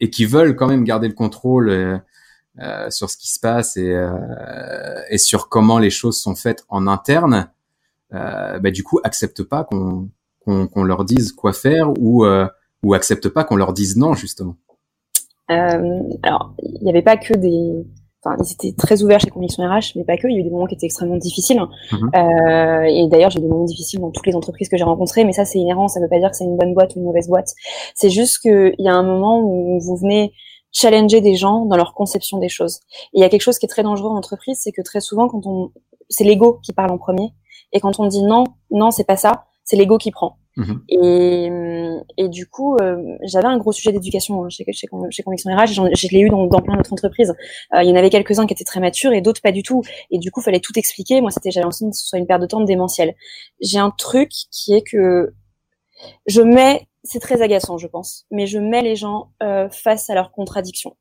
et 0.00 0.10
qui 0.10 0.26
veulent 0.26 0.56
quand 0.56 0.66
même 0.66 0.82
garder 0.84 1.06
le 1.06 1.14
contrôle 1.14 1.70
euh, 1.70 2.90
sur 2.90 3.08
ce 3.08 3.16
qui 3.16 3.32
se 3.32 3.40
passe 3.40 3.78
et, 3.78 3.96
et 5.08 5.18
sur 5.18 5.48
comment 5.48 5.78
les 5.78 5.90
choses 5.90 6.20
sont 6.20 6.34
faites 6.34 6.66
en 6.68 6.86
interne, 6.86 7.50
bah, 8.10 8.70
du 8.70 8.82
coup 8.82 9.00
acceptent 9.04 9.44
pas 9.44 9.64
qu'on 9.64 10.10
qu'on 10.44 10.84
leur 10.84 11.04
dise 11.04 11.32
quoi 11.32 11.52
faire 11.52 11.90
ou 12.00 12.24
ou 12.82 12.94
acceptent 12.94 13.28
pas 13.28 13.44
qu'on 13.44 13.56
leur 13.56 13.72
dise 13.72 13.96
non 13.96 14.14
justement. 14.14 14.56
alors 15.48 16.54
il 16.62 16.82
n'y 16.82 16.90
avait 16.90 17.02
pas 17.02 17.16
que 17.16 17.34
des 17.34 17.84
enfin, 18.24 18.36
ils 18.40 18.52
étaient 18.52 18.76
très 18.76 19.02
ouverts 19.02 19.20
chez 19.20 19.30
Conviction 19.30 19.64
RH, 19.64 19.96
mais 19.96 20.04
pas 20.04 20.16
que. 20.16 20.28
Il 20.28 20.34
y 20.34 20.36
a 20.36 20.40
eu 20.40 20.44
des 20.44 20.50
moments 20.50 20.66
qui 20.66 20.74
étaient 20.74 20.86
extrêmement 20.86 21.16
difficiles. 21.16 21.60
Mhm. 21.90 22.10
Euh, 22.14 22.82
et 22.84 23.08
d'ailleurs, 23.08 23.30
j'ai 23.30 23.38
eu 23.38 23.42
des 23.42 23.48
moments 23.48 23.64
difficiles 23.64 24.00
dans 24.00 24.10
toutes 24.10 24.26
les 24.26 24.36
entreprises 24.36 24.68
que 24.68 24.76
j'ai 24.76 24.84
rencontrées, 24.84 25.24
mais 25.24 25.32
ça, 25.32 25.44
c'est 25.44 25.58
inhérent. 25.58 25.88
Ça 25.88 26.00
ne 26.00 26.04
veut 26.04 26.10
pas 26.10 26.18
dire 26.18 26.30
que 26.30 26.36
c'est 26.36 26.44
une 26.44 26.56
bonne 26.56 26.74
boîte 26.74 26.94
ou 26.94 27.00
une 27.00 27.04
mauvaise 27.04 27.28
boîte. 27.28 27.52
C'est 27.94 28.10
juste 28.10 28.38
qu'il 28.38 28.74
y 28.78 28.88
a 28.88 28.94
un 28.94 29.02
moment 29.02 29.40
où 29.40 29.80
vous 29.80 29.96
venez 29.96 30.32
challenger 30.72 31.20
des 31.20 31.34
gens 31.34 31.66
dans 31.66 31.76
leur 31.76 31.94
conception 31.94 32.38
des 32.38 32.48
choses. 32.48 32.80
Et 33.12 33.18
il 33.18 33.20
y 33.20 33.24
a 33.24 33.28
quelque 33.28 33.42
chose 33.42 33.58
qui 33.58 33.66
est 33.66 33.68
très 33.68 33.82
dangereux 33.82 34.08
en 34.08 34.16
entreprise, 34.16 34.58
c'est 34.62 34.72
que 34.72 34.82
très 34.82 35.00
souvent, 35.00 35.28
quand 35.28 35.46
on, 35.46 35.70
c'est 36.08 36.24
l'ego 36.24 36.60
qui 36.62 36.72
parle 36.72 36.90
en 36.92 36.98
premier. 36.98 37.30
Et 37.72 37.80
quand 37.80 37.98
on 37.98 38.06
dit 38.06 38.22
non, 38.22 38.44
non, 38.70 38.90
c'est 38.90 39.04
pas 39.04 39.16
ça, 39.16 39.44
c'est 39.64 39.76
l'ego 39.76 39.98
qui 39.98 40.10
prend. 40.10 40.38
Mhm. 40.56 40.82
Et, 40.88 41.50
et, 42.18 42.28
du 42.28 42.46
coup, 42.46 42.76
euh, 42.76 43.16
j'avais 43.22 43.46
un 43.46 43.56
gros 43.56 43.72
sujet 43.72 43.90
d'éducation 43.90 44.44
hein, 44.44 44.48
chez, 44.50 44.64
chez, 44.72 44.86
chez, 45.10 45.22
Conviction 45.22 45.50
RH. 45.50 45.72
Je 45.72 46.08
l'ai 46.08 46.20
eu 46.20 46.28
dans, 46.28 46.46
dans 46.46 46.60
plein 46.60 46.76
d'autres 46.76 46.92
entreprises. 46.92 47.34
Euh, 47.74 47.82
il 47.82 47.88
y 47.88 47.92
en 47.92 47.96
avait 47.96 48.10
quelques-uns 48.10 48.46
qui 48.46 48.52
étaient 48.52 48.64
très 48.64 48.80
matures 48.80 49.12
et 49.12 49.22
d'autres 49.22 49.40
pas 49.40 49.52
du 49.52 49.62
tout. 49.62 49.82
Et 50.10 50.18
du 50.18 50.30
coup, 50.30 50.42
fallait 50.42 50.60
tout 50.60 50.78
expliquer. 50.78 51.20
Moi, 51.20 51.30
c'était 51.30 51.50
j'avais 51.50 51.62
l'impression 51.62 51.90
que 51.90 51.96
ce 51.96 52.06
soit 52.06 52.18
une 52.18 52.26
perte 52.26 52.42
de 52.42 52.46
temps 52.46 52.60
démentielle. 52.60 53.14
J'ai 53.60 53.78
un 53.78 53.90
truc 53.90 54.30
qui 54.50 54.74
est 54.74 54.82
que 54.82 55.32
je 56.26 56.42
mets, 56.42 56.88
c'est 57.04 57.20
très 57.20 57.40
agaçant, 57.42 57.78
je 57.78 57.86
pense, 57.86 58.26
mais 58.30 58.46
je 58.46 58.58
mets 58.58 58.82
les 58.82 58.96
gens 58.96 59.32
euh, 59.42 59.68
face 59.70 60.10
à 60.10 60.14
leurs 60.14 60.32
contradictions. 60.32 60.96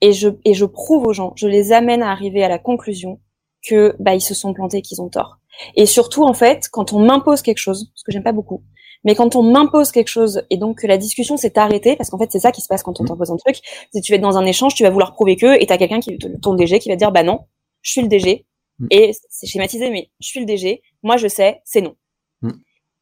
Et 0.00 0.12
je, 0.12 0.28
et 0.44 0.54
je 0.54 0.64
prouve 0.64 1.06
aux 1.06 1.12
gens, 1.12 1.32
je 1.36 1.46
les 1.46 1.72
amène 1.72 2.02
à 2.02 2.10
arriver 2.10 2.42
à 2.42 2.48
la 2.48 2.58
conclusion 2.58 3.20
que 3.62 3.94
bah 3.98 4.14
ils 4.14 4.22
se 4.22 4.32
sont 4.32 4.54
plantés, 4.54 4.80
qu'ils 4.80 5.02
ont 5.02 5.10
tort. 5.10 5.39
Et 5.76 5.86
surtout, 5.86 6.24
en 6.24 6.34
fait, 6.34 6.68
quand 6.70 6.92
on 6.92 7.00
m'impose 7.00 7.42
quelque 7.42 7.58
chose, 7.58 7.90
ce 7.94 8.04
que 8.04 8.12
j'aime 8.12 8.22
pas 8.22 8.32
beaucoup, 8.32 8.62
mais 9.04 9.14
quand 9.14 9.36
on 9.36 9.42
m'impose 9.42 9.92
quelque 9.92 10.08
chose 10.08 10.42
et 10.50 10.56
donc 10.56 10.80
que 10.80 10.86
la 10.86 10.98
discussion 10.98 11.36
s'est 11.36 11.58
arrêtée, 11.58 11.96
parce 11.96 12.10
qu'en 12.10 12.18
fait, 12.18 12.30
c'est 12.30 12.40
ça 12.40 12.52
qui 12.52 12.60
se 12.60 12.68
passe 12.68 12.82
quand 12.82 13.00
on 13.00 13.04
mmh. 13.04 13.08
t'impose 13.08 13.30
un 13.30 13.36
truc, 13.36 13.56
c'est 13.92 14.00
tu 14.00 14.12
vas 14.12 14.16
être 14.16 14.22
dans 14.22 14.36
un 14.36 14.46
échange, 14.46 14.74
tu 14.74 14.82
vas 14.82 14.90
vouloir 14.90 15.14
prouver 15.14 15.36
que, 15.36 15.60
et 15.60 15.66
t'as 15.66 15.78
quelqu'un 15.78 16.00
qui, 16.00 16.18
ton 16.18 16.54
DG, 16.54 16.78
qui 16.78 16.88
va 16.88 16.96
dire, 16.96 17.12
bah 17.12 17.22
non, 17.22 17.40
je 17.82 17.92
suis 17.92 18.02
le 18.02 18.08
DG, 18.08 18.46
mmh. 18.78 18.86
et 18.90 19.12
c'est 19.28 19.46
schématisé, 19.46 19.90
mais 19.90 20.10
je 20.20 20.28
suis 20.28 20.40
le 20.40 20.46
DG, 20.46 20.82
moi 21.02 21.16
je 21.16 21.28
sais, 21.28 21.60
c'est 21.64 21.80
non. 21.80 21.94
Mmh. 22.42 22.50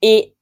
Et 0.02 0.34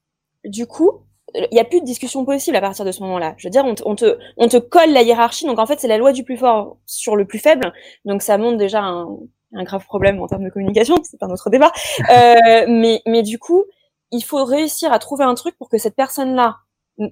du 0.44 0.66
coup, 0.66 1.07
il 1.35 1.48
n'y 1.52 1.59
a 1.59 1.64
plus 1.64 1.81
de 1.81 1.87
discussion 1.87 2.24
possible 2.24 2.57
à 2.57 2.61
partir 2.61 2.85
de 2.85 2.92
ce 2.92 3.02
moment-là. 3.02 3.35
Je 3.37 3.46
veux 3.46 3.50
dire, 3.50 3.64
on 3.64 3.74
te, 3.74 3.83
on 3.85 3.94
te, 3.94 4.18
on 4.37 4.48
te 4.48 4.57
colle 4.57 4.92
la 4.92 5.02
hiérarchie, 5.02 5.46
donc 5.46 5.59
en 5.59 5.66
fait, 5.66 5.81
c'est 5.81 5.88
la 5.88 5.98
loi 5.98 6.12
du 6.12 6.22
plus 6.22 6.37
fort 6.37 6.79
sur 6.85 7.16
le 7.16 7.26
plus 7.26 7.38
faible, 7.38 7.72
donc 8.05 8.22
ça 8.22 8.37
montre 8.37 8.59
déjà 8.59 8.83
un, 8.83 9.18
un 9.52 9.64
grave 9.64 9.85
problème 9.85 10.20
en 10.20 10.26
termes 10.26 10.44
de 10.44 10.50
communication, 10.50 10.96
c'est 11.02 11.22
un 11.22 11.30
autre 11.30 11.50
débat. 11.50 11.72
Euh, 12.11 12.66
mais, 12.68 13.02
mais 13.06 13.22
du 13.22 13.38
coup, 13.38 13.64
il 14.12 14.22
faut 14.22 14.44
réussir 14.44 14.92
à 14.92 14.98
trouver 14.98 15.24
un 15.24 15.35
truc 15.35 15.56
pour 15.59 15.68
que 15.68 15.78
cette 15.78 15.96
personne-là, 15.96 16.56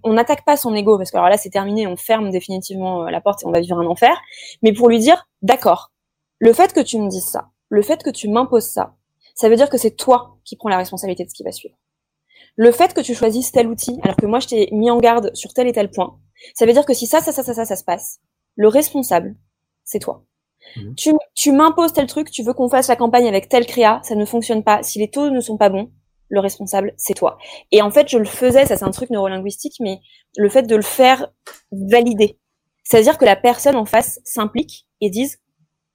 on 0.02 0.12
n'attaque 0.12 0.44
pas 0.44 0.56
son 0.56 0.74
ego, 0.74 0.96
parce 0.96 1.10
que 1.10 1.16
alors 1.16 1.28
là 1.28 1.36
c'est 1.36 1.50
terminé, 1.50 1.86
on 1.86 1.96
ferme 1.96 2.30
définitivement 2.30 3.04
euh, 3.04 3.10
la 3.10 3.20
porte 3.20 3.42
et 3.42 3.46
on 3.46 3.50
va 3.50 3.60
vivre 3.60 3.78
un 3.78 3.86
enfer, 3.86 4.16
mais 4.62 4.72
pour 4.72 4.88
lui 4.88 4.98
dire, 4.98 5.26
d'accord, 5.42 5.90
le 6.38 6.52
fait 6.52 6.72
que 6.72 6.80
tu 6.80 6.98
me 7.00 7.08
dises 7.08 7.26
ça, 7.26 7.48
le 7.68 7.82
fait 7.82 8.02
que 8.02 8.10
tu 8.10 8.28
m'imposes 8.28 8.66
ça, 8.66 8.94
ça 9.34 9.48
veut 9.48 9.56
dire 9.56 9.68
que 9.68 9.78
c'est 9.78 9.96
toi 9.96 10.36
qui 10.44 10.56
prends 10.56 10.68
la 10.68 10.78
responsabilité 10.78 11.24
de 11.24 11.30
ce 11.30 11.34
qui 11.34 11.42
va 11.42 11.52
suivre. 11.52 11.76
Le 12.56 12.70
fait 12.70 12.94
que 12.94 13.00
tu 13.00 13.14
choisisses 13.14 13.50
tel 13.50 13.66
outil, 13.66 13.98
alors 14.02 14.16
que 14.16 14.26
moi 14.26 14.38
je 14.38 14.48
t'ai 14.48 14.68
mis 14.70 14.90
en 14.90 14.98
garde 14.98 15.30
sur 15.34 15.52
tel 15.52 15.66
et 15.66 15.72
tel 15.72 15.90
point, 15.90 16.18
ça 16.54 16.66
veut 16.66 16.72
dire 16.72 16.86
que 16.86 16.94
si 16.94 17.06
ça, 17.06 17.20
ça, 17.20 17.32
ça, 17.32 17.42
ça, 17.42 17.54
ça, 17.54 17.64
ça 17.64 17.76
se 17.76 17.84
passe, 17.84 18.20
le 18.56 18.68
responsable, 18.68 19.34
c'est 19.84 19.98
toi. 19.98 20.24
Mhm. 20.76 20.94
Tu, 20.96 21.12
tu 21.34 21.52
m'imposes 21.52 21.92
tel 21.92 22.06
truc, 22.06 22.30
tu 22.30 22.42
veux 22.42 22.52
qu'on 22.52 22.68
fasse 22.68 22.88
la 22.88 22.96
campagne 22.96 23.28
avec 23.28 23.48
tel 23.48 23.66
créa, 23.66 24.00
ça 24.02 24.14
ne 24.14 24.24
fonctionne 24.24 24.64
pas. 24.64 24.82
Si 24.82 24.98
les 24.98 25.08
taux 25.08 25.30
ne 25.30 25.40
sont 25.40 25.56
pas 25.56 25.68
bons, 25.68 25.90
le 26.28 26.40
responsable, 26.40 26.94
c'est 26.96 27.14
toi. 27.14 27.38
Et 27.70 27.82
en 27.82 27.90
fait, 27.90 28.08
je 28.08 28.18
le 28.18 28.24
faisais, 28.24 28.66
ça 28.66 28.76
c'est 28.76 28.84
un 28.84 28.90
truc 28.90 29.10
neurolinguistique, 29.10 29.76
mais 29.80 30.00
le 30.36 30.48
fait 30.48 30.62
de 30.62 30.76
le 30.76 30.82
faire 30.82 31.28
valider. 31.70 32.38
C'est-à-dire 32.82 33.18
que 33.18 33.24
la 33.24 33.36
personne 33.36 33.76
en 33.76 33.84
face 33.84 34.20
s'implique 34.24 34.86
et 35.00 35.10
dise 35.10 35.38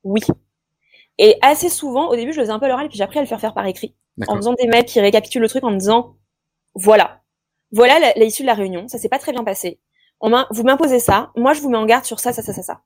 oui. 0.03 0.21
Et 1.17 1.37
assez 1.41 1.69
souvent, 1.69 2.09
au 2.09 2.15
début, 2.15 2.31
je 2.31 2.37
le 2.37 2.43
faisais 2.43 2.53
un 2.53 2.59
peu 2.59 2.65
à 2.65 2.69
l'oral, 2.69 2.87
puis 2.87 2.97
j'ai 2.97 3.03
appris 3.03 3.19
à 3.19 3.21
le 3.21 3.27
faire 3.27 3.41
faire 3.41 3.53
par 3.53 3.65
écrit. 3.65 3.95
En 4.27 4.35
faisant 4.35 4.53
des 4.53 4.67
mails 4.67 4.85
qui 4.85 4.99
récapitulent 4.99 5.41
le 5.41 5.49
truc 5.49 5.63
en 5.63 5.71
me 5.71 5.77
disant, 5.77 6.15
voilà. 6.75 7.21
Voilà 7.71 8.13
l'issue 8.15 8.43
de 8.43 8.47
la 8.47 8.53
réunion, 8.53 8.87
ça 8.87 8.97
s'est 8.97 9.09
pas 9.09 9.19
très 9.19 9.31
bien 9.31 9.43
passé. 9.43 9.79
On 10.21 10.31
vous 10.51 10.63
m'imposez 10.63 10.99
ça, 10.99 11.31
moi 11.35 11.53
je 11.53 11.61
vous 11.61 11.69
mets 11.69 11.77
en 11.77 11.85
garde 11.85 12.03
sur 12.03 12.19
ça, 12.19 12.33
ça, 12.33 12.41
ça, 12.41 12.51
ça, 12.51 12.63
ça. 12.63 12.81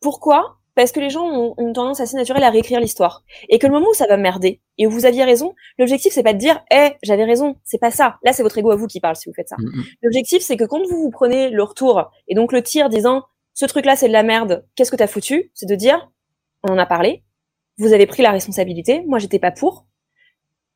Pourquoi 0.00 0.58
parce 0.74 0.92
que 0.92 1.00
les 1.00 1.10
gens 1.10 1.24
ont 1.24 1.54
une 1.58 1.72
tendance 1.72 2.00
assez 2.00 2.16
naturelle 2.16 2.44
à 2.44 2.50
réécrire 2.50 2.80
l'histoire. 2.80 3.24
Et 3.48 3.58
que 3.58 3.66
le 3.66 3.72
moment 3.72 3.88
où 3.90 3.94
ça 3.94 4.06
va 4.06 4.16
merder, 4.16 4.60
et 4.78 4.86
où 4.86 4.90
vous 4.90 5.04
aviez 5.04 5.24
raison, 5.24 5.54
l'objectif 5.78 6.12
c'est 6.12 6.22
pas 6.22 6.32
de 6.32 6.38
dire 6.38 6.62
Eh, 6.70 6.92
j'avais 7.02 7.24
raison, 7.24 7.56
c'est 7.64 7.78
pas 7.78 7.90
ça. 7.90 8.18
Là 8.24 8.32
c'est 8.32 8.42
votre 8.42 8.58
ego 8.58 8.70
à 8.70 8.76
vous 8.76 8.86
qui 8.86 9.00
parle 9.00 9.16
si 9.16 9.28
vous 9.28 9.34
faites 9.34 9.48
ça. 9.48 9.56
Mm, 9.58 9.64
mm. 9.64 9.84
L'objectif 10.02 10.42
c'est 10.42 10.56
que 10.56 10.64
quand 10.64 10.82
vous 10.88 11.02
vous 11.02 11.10
prenez 11.10 11.50
le 11.50 11.62
retour, 11.62 12.10
et 12.28 12.34
donc 12.34 12.52
le 12.52 12.62
tir 12.62 12.88
disant 12.88 13.24
ce 13.54 13.66
truc 13.66 13.84
là 13.84 13.96
c'est 13.96 14.08
de 14.08 14.12
la 14.12 14.22
merde, 14.22 14.64
qu'est-ce 14.74 14.90
que 14.90 14.96
t'as 14.96 15.06
foutu? 15.06 15.50
C'est 15.54 15.68
de 15.68 15.74
dire 15.74 16.10
on 16.64 16.72
en 16.72 16.78
a 16.78 16.86
parlé, 16.86 17.22
vous 17.78 17.92
avez 17.92 18.06
pris 18.06 18.22
la 18.22 18.30
responsabilité, 18.30 19.04
moi 19.06 19.18
j'étais 19.18 19.38
pas 19.38 19.50
pour. 19.50 19.86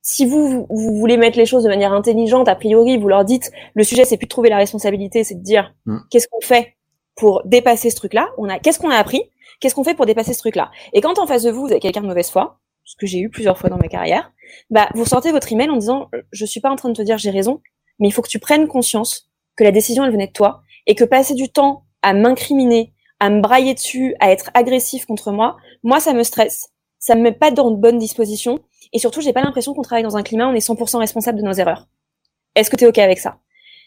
Si 0.02 0.24
vous, 0.24 0.66
vous, 0.70 0.96
voulez 0.98 1.16
mettre 1.16 1.36
les 1.36 1.46
choses 1.46 1.64
de 1.64 1.68
manière 1.68 1.92
intelligente, 1.92 2.46
a 2.46 2.54
priori, 2.54 2.96
vous 2.96 3.08
leur 3.08 3.24
dites 3.24 3.50
le 3.74 3.82
sujet 3.82 4.04
c'est 4.04 4.16
plus 4.16 4.26
de 4.26 4.30
trouver 4.30 4.50
la 4.50 4.58
responsabilité, 4.58 5.24
c'est 5.24 5.34
de 5.34 5.42
dire 5.42 5.74
mm. 5.86 5.98
qu'est-ce 6.10 6.28
qu'on 6.28 6.40
fait 6.40 6.76
pour 7.16 7.42
dépasser 7.44 7.90
ce 7.90 7.96
truc-là? 7.96 8.28
On 8.36 8.48
a 8.48 8.58
qu'est-ce 8.58 8.78
qu'on 8.78 8.90
a 8.90 8.96
appris? 8.96 9.22
Qu'est-ce 9.60 9.74
qu'on 9.74 9.84
fait 9.84 9.94
pour 9.94 10.06
dépasser 10.06 10.34
ce 10.34 10.38
truc-là? 10.38 10.70
Et 10.92 11.00
quand 11.00 11.18
en 11.18 11.26
face 11.26 11.42
de 11.42 11.50
vous, 11.50 11.62
vous 11.62 11.70
avez 11.70 11.80
quelqu'un 11.80 12.02
de 12.02 12.06
mauvaise 12.06 12.30
foi, 12.30 12.60
ce 12.84 12.94
que 12.96 13.06
j'ai 13.06 13.18
eu 13.18 13.30
plusieurs 13.30 13.58
fois 13.58 13.68
dans 13.68 13.78
ma 13.78 13.88
carrière, 13.88 14.32
bah 14.70 14.88
vous 14.94 15.04
sortez 15.04 15.32
votre 15.32 15.52
email 15.52 15.68
en 15.70 15.76
disant 15.76 16.08
je 16.30 16.44
suis 16.44 16.60
pas 16.60 16.70
en 16.70 16.76
train 16.76 16.88
de 16.88 16.94
te 16.94 17.02
dire 17.02 17.18
j'ai 17.18 17.30
raison, 17.30 17.60
mais 17.98 18.08
il 18.08 18.12
faut 18.12 18.22
que 18.22 18.28
tu 18.28 18.38
prennes 18.38 18.68
conscience 18.68 19.28
que 19.56 19.64
la 19.64 19.72
décision 19.72 20.04
elle 20.04 20.12
venait 20.12 20.28
de 20.28 20.32
toi 20.32 20.62
et 20.86 20.94
que 20.94 21.04
passer 21.04 21.34
du 21.34 21.50
temps 21.50 21.84
à 22.02 22.12
m'incriminer, 22.14 22.92
à 23.18 23.28
me 23.28 23.40
brailler 23.40 23.74
dessus, 23.74 24.14
à 24.20 24.30
être 24.30 24.50
agressif 24.54 25.04
contre 25.04 25.32
moi, 25.32 25.56
moi 25.82 25.98
ça 25.98 26.12
me 26.12 26.22
stresse, 26.22 26.68
ça 26.98 27.16
me 27.16 27.22
met 27.22 27.32
pas 27.32 27.50
dans 27.50 27.70
de 27.70 27.76
bonnes 27.76 27.98
dispositions 27.98 28.60
et 28.92 28.98
surtout 28.98 29.20
j'ai 29.20 29.32
pas 29.32 29.42
l'impression 29.42 29.74
qu'on 29.74 29.82
travaille 29.82 30.04
dans 30.04 30.16
un 30.16 30.22
climat 30.22 30.46
où 30.46 30.50
on 30.50 30.54
est 30.54 30.66
100% 30.66 30.98
responsable 30.98 31.38
de 31.38 31.44
nos 31.44 31.54
erreurs. 31.54 31.88
Est-ce 32.54 32.70
que 32.70 32.76
tu 32.76 32.84
es 32.84 32.86
ok 32.86 32.98
avec 32.98 33.18
ça? 33.18 33.38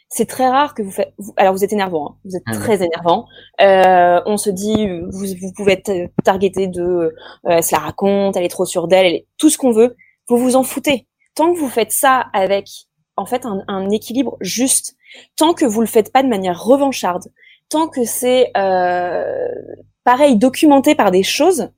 C'est 0.09 0.25
très 0.25 0.49
rare 0.49 0.73
que 0.73 0.81
vous 0.81 0.91
faites. 0.91 1.13
alors 1.37 1.53
vous 1.53 1.63
êtes 1.63 1.71
énervant, 1.71 2.09
hein. 2.09 2.15
vous 2.25 2.35
êtes 2.35 2.43
ah 2.47 2.53
très 2.53 2.83
énervant. 2.83 3.27
Euh, 3.61 4.19
on 4.25 4.37
se 4.37 4.49
dit, 4.49 4.89
vous, 5.11 5.25
vous 5.39 5.53
pouvez 5.55 5.73
être 5.73 5.91
targeté 6.23 6.67
de, 6.67 6.81
euh, 6.81 7.11
elle 7.43 7.63
se 7.63 7.73
la 7.73 7.79
raconte, 7.79 8.35
elle 8.35 8.43
est 8.43 8.49
trop 8.49 8.65
sûre 8.65 8.87
d'elle, 8.87 9.05
elle 9.05 9.15
est 9.15 9.27
tout 9.37 9.49
ce 9.49 9.57
qu'on 9.57 9.71
veut. 9.71 9.95
Vous 10.27 10.37
vous 10.37 10.55
en 10.55 10.63
foutez. 10.63 11.07
Tant 11.35 11.53
que 11.53 11.59
vous 11.59 11.69
faites 11.69 11.91
ça 11.91 12.25
avec, 12.33 12.67
en 13.17 13.25
fait, 13.25 13.45
un, 13.45 13.61
un 13.67 13.89
équilibre 13.91 14.35
juste, 14.41 14.95
tant 15.35 15.53
que 15.53 15.65
vous 15.65 15.81
le 15.81 15.87
faites 15.87 16.11
pas 16.11 16.23
de 16.23 16.27
manière 16.27 16.61
revancharde, 16.61 17.25
tant 17.69 17.87
que 17.87 18.03
c'est 18.03 18.51
euh, 18.57 19.47
pareil 20.03 20.37
documenté 20.37 20.95
par 20.95 21.11
des 21.11 21.23
choses, 21.23 21.69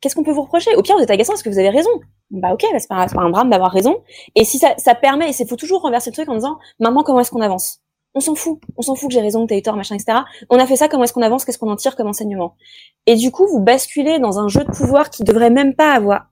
qu'est-ce 0.00 0.14
qu'on 0.14 0.22
peut 0.22 0.32
vous 0.32 0.42
reprocher? 0.42 0.74
Au 0.76 0.82
pire, 0.82 0.96
vous 0.96 1.02
êtes 1.02 1.10
agaçant 1.10 1.32
parce 1.32 1.42
que 1.42 1.48
vous 1.48 1.58
avez 1.58 1.70
raison. 1.70 1.90
Bah 2.30 2.52
ok, 2.52 2.64
bah, 2.72 2.78
c'est 2.78 2.88
pas, 2.88 3.06
pas, 3.06 3.20
un 3.20 3.30
drame 3.30 3.50
d'avoir 3.50 3.72
raison. 3.72 4.02
Et 4.34 4.44
si 4.44 4.58
ça, 4.58 4.74
ça 4.78 4.94
permet, 4.94 5.30
et 5.30 5.32
c'est 5.32 5.48
faut 5.48 5.56
toujours 5.56 5.82
renverser 5.82 6.10
le 6.10 6.14
truc 6.14 6.28
en 6.28 6.34
disant, 6.34 6.58
maintenant 6.78 7.02
comment 7.02 7.20
est-ce 7.20 7.30
qu'on 7.30 7.40
avance? 7.40 7.80
On 8.14 8.20
s'en 8.20 8.34
fout, 8.34 8.60
on 8.76 8.82
s'en 8.82 8.94
fout 8.94 9.08
que 9.08 9.14
j'ai 9.14 9.20
raison, 9.20 9.44
que 9.44 9.50
t'as 9.50 9.58
eu 9.58 9.62
tort, 9.62 9.76
machin, 9.76 9.94
etc. 9.94 10.20
On 10.50 10.58
a 10.58 10.66
fait 10.66 10.76
ça, 10.76 10.88
comment 10.88 11.04
est-ce 11.04 11.12
qu'on 11.12 11.22
avance? 11.22 11.44
Qu'est-ce 11.44 11.58
qu'on 11.58 11.70
en 11.70 11.76
tire 11.76 11.94
comme 11.94 12.08
enseignement? 12.08 12.56
Et 13.06 13.16
du 13.16 13.30
coup, 13.30 13.46
vous 13.46 13.60
basculez 13.60 14.18
dans 14.18 14.38
un 14.38 14.48
jeu 14.48 14.64
de 14.64 14.70
pouvoir 14.70 15.10
qui 15.10 15.24
devrait 15.24 15.50
même 15.50 15.74
pas 15.74 15.92
avoir, 15.92 16.26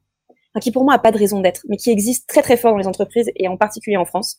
qui 0.60 0.72
pour 0.72 0.84
moi 0.84 0.94
a 0.94 0.98
pas 0.98 1.12
de 1.12 1.18
raison 1.18 1.40
d'être, 1.40 1.62
mais 1.68 1.76
qui 1.76 1.90
existe 1.90 2.28
très 2.28 2.42
très 2.42 2.56
fort 2.56 2.72
dans 2.72 2.78
les 2.78 2.86
entreprises 2.86 3.30
et 3.36 3.46
en 3.48 3.56
particulier 3.56 3.96
en 3.96 4.04
France. 4.04 4.36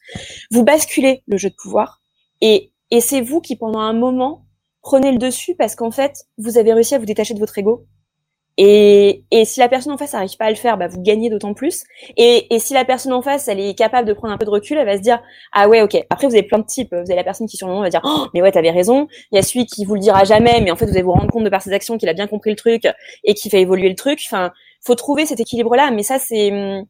Vous 0.51 0.63
basculez 0.63 1.23
le 1.27 1.37
jeu 1.37 1.49
de 1.49 1.55
pouvoir 1.55 2.01
et, 2.41 2.71
et 2.91 3.01
c'est 3.01 3.21
vous 3.21 3.39
qui 3.39 3.55
pendant 3.55 3.79
un 3.79 3.93
moment 3.93 4.45
prenez 4.81 5.11
le 5.11 5.17
dessus 5.17 5.53
parce 5.55 5.75
qu'en 5.75 5.91
fait, 5.91 6.25
vous 6.37 6.57
avez 6.57 6.73
réussi 6.73 6.95
à 6.95 6.99
vous 6.99 7.05
détacher 7.05 7.33
de 7.33 7.39
votre 7.39 7.57
ego 7.57 7.85
et, 8.57 9.23
et, 9.29 9.45
si 9.45 9.59
la 9.59 9.69
personne 9.69 9.93
en 9.93 9.97
face 9.97 10.13
n'arrive 10.13 10.35
pas 10.35 10.45
à 10.45 10.49
le 10.49 10.55
faire, 10.55 10.77
bah, 10.77 10.87
vous 10.87 11.01
gagnez 11.01 11.29
d'autant 11.29 11.53
plus. 11.53 11.83
Et, 12.17 12.53
et, 12.53 12.59
si 12.59 12.73
la 12.73 12.85
personne 12.85 13.13
en 13.13 13.21
face, 13.21 13.47
elle 13.47 13.59
est 13.59 13.77
capable 13.77 14.07
de 14.07 14.13
prendre 14.13 14.33
un 14.33 14.37
peu 14.37 14.45
de 14.45 14.49
recul, 14.49 14.77
elle 14.77 14.85
va 14.85 14.97
se 14.97 15.01
dire 15.01 15.21
ah 15.53 15.69
ouais 15.69 15.81
ok. 15.81 15.95
Après 16.09 16.27
vous 16.27 16.33
avez 16.33 16.43
plein 16.43 16.59
de 16.59 16.65
types. 16.65 16.91
Vous 16.91 17.11
avez 17.11 17.15
la 17.15 17.23
personne 17.23 17.47
qui 17.47 17.57
sur 17.57 17.67
le 17.67 17.73
moment 17.73 17.83
va 17.83 17.89
dire 17.89 18.01
oh, 18.03 18.27
mais 18.33 18.41
ouais 18.41 18.51
t'avais 18.51 18.71
raison. 18.71 19.07
Il 19.31 19.35
y 19.35 19.39
a 19.39 19.43
celui 19.43 19.65
qui 19.67 19.85
vous 19.85 19.93
le 19.93 20.01
dira 20.01 20.23
jamais, 20.23 20.61
mais 20.61 20.71
en 20.71 20.75
fait 20.75 20.85
vous 20.85 20.93
allez 20.93 21.03
vous 21.03 21.11
rendre 21.11 21.31
compte 21.31 21.43
de 21.43 21.49
par 21.49 21.61
ses 21.61 21.71
actions 21.71 21.97
qu'il 21.97 22.09
a 22.09 22.13
bien 22.13 22.27
compris 22.27 22.49
le 22.49 22.55
truc 22.55 22.87
et 23.23 23.33
qui 23.35 23.49
fait 23.49 23.61
évoluer 23.61 23.89
le 23.89 23.95
truc. 23.95 24.19
Enfin, 24.25 24.51
faut 24.81 24.95
trouver 24.95 25.25
cet 25.25 25.39
équilibre 25.39 25.75
là. 25.75 25.91
Mais 25.91 26.03
ça 26.03 26.17
c'est 26.17 26.51
hum, 26.51 26.85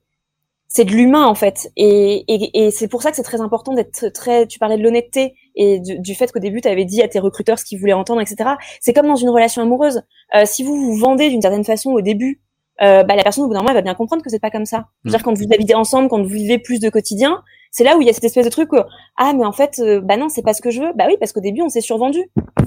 c'est 0.78 0.86
de 0.86 0.92
l'humain 0.92 1.26
en 1.26 1.34
fait. 1.34 1.72
Et, 1.76 2.24
et, 2.28 2.66
et 2.66 2.70
c'est 2.70 2.88
pour 2.88 3.02
ça 3.02 3.10
que 3.10 3.16
c'est 3.16 3.24
très 3.24 3.42
important 3.42 3.74
d'être 3.74 4.10
très. 4.10 4.46
Tu 4.46 4.60
parlais 4.60 4.78
de 4.78 4.84
l'honnêteté 4.84 5.34
et 5.56 5.80
du, 5.80 6.14
fait 6.14 6.32
qu'au 6.32 6.38
début 6.38 6.62
tu 6.62 6.68
avais 6.68 6.86
dit 6.86 7.02
à 7.02 7.08
tes 7.08 7.18
recruteurs 7.18 7.58
ce 7.58 7.66
qu'ils 7.66 7.80
voulaient 7.80 7.94
entendre, 7.94 8.22
etc. 8.22 8.52
C'est 8.80 8.94
comme 8.94 9.08
dans 9.08 9.16
une 9.16 9.30
relation 9.30 9.64
amoureuse. 9.64 10.04
Euh, 10.36 10.44
si 10.46 10.64
vous 10.64 10.76
vous 10.76 10.96
vendez 10.96 11.30
d'une 11.30 11.42
certaine 11.42 11.64
façon 11.64 11.94
au 11.94 12.02
début, 12.02 12.42
euh, 12.84 13.02
bah, 13.02 13.16
la 13.16 13.24
personne 13.24 13.46
au 13.46 13.48
bout 13.48 13.54
d'un 13.54 13.62
moment 13.62 13.72
elle 13.72 13.78
va 13.78 13.82
bien 13.82 13.96
comprendre 13.96 14.22
que 14.22 14.30
c'est 14.30 14.40
pas 14.40 14.52
comme 14.52 14.66
ça. 14.66 14.86
C'est-à-dire 15.02 15.22
mm. 15.22 15.24
quand 15.24 15.34
vous 15.34 15.46
habitez 15.52 15.74
ensemble, 15.74 16.10
quand 16.10 16.22
vous 16.22 16.30
vivez 16.30 16.60
plus 16.60 16.80
de 16.80 16.90
quotidien, 16.90 17.42
c'est 17.72 17.84
là 17.84 17.98
où 17.98 18.02
il 18.02 18.06
y 18.06 18.10
a 18.12 18.14
cette 18.14 18.26
espèce 18.26 18.46
de 18.46 18.52
truc 18.52 18.72
où, 18.72 18.78
ah 19.18 19.34
mais 19.34 19.46
en 19.46 19.52
fait 19.52 19.80
euh, 19.80 20.00
bah 20.00 20.16
non 20.16 20.30
c'est 20.30 20.44
pas 20.44 20.54
ce 20.54 20.62
que 20.62 20.70
je 20.70 20.80
veux. 20.80 20.94
Bah 20.94 21.06
oui 21.08 21.18
parce 21.20 21.34
qu'au 21.34 21.42
début 21.42 21.64
on 21.64 21.70
s'est 21.70 21.82
survendu. 21.82 22.20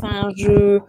Enfin, 0.03 0.31
je, 0.37 0.81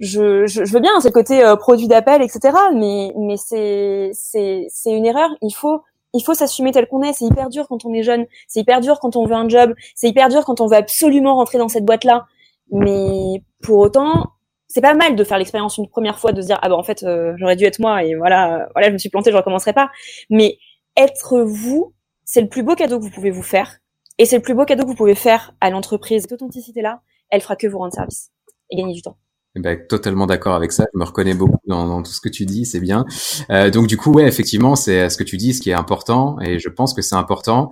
je, 0.00 0.46
je, 0.46 0.72
veux 0.72 0.80
bien, 0.80 0.98
c'est 1.00 1.08
le 1.08 1.12
côté 1.12 1.44
euh, 1.44 1.56
produit 1.56 1.88
d'appel, 1.88 2.22
etc. 2.22 2.56
Mais, 2.74 3.12
mais 3.16 3.36
c'est, 3.36 4.10
c'est, 4.12 4.66
c'est 4.68 4.90
une 4.90 5.06
erreur. 5.06 5.30
Il 5.42 5.52
faut, 5.52 5.82
il 6.16 6.22
faut 6.22 6.34
s'assumer 6.34 6.72
tel 6.72 6.86
qu'on 6.88 7.02
est. 7.02 7.12
C'est 7.12 7.26
hyper 7.26 7.48
dur 7.48 7.68
quand 7.68 7.84
on 7.84 7.92
est 7.92 8.02
jeune. 8.02 8.26
C'est 8.48 8.60
hyper 8.60 8.80
dur 8.80 8.98
quand 9.00 9.16
on 9.16 9.26
veut 9.26 9.34
un 9.34 9.48
job. 9.48 9.74
C'est 9.94 10.08
hyper 10.08 10.28
dur 10.28 10.44
quand 10.44 10.60
on 10.60 10.66
veut 10.66 10.76
absolument 10.76 11.36
rentrer 11.36 11.58
dans 11.58 11.68
cette 11.68 11.84
boîte-là. 11.84 12.26
Mais 12.70 13.42
pour 13.62 13.78
autant, 13.78 14.24
c'est 14.66 14.80
pas 14.80 14.94
mal 14.94 15.16
de 15.16 15.24
faire 15.24 15.38
l'expérience 15.38 15.78
une 15.78 15.88
première 15.88 16.18
fois, 16.18 16.32
de 16.32 16.40
se 16.40 16.46
dire 16.46 16.58
ah 16.62 16.68
ben 16.68 16.74
en 16.74 16.82
fait 16.82 17.02
euh, 17.02 17.34
j'aurais 17.38 17.56
dû 17.56 17.64
être 17.64 17.78
moi 17.78 18.02
et 18.02 18.14
voilà, 18.14 18.68
voilà 18.74 18.88
je 18.88 18.92
me 18.92 18.98
suis 18.98 19.08
planté, 19.08 19.30
je 19.30 19.36
recommencerai 19.36 19.72
pas. 19.72 19.90
Mais 20.30 20.58
être 20.96 21.40
vous, 21.40 21.94
c'est 22.24 22.40
le 22.40 22.48
plus 22.48 22.62
beau 22.62 22.74
cadeau 22.74 22.98
que 22.98 23.04
vous 23.04 23.10
pouvez 23.10 23.30
vous 23.30 23.42
faire. 23.42 23.78
Et 24.18 24.24
c'est 24.24 24.36
le 24.36 24.42
plus 24.42 24.54
beau 24.54 24.64
cadeau 24.64 24.82
que 24.84 24.88
vous 24.88 24.94
pouvez 24.94 25.14
faire 25.14 25.54
à 25.60 25.70
l'entreprise. 25.70 26.22
Cette 26.22 26.32
authenticité-là, 26.32 27.02
elle 27.30 27.42
fera 27.42 27.54
que 27.54 27.66
vous 27.66 27.78
rendre 27.78 27.92
service 27.92 28.32
et 28.70 28.76
gagner 28.76 28.94
du 28.94 29.02
temps. 29.02 29.16
Eh 29.56 29.60
ben, 29.60 29.78
totalement 29.88 30.26
d'accord 30.26 30.54
avec 30.54 30.70
ça. 30.70 30.84
Je 30.92 30.98
me 30.98 31.04
reconnais 31.04 31.32
beaucoup 31.32 31.58
dans, 31.66 31.86
dans 31.86 32.02
tout 32.02 32.12
ce 32.12 32.20
que 32.20 32.28
tu 32.28 32.44
dis, 32.44 32.66
c'est 32.66 32.78
bien. 32.78 33.06
Euh, 33.50 33.70
donc 33.70 33.86
du 33.86 33.96
coup, 33.96 34.12
ouais, 34.12 34.28
effectivement, 34.28 34.76
c'est 34.76 35.08
ce 35.08 35.16
que 35.16 35.24
tu 35.24 35.38
dis, 35.38 35.54
ce 35.54 35.62
qui 35.62 35.70
est 35.70 35.74
important, 35.74 36.38
et 36.40 36.58
je 36.58 36.68
pense 36.68 36.92
que 36.92 37.00
c'est 37.00 37.14
important. 37.14 37.70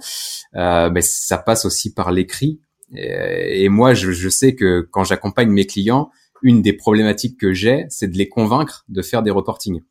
Euh, 0.57 0.89
mais 0.91 1.03
ça 1.03 1.37
passe 1.37 1.67
aussi 1.67 1.93
par 1.93 2.11
l'écrit. 2.11 2.59
Et, 2.97 3.65
et, 3.65 3.69
moi, 3.69 3.93
je, 3.93 4.13
je, 4.13 4.29
sais 4.31 4.55
que 4.55 4.89
quand 4.91 5.05
j'accompagne 5.05 5.51
mes 5.51 5.67
clients, 5.67 6.11
une 6.43 6.63
des 6.63 6.73
problématiques 6.73 7.39
que 7.39 7.53
j'ai, 7.53 7.85
c'est 7.91 8.09
de 8.09 8.17
les 8.17 8.31
convaincre 8.31 8.85
de 8.89 9.03
faire 9.03 9.23
des 9.23 9.31
reportings, 9.31 9.83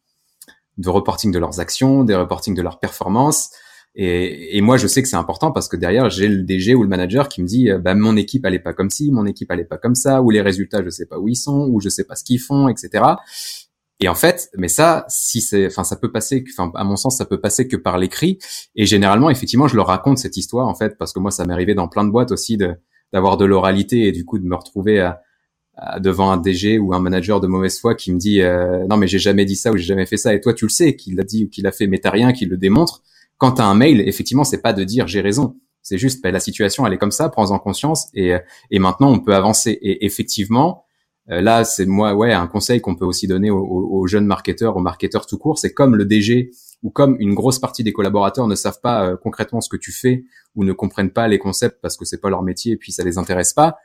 de 0.77 0.89
reporting 0.89 1.31
de 1.31 1.37
leurs 1.37 1.59
actions, 1.59 2.03
des 2.03 2.15
reporting 2.15 2.55
de 2.55 2.61
leurs 2.63 2.79
performances. 2.79 3.51
Et, 3.95 4.57
et, 4.57 4.61
moi, 4.61 4.77
je 4.77 4.87
sais 4.87 5.03
que 5.03 5.07
c'est 5.07 5.17
important 5.17 5.51
parce 5.51 5.67
que 5.67 5.75
derrière, 5.75 6.09
j'ai 6.09 6.27
le 6.27 6.43
DG 6.43 6.73
ou 6.73 6.81
le 6.81 6.89
manager 6.89 7.29
qui 7.29 7.43
me 7.43 7.47
dit, 7.47 7.69
euh, 7.69 7.77
bah, 7.77 7.93
mon 7.93 8.17
équipe, 8.17 8.45
est 8.45 8.59
pas 8.59 8.73
comme 8.73 8.89
ci, 8.89 9.11
mon 9.11 9.25
équipe, 9.25 9.51
est 9.51 9.65
pas 9.65 9.77
comme 9.77 9.93
ça, 9.93 10.21
ou 10.23 10.31
les 10.31 10.41
résultats, 10.41 10.83
je 10.83 10.89
sais 10.89 11.05
pas 11.05 11.19
où 11.19 11.27
ils 11.27 11.35
sont, 11.35 11.67
ou 11.69 11.79
je 11.79 11.89
sais 11.89 12.03
pas 12.03 12.15
ce 12.15 12.23
qu'ils 12.23 12.39
font, 12.39 12.67
etc. 12.69 13.03
Et 13.99 14.07
en 14.09 14.15
fait, 14.15 14.49
mais 14.57 14.67
ça, 14.67 15.05
si 15.09 15.41
c'est, 15.41 15.67
enfin, 15.67 15.83
ça 15.83 15.95
peut 15.95 16.11
passer, 16.11 16.43
enfin, 16.57 16.71
à 16.75 16.83
mon 16.83 16.95
sens, 16.95 17.17
ça 17.17 17.25
peut 17.25 17.39
passer 17.39 17.67
que 17.67 17.77
par 17.77 17.99
l'écrit. 17.99 18.39
Et 18.75 18.85
généralement, 18.87 19.29
effectivement, 19.29 19.67
je 19.67 19.75
leur 19.75 19.87
raconte 19.87 20.17
cette 20.17 20.37
histoire, 20.37 20.67
en 20.67 20.75
fait, 20.75 20.97
parce 20.97 21.13
que 21.13 21.19
moi, 21.19 21.29
ça 21.29 21.45
m'est 21.45 21.53
arrivé 21.53 21.75
dans 21.75 21.87
plein 21.87 22.03
de 22.03 22.09
boîtes 22.09 22.31
aussi 22.31 22.57
d'avoir 23.13 23.37
de 23.37 23.45
l'oralité 23.45 24.07
et 24.07 24.11
du 24.11 24.25
coup 24.25 24.39
de 24.39 24.45
me 24.45 24.55
retrouver 24.55 24.99
à, 24.99 25.21
devant 25.99 26.31
un 26.31 26.37
DG 26.37 26.79
ou 26.79 26.93
un 26.93 26.99
manager 26.99 27.39
de 27.39 27.47
mauvaise 27.47 27.79
foi 27.79 27.95
qui 27.95 28.11
me 28.11 28.19
dit 28.19 28.41
euh, 28.41 28.85
non 28.87 28.95
mais 28.95 29.07
j'ai 29.07 29.17
jamais 29.17 29.43
dit 29.43 29.55
ça 29.55 29.71
ou 29.71 29.77
j'ai 29.77 29.85
jamais 29.85 30.05
fait 30.05 30.17
ça 30.17 30.31
et 30.33 30.39
toi 30.39 30.53
tu 30.53 30.65
le 30.65 30.69
sais 30.69 30.95
qu'il 30.95 31.15
l'a 31.15 31.23
dit 31.23 31.45
ou 31.45 31.49
qu'il 31.49 31.65
a 31.65 31.71
fait 31.71 31.87
mais 31.87 31.97
t'as 31.97 32.11
rien 32.11 32.31
qui 32.31 32.45
le 32.45 32.57
démontre 32.57 33.01
quand 33.38 33.53
tu 33.53 33.61
as 33.61 33.65
un 33.65 33.75
mail, 33.75 34.01
effectivement, 34.01 34.43
c'est 34.43 34.61
pas 34.61 34.73
de 34.73 34.84
dire 34.84 35.07
j'ai 35.07 35.21
raison. 35.21 35.55
C'est 35.81 35.97
juste, 35.97 36.23
ben, 36.23 36.31
la 36.31 36.39
situation, 36.39 36.88
elle 36.88 36.93
est 36.93 36.97
comme 36.97 37.11
ça, 37.11 37.27
prends-en 37.29 37.59
conscience 37.59 38.07
et, 38.13 38.34
et 38.71 38.79
maintenant 38.79 39.11
on 39.11 39.19
peut 39.19 39.36
avancer. 39.36 39.71
Et 39.81 40.05
effectivement, 40.05 40.86
euh, 41.29 41.41
là, 41.41 41.63
c'est 41.63 41.86
moi, 41.86 42.13
ouais, 42.15 42.34
un 42.34 42.47
conseil 42.47 42.81
qu'on 42.81 42.95
peut 42.95 43.05
aussi 43.05 43.27
donner 43.27 43.49
aux, 43.49 44.07
jeunes 44.07 44.25
marketeurs, 44.25 44.75
aux 44.75 44.81
marketeurs 44.81 45.25
tout 45.25 45.38
court, 45.38 45.57
c'est 45.57 45.73
comme 45.73 45.95
le 45.95 46.05
DG 46.05 46.51
ou 46.81 46.89
comme 46.89 47.15
une 47.19 47.34
grosse 47.34 47.59
partie 47.59 47.84
des 47.84 47.93
collaborateurs 47.93 48.47
ne 48.47 48.55
savent 48.55 48.81
pas 48.81 49.07
euh, 49.07 49.15
concrètement 49.15 49.61
ce 49.61 49.69
que 49.69 49.77
tu 49.77 49.93
fais 49.93 50.25
ou 50.55 50.65
ne 50.65 50.73
comprennent 50.73 51.11
pas 51.11 51.29
les 51.29 51.39
concepts 51.39 51.79
parce 51.81 51.95
que 51.95 52.03
c'est 52.03 52.19
pas 52.19 52.29
leur 52.29 52.43
métier 52.43 52.73
et 52.73 52.77
puis 52.77 52.91
ça 52.91 53.03
les 53.03 53.17
intéresse 53.17 53.53
pas. 53.53 53.77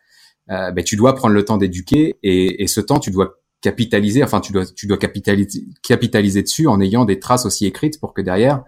Euh, 0.50 0.72
ben, 0.72 0.82
tu 0.82 0.96
dois 0.96 1.14
prendre 1.14 1.34
le 1.34 1.44
temps 1.44 1.58
d'éduquer 1.58 2.18
et, 2.22 2.62
et 2.62 2.66
ce 2.66 2.80
temps, 2.80 2.98
tu 2.98 3.12
dois 3.12 3.36
capitaliser. 3.60 4.24
Enfin, 4.24 4.40
tu 4.40 4.52
dois, 4.52 4.66
tu 4.66 4.86
dois 4.86 4.98
capitaliser, 4.98 5.66
capitaliser 5.82 6.42
dessus 6.42 6.66
en 6.66 6.80
ayant 6.80 7.04
des 7.04 7.20
traces 7.20 7.46
aussi 7.46 7.66
écrites 7.66 8.00
pour 8.00 8.14
que 8.14 8.22
derrière 8.22 8.64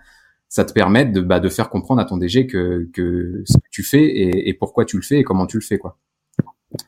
ça 0.50 0.64
te 0.64 0.72
permet 0.72 1.06
de, 1.06 1.20
bah, 1.20 1.40
de 1.40 1.48
faire 1.48 1.70
comprendre 1.70 2.02
à 2.02 2.04
ton 2.04 2.16
DG 2.16 2.46
que, 2.46 2.90
ce 3.46 3.56
que 3.56 3.68
tu 3.70 3.82
fais 3.84 4.02
et, 4.02 4.52
pourquoi 4.52 4.84
tu 4.84 4.96
le 4.96 5.02
fais 5.02 5.20
et 5.20 5.22
comment 5.22 5.46
tu 5.46 5.56
le 5.56 5.62
fais, 5.62 5.78
quoi. 5.78 5.96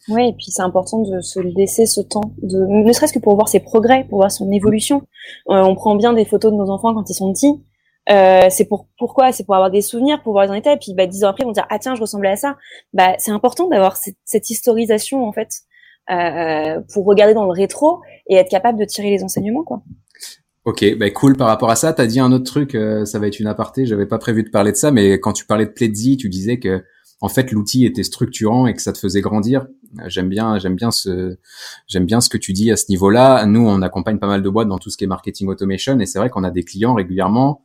Oui, 0.09 0.29
et 0.29 0.33
puis 0.33 0.47
c'est 0.51 0.63
important 0.63 1.01
de 1.01 1.21
se 1.21 1.41
laisser 1.41 1.87
ce 1.87 2.01
temps, 2.01 2.35
de 2.43 2.67
ne 2.67 2.93
serait-ce 2.93 3.13
que 3.13 3.19
pour 3.19 3.35
voir 3.35 3.49
ses 3.49 3.61
progrès, 3.61 4.05
pour 4.09 4.19
voir 4.19 4.31
son 4.31 4.51
évolution. 4.53 5.03
Euh, 5.49 5.63
on 5.63 5.75
prend 5.75 5.97
bien 5.97 6.13
des 6.13 6.25
photos 6.25 6.53
de 6.53 6.57
nos 6.57 6.71
enfants 6.71 6.95
quand 6.95 7.09
ils 7.09 7.15
sont 7.15 7.33
petits. 7.33 7.65
Euh, 8.11 8.49
c'est 8.51 8.65
pour 8.65 8.87
pourquoi? 8.99 9.33
C'est 9.33 9.45
pour 9.45 9.55
avoir 9.55 9.71
des 9.71 9.81
souvenirs, 9.81 10.23
pour 10.23 10.33
voir 10.33 10.45
les 10.45 10.51
en. 10.51 10.55
Et 10.55 10.77
puis 10.77 10.95
bah, 10.95 11.07
dix 11.07 11.25
ans 11.25 11.29
après, 11.29 11.43
ils 11.43 11.47
vont 11.47 11.53
dire 11.53 11.67
ah 11.69 11.79
tiens, 11.81 11.97
je 11.97 12.01
ressemblais 12.01 12.31
à 12.31 12.37
ça. 12.37 12.57
Bah 12.93 13.15
c'est 13.19 13.33
important 13.33 13.69
d'avoir 13.69 13.97
cette, 13.97 14.17
cette, 14.25 14.51
historisation 14.51 15.27
en 15.27 15.33
fait 15.33 15.51
euh, 16.11 16.81
pour 16.93 17.05
regarder 17.05 17.35
dans 17.35 17.45
le 17.45 17.53
rétro 17.53 18.03
et 18.29 18.37
être 18.37 18.51
capable 18.51 18.79
de 18.79 18.85
tirer 18.85 19.11
les 19.11 19.25
enseignements 19.25 19.65
quoi. 19.65 19.83
Ok, 20.65 20.85
bah 20.97 21.11
cool. 21.11 21.37
Par 21.37 21.49
rapport 21.49 21.71
à 21.71 21.77
ça, 21.77 21.93
t'as 21.93 22.07
dit 22.07 22.21
un 22.21 22.31
autre 22.31 22.45
truc. 22.45 22.75
Euh, 22.75 23.05
ça 23.05 23.19
va 23.19 23.27
être 23.27 23.41
une 23.41 23.49
aparté. 23.49 23.85
J'avais 23.85 24.07
pas 24.07 24.19
prévu 24.19 24.45
de 24.45 24.51
parler 24.51 24.71
de 24.71 24.77
ça, 24.77 24.91
mais 24.93 25.19
quand 25.19 25.33
tu 25.33 25.45
parlais 25.45 25.67
de 25.67 25.71
Pledzi, 25.71 26.17
tu 26.17 26.29
disais 26.29 26.59
que 26.59 26.85
en 27.21 27.29
fait 27.29 27.53
l'outil 27.53 27.85
était 27.85 28.03
structurant 28.03 28.67
et 28.67 28.75
que 28.75 28.83
ça 28.83 28.93
te 28.93 28.99
faisait 28.99 29.21
grandir. 29.21 29.67
Euh, 29.99 30.05
j'aime 30.09 30.29
bien, 30.29 30.59
j'aime 30.59 30.77
bien 30.77 30.91
ce, 30.91 31.37
j'aime 31.89 32.07
bien 32.07 32.21
ce 32.21 32.29
que 32.29 32.39
tu 32.39 32.53
dis 32.53 32.71
à 32.71 32.77
ce 32.77 32.85
niveau-là. 32.91 33.45
Nous, 33.47 33.67
on 33.67 33.83
accompagne 33.83 34.19
pas 34.19 34.29
mal 34.29 34.43
de 34.43 34.49
boîtes 34.49 34.69
dans 34.69 34.79
tout 34.79 34.91
ce 34.91 34.97
qui 34.97 35.05
est 35.05 35.09
marketing 35.09 35.49
automation, 35.49 35.99
et 35.99 36.07
c'est 36.07 36.19
vrai 36.19 36.31
qu'on 36.31 36.45
a 36.45 36.51
des 36.51 36.63
clients 36.63 36.95
régulièrement 36.95 37.65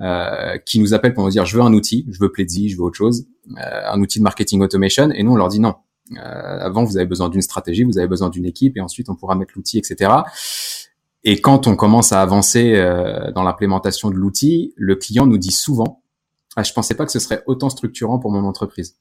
euh, 0.00 0.58
qui 0.66 0.80
nous 0.80 0.92
appellent 0.92 1.14
pour 1.14 1.24
nous 1.24 1.30
dire 1.30 1.46
je 1.46 1.56
veux 1.56 1.62
un 1.62 1.72
outil, 1.72 2.04
je 2.10 2.18
veux 2.18 2.30
Pledzi, 2.30 2.68
je 2.68 2.76
veux 2.76 2.82
autre 2.82 2.96
chose, 2.96 3.26
euh, 3.52 3.80
un 3.86 4.00
outil 4.00 4.18
de 4.18 4.24
marketing 4.24 4.60
automation, 4.60 5.10
et 5.10 5.22
nous 5.22 5.32
on 5.32 5.36
leur 5.36 5.48
dit 5.48 5.60
non. 5.60 5.76
Euh, 6.12 6.58
avant, 6.60 6.84
vous 6.84 6.96
avez 6.96 7.06
besoin 7.06 7.30
d'une 7.30 7.40
stratégie, 7.40 7.84
vous 7.84 7.96
avez 7.96 8.08
besoin 8.08 8.28
d'une 8.28 8.44
équipe, 8.44 8.76
et 8.76 8.80
ensuite 8.80 9.08
on 9.08 9.14
pourra 9.14 9.34
mettre 9.34 9.52
l'outil, 9.56 9.78
etc. 9.78 10.10
Et 11.24 11.40
quand 11.40 11.66
on 11.66 11.74
commence 11.74 12.12
à 12.12 12.20
avancer 12.20 12.74
euh, 12.74 13.32
dans 13.32 13.42
l'implémentation 13.42 14.10
de 14.10 14.16
l'outil, 14.16 14.74
le 14.76 14.94
client 14.94 15.26
nous 15.26 15.38
dit 15.38 15.52
souvent 15.52 16.02
ah, 16.56 16.62
je 16.62 16.72
pensais 16.72 16.94
pas 16.94 17.04
que 17.04 17.12
ce 17.12 17.18
serait 17.18 17.42
autant 17.46 17.68
structurant 17.68 18.18
pour 18.18 18.30
mon 18.30 18.44
entreprise. 18.44 18.96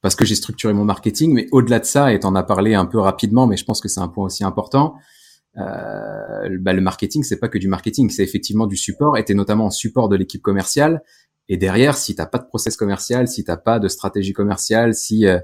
Parce 0.00 0.14
que 0.14 0.24
j'ai 0.24 0.34
structuré 0.34 0.72
mon 0.72 0.84
marketing, 0.84 1.34
mais 1.34 1.46
au-delà 1.52 1.80
de 1.80 1.84
ça, 1.84 2.14
et 2.14 2.24
en 2.24 2.34
as 2.34 2.42
parlé 2.42 2.74
un 2.74 2.86
peu 2.86 2.98
rapidement, 2.98 3.46
mais 3.46 3.58
je 3.58 3.64
pense 3.64 3.80
que 3.80 3.88
c'est 3.88 4.00
un 4.00 4.08
point 4.08 4.24
aussi 4.24 4.44
important, 4.44 4.94
euh, 5.58 6.48
bah, 6.60 6.72
le 6.72 6.80
marketing, 6.80 7.22
c'est 7.22 7.38
pas 7.38 7.48
que 7.48 7.58
du 7.58 7.68
marketing, 7.68 8.08
c'est 8.08 8.22
effectivement 8.22 8.66
du 8.66 8.76
support, 8.76 9.18
et 9.18 9.24
t'es 9.24 9.34
notamment 9.34 9.66
en 9.66 9.70
support 9.70 10.08
de 10.08 10.16
l'équipe 10.16 10.40
commerciale. 10.40 11.02
Et 11.50 11.58
derrière, 11.58 11.96
si 11.96 12.14
t'as 12.14 12.26
pas 12.26 12.38
de 12.38 12.46
process 12.46 12.76
commercial, 12.76 13.28
si 13.28 13.44
t'as 13.44 13.58
pas 13.58 13.78
de 13.78 13.88
stratégie 13.88 14.32
commerciale, 14.32 14.94
si 14.94 15.26
euh, 15.26 15.38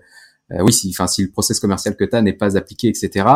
euh 0.52 0.62
oui, 0.62 0.72
si, 0.72 0.88
enfin, 0.94 1.08
si 1.08 1.22
le 1.22 1.30
process 1.30 1.60
commercial 1.60 1.96
que 1.96 2.04
t'as 2.04 2.22
n'est 2.22 2.32
pas 2.32 2.56
appliqué, 2.56 2.88
etc 2.88 3.26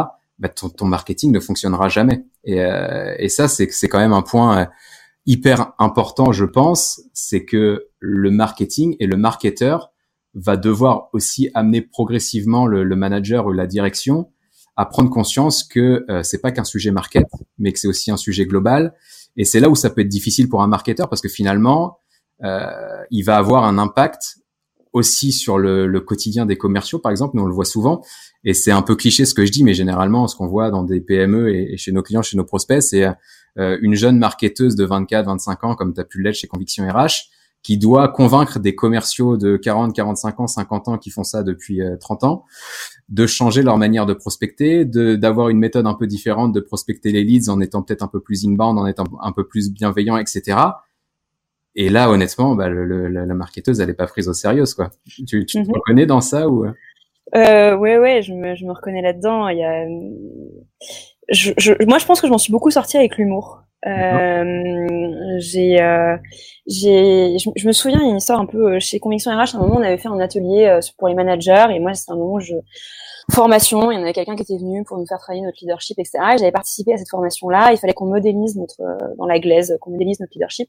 bah, 0.41 0.49
ton, 0.49 0.69
ton, 0.69 0.87
marketing 0.87 1.33
ne 1.33 1.41
fonctionnera 1.41 1.89
jamais. 1.89 2.25
Et, 2.45 2.61
euh, 2.63 3.15
et 3.19 3.29
ça, 3.29 3.47
c'est 3.47 3.71
c'est 3.71 3.89
quand 3.89 3.99
même 3.99 4.13
un 4.13 4.23
point 4.23 4.59
euh, 4.59 4.67
hyper 5.27 5.73
important, 5.79 6.33
je 6.33 6.45
pense, 6.45 7.03
c'est 7.13 7.45
que 7.45 7.87
le 8.01 8.31
marketing 8.31 8.97
et 8.99 9.07
le 9.07 9.17
marketeur 9.17 9.93
va 10.35 10.57
devoir 10.57 11.11
aussi 11.13 11.51
amener 11.55 11.83
progressivement 11.83 12.67
le, 12.67 12.85
le 12.85 12.97
manager 12.97 13.47
ou 13.47 13.53
la 13.53 13.67
direction 13.67 14.31
à 14.77 14.87
prendre 14.87 15.11
conscience 15.11 15.63
que 15.63 16.07
euh, 16.09 16.23
c'est 16.23 16.41
pas 16.41 16.53
qu'un 16.53 16.65
sujet 16.65 16.91
market, 16.91 17.27
mais 17.59 17.73
que 17.73 17.79
c'est 17.79 17.89
aussi 17.89 18.11
un 18.11 18.17
sujet 18.17 18.47
global. 18.47 18.95
Et 19.37 19.45
c'est 19.45 19.61
là 19.61 19.69
où 19.69 19.75
ça 19.75 19.91
peut 19.91 20.01
être 20.01 20.09
difficile 20.09 20.49
pour 20.49 20.63
un 20.63 20.69
marketeur 20.69 21.09
parce 21.09 21.21
que 21.21 21.29
finalement, 21.29 21.99
euh, 22.45 23.05
il 23.11 23.23
va 23.23 23.37
avoir 23.37 23.65
un 23.65 23.77
impact 23.77 24.39
aussi 24.93 25.33
sur 25.33 25.59
le, 25.59 25.87
le, 25.87 26.01
quotidien 26.01 26.47
des 26.47 26.57
commerciaux, 26.57 26.99
par 26.99 27.13
exemple. 27.13 27.37
Nous, 27.37 27.43
on 27.43 27.47
le 27.47 27.55
voit 27.55 27.65
souvent. 27.65 28.03
Et 28.45 28.55
c'est 28.55 28.73
un 28.73 28.83
peu 28.83 28.97
cliché 28.97 29.25
ce 29.25 29.35
que 29.35 29.45
je 29.45 29.53
dis, 29.53 29.65
mais 29.65 29.75
généralement, 29.75 30.27
ce 30.27 30.37
qu'on 30.37 30.47
voit 30.47 30.71
dans 30.71 30.83
des 30.83 31.01
PME 31.01 31.55
et, 31.55 31.77
chez 31.77 31.93
nos 31.93 32.03
clients, 32.03 32.23
chez 32.23 32.37
nos 32.37 32.45
prospects, 32.45 32.83
c'est 32.83 33.07
euh, 33.59 33.79
une 33.83 33.95
jeune 33.95 34.19
marketeuse 34.19 34.77
de 34.77 34.85
24, 34.85 35.27
25 35.27 35.65
ans, 35.65 35.75
comme 35.75 35.95
tu 35.95 36.01
as 36.01 36.05
pu 36.05 36.23
l'être 36.23 36.37
chez 36.37 36.47
Conviction 36.47 36.89
RH, 36.89 37.29
qui 37.63 37.77
doit 37.77 38.09
convaincre 38.09 38.59
des 38.59 38.75
commerciaux 38.75 39.37
de 39.37 39.57
40, 39.57 39.95
45 39.95 40.41
ans, 40.41 40.47
50 40.47 40.89
ans 40.89 40.99
qui 40.99 41.11
font 41.11 41.25
ça 41.25 41.43
depuis 41.43 41.81
30 42.01 42.23
euh, 42.23 42.27
ans, 42.27 42.45
de 43.11 43.27
changer 43.27 43.63
leur 43.63 43.77
manière 43.77 44.07
de 44.07 44.15
prospecter, 44.15 44.87
d'avoir 44.87 45.51
une 45.51 45.59
méthode 45.59 45.87
un 45.87 45.95
peu 45.95 46.07
différente 46.07 46.55
de 46.55 46.61
prospecter 46.61 47.13
les 47.13 47.23
leads 47.23 47.51
en 47.51 47.61
étant 47.61 47.83
peut-être 47.83 48.03
un 48.03 48.09
peu 48.09 48.21
plus 48.21 48.47
inbound, 48.47 48.79
en 48.79 48.87
étant 48.87 49.05
un 49.21 49.33
peu 49.33 49.47
plus 49.47 49.71
bienveillant, 49.71 50.17
etc. 50.17 50.57
Et 51.77 51.89
là, 51.89 52.11
honnêtement, 52.11 52.55
bah, 52.55 52.69
le, 52.69 53.09
la 53.09 53.35
marketeuse, 53.35 53.81
elle 53.81 53.91
est 53.91 53.95
pas 53.95 54.07
prise 54.07 54.29
au 54.29 54.33
sérieux, 54.33 54.65
quoi. 54.75 54.91
Tu, 55.07 55.25
tu 55.25 55.47
te 55.47 55.59
mhm. 55.59 55.73
reconnais 55.73 56.07
dans 56.07 56.21
ça 56.21 56.49
ou 56.49 56.65
euh, 57.35 57.77
Ouais, 57.77 57.99
ouais, 57.99 58.23
je 58.23 58.33
me, 58.33 58.55
je 58.57 58.65
me 58.65 58.73
reconnais 58.73 59.03
là-dedans. 59.03 59.49
Il 59.49 59.59
y 59.59 59.65
a, 59.65 59.87
je, 61.31 61.53
je, 61.59 61.73
moi, 61.87 61.99
je 61.99 62.07
pense 62.07 62.21
que 62.21 62.27
je 62.27 62.33
m'en 62.33 62.39
suis 62.39 62.53
beaucoup 62.53 62.71
sortie 62.71 62.97
avec 62.97 63.17
l'humour. 63.17 63.63
Euh, 63.87 65.39
j'ai, 65.39 65.81
euh, 65.81 66.17
j'ai, 66.67 67.37
je, 67.39 67.67
me 67.67 67.73
souviens, 67.73 67.99
il 68.01 68.05
y 68.05 68.09
a 68.09 68.11
une 68.11 68.19
histoire 68.19 68.41
un 68.41 68.47
peu 68.47 68.75
euh, 68.75 68.81
chez 68.81 68.99
Conviction 68.99 69.31
RH. 69.31 69.55
À 69.55 69.59
un 69.59 69.61
moment, 69.61 69.77
on 69.77 69.83
avait 69.83 69.97
fait 69.97 70.09
un 70.09 70.21
atelier 70.21 70.67
euh, 70.67 70.81
pour 70.99 71.09
les 71.09 71.15
managers, 71.15 71.67
et 71.71 71.79
moi, 71.79 71.95
c'était 71.95 72.13
un 72.13 72.17
moment 72.17 72.35
où 72.35 72.41
je 72.41 72.55
formation, 73.31 73.91
il 73.91 73.97
y 73.97 73.99
en 73.99 74.03
avait 74.03 74.13
quelqu'un 74.13 74.37
qui 74.37 74.43
était 74.43 74.59
venu 74.59 74.85
pour 74.85 74.99
nous 74.99 75.07
faire 75.07 75.19
travailler 75.19 75.45
notre 75.45 75.59
leadership, 75.61 75.99
etc. 75.99 76.19
Et 76.35 76.39
j'avais 76.39 76.53
participé 76.53 76.93
à 76.93 76.97
cette 76.97 77.09
formation-là. 77.09 77.73
Il 77.73 77.79
fallait 77.79 77.95
qu'on 77.95 78.07
modélise 78.07 78.57
notre 78.57 78.81
euh, 78.81 79.15
dans 79.19 79.27
la 79.27 79.39
glaise, 79.39 79.77
qu'on 79.81 79.91
modélise 79.91 80.21
notre 80.21 80.33
leadership. 80.35 80.69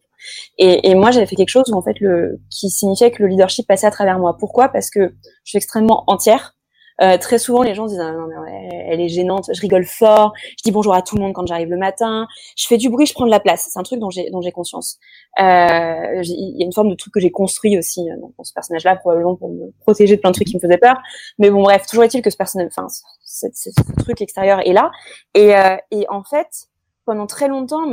Et, 0.58 0.90
et 0.90 0.96
moi, 0.96 1.12
j'avais 1.12 1.26
fait 1.26 1.36
quelque 1.36 1.50
chose 1.50 1.70
où 1.72 1.76
en 1.76 1.82
fait 1.82 2.00
le 2.00 2.40
qui 2.50 2.70
signifiait 2.70 3.12
que 3.12 3.24
le 3.24 3.30
leadership 3.30 3.68
passait 3.68 3.88
à 3.88 3.92
travers 3.92 4.20
moi. 4.20 4.38
Pourquoi? 4.38 4.70
Parce 4.70 4.90
que 4.90 5.14
je 5.44 5.50
suis 5.50 5.58
extrêmement 5.58 6.04
entière. 6.08 6.56
Euh, 7.02 7.18
très 7.18 7.40
souvent, 7.40 7.64
les 7.64 7.74
gens 7.74 7.86
disent 7.86 8.00
ah, 8.00 8.12
non, 8.12 8.28
elle 8.46 9.02
est 9.02 9.10
gênante. 9.10 9.50
Je 9.54 9.62
rigole 9.62 9.86
fort. 9.86 10.34
Je 10.58 10.64
dis 10.64 10.72
bonjour 10.72 10.94
à 10.94 11.02
tout 11.02 11.16
le 11.16 11.22
monde 11.22 11.34
quand 11.34 11.46
j'arrive 11.48 11.70
le 11.70 11.78
matin. 11.78 12.28
Je 12.56 12.68
fais 12.68 12.78
du 12.78 12.90
bruit, 12.90 13.06
je 13.06 13.14
prends 13.14 13.26
de 13.26 13.32
la 13.32 13.40
place. 13.40 13.70
C'est 13.72 13.80
un 13.80 13.84
truc 13.84 14.00
dont 14.00 14.10
j'ai 14.10 14.30
dont 14.30 14.42
j'ai 14.42 14.52
conscience. 14.52 15.00
Euh, 15.40 16.22
il 16.24 16.58
y 16.58 16.62
a 16.62 16.66
une 16.66 16.74
forme 16.74 16.90
de 16.90 16.96
truc 16.96 17.14
que 17.14 17.20
j'ai 17.20 17.32
construit 17.32 17.78
aussi 17.78 18.10
euh, 18.10 18.16
dans 18.38 18.44
ce 18.44 18.54
personnage-là, 18.54 18.96
probablement 18.98 19.36
pour 19.36 19.50
me 19.50 19.72
protéger 19.82 20.16
de 20.16 20.22
plein 20.22 20.32
de 20.32 20.36
trucs 20.36 20.48
qui 20.48 20.56
me 20.56 20.62
faisaient 20.62 20.78
peur. 20.78 20.96
Mais 21.40 21.50
bon, 21.50 21.64
bref, 21.64 21.86
toujours 21.88 22.04
est-il 22.04 22.22
que 22.22 22.30
ce 22.30 22.38
personnage, 22.38 22.70
enfin, 22.76 22.88
ce, 23.24 23.70
truc 24.00 24.22
extérieur 24.22 24.60
est 24.66 24.74
là. 24.74 24.92
Et, 25.34 25.56
euh, 25.56 25.78
et 25.92 26.06
en 26.10 26.24
fait, 26.24 26.68
pendant 27.06 27.28
très 27.28 27.48
longtemps, 27.48 27.90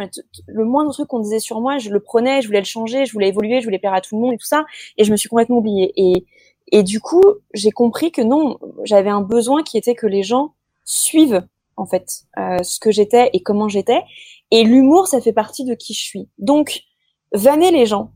le 0.47 0.65
moindre 0.65 0.93
truc 0.93 1.09
qu'on 1.09 1.21
disait 1.21 1.39
sur 1.39 1.61
moi, 1.61 1.79
je 1.79 1.91
le 1.91 2.01
prenais, 2.01 2.43
je 2.43 2.47
voulais 2.47 2.61
le 2.61 2.67
changer, 2.67 3.07
je 3.07 3.13
voulais 3.13 3.29
évoluer, 3.29 3.61
je 3.61 3.65
voulais 3.65 3.79
plaire 3.79 3.95
à 3.95 4.01
tout 4.01 4.17
le 4.17 4.23
monde 4.23 4.35
et 4.35 4.37
tout 4.37 4.47
ça, 4.47 4.65
et 4.97 5.05
je 5.05 5.11
me 5.11 5.17
suis 5.17 5.29
complètement 5.29 5.59
oubliée. 5.59 5.93
Et, 5.97 6.27
et 6.73 6.83
du 6.83 7.01
coup, 7.01 7.23
j'ai 7.55 7.71
compris 7.71 8.13
que 8.13 8.23
non, 8.23 8.59
j'avais 8.85 9.11
un 9.11 9.23
besoin 9.23 9.63
qui 9.63 9.79
était 9.79 9.95
que 9.95 10.07
les 10.07 10.23
gens 10.23 10.55
suivent 10.85 11.47
en 11.77 11.87
fait 11.87 12.23
euh, 12.39 12.63
ce 12.63 12.81
que 12.81 12.91
j'étais 12.91 13.31
et 13.33 13.43
comment 13.43 13.69
j'étais. 13.69 14.03
Et 14.51 14.65
l'humour, 14.65 15.07
ça 15.07 15.21
fait 15.21 15.33
partie 15.33 15.65
de 15.65 15.75
qui 15.75 15.95
je 15.95 16.01
suis. 16.01 16.29
Donc, 16.39 16.83
vanner 17.33 17.71
les 17.71 17.87
gens, 17.87 18.13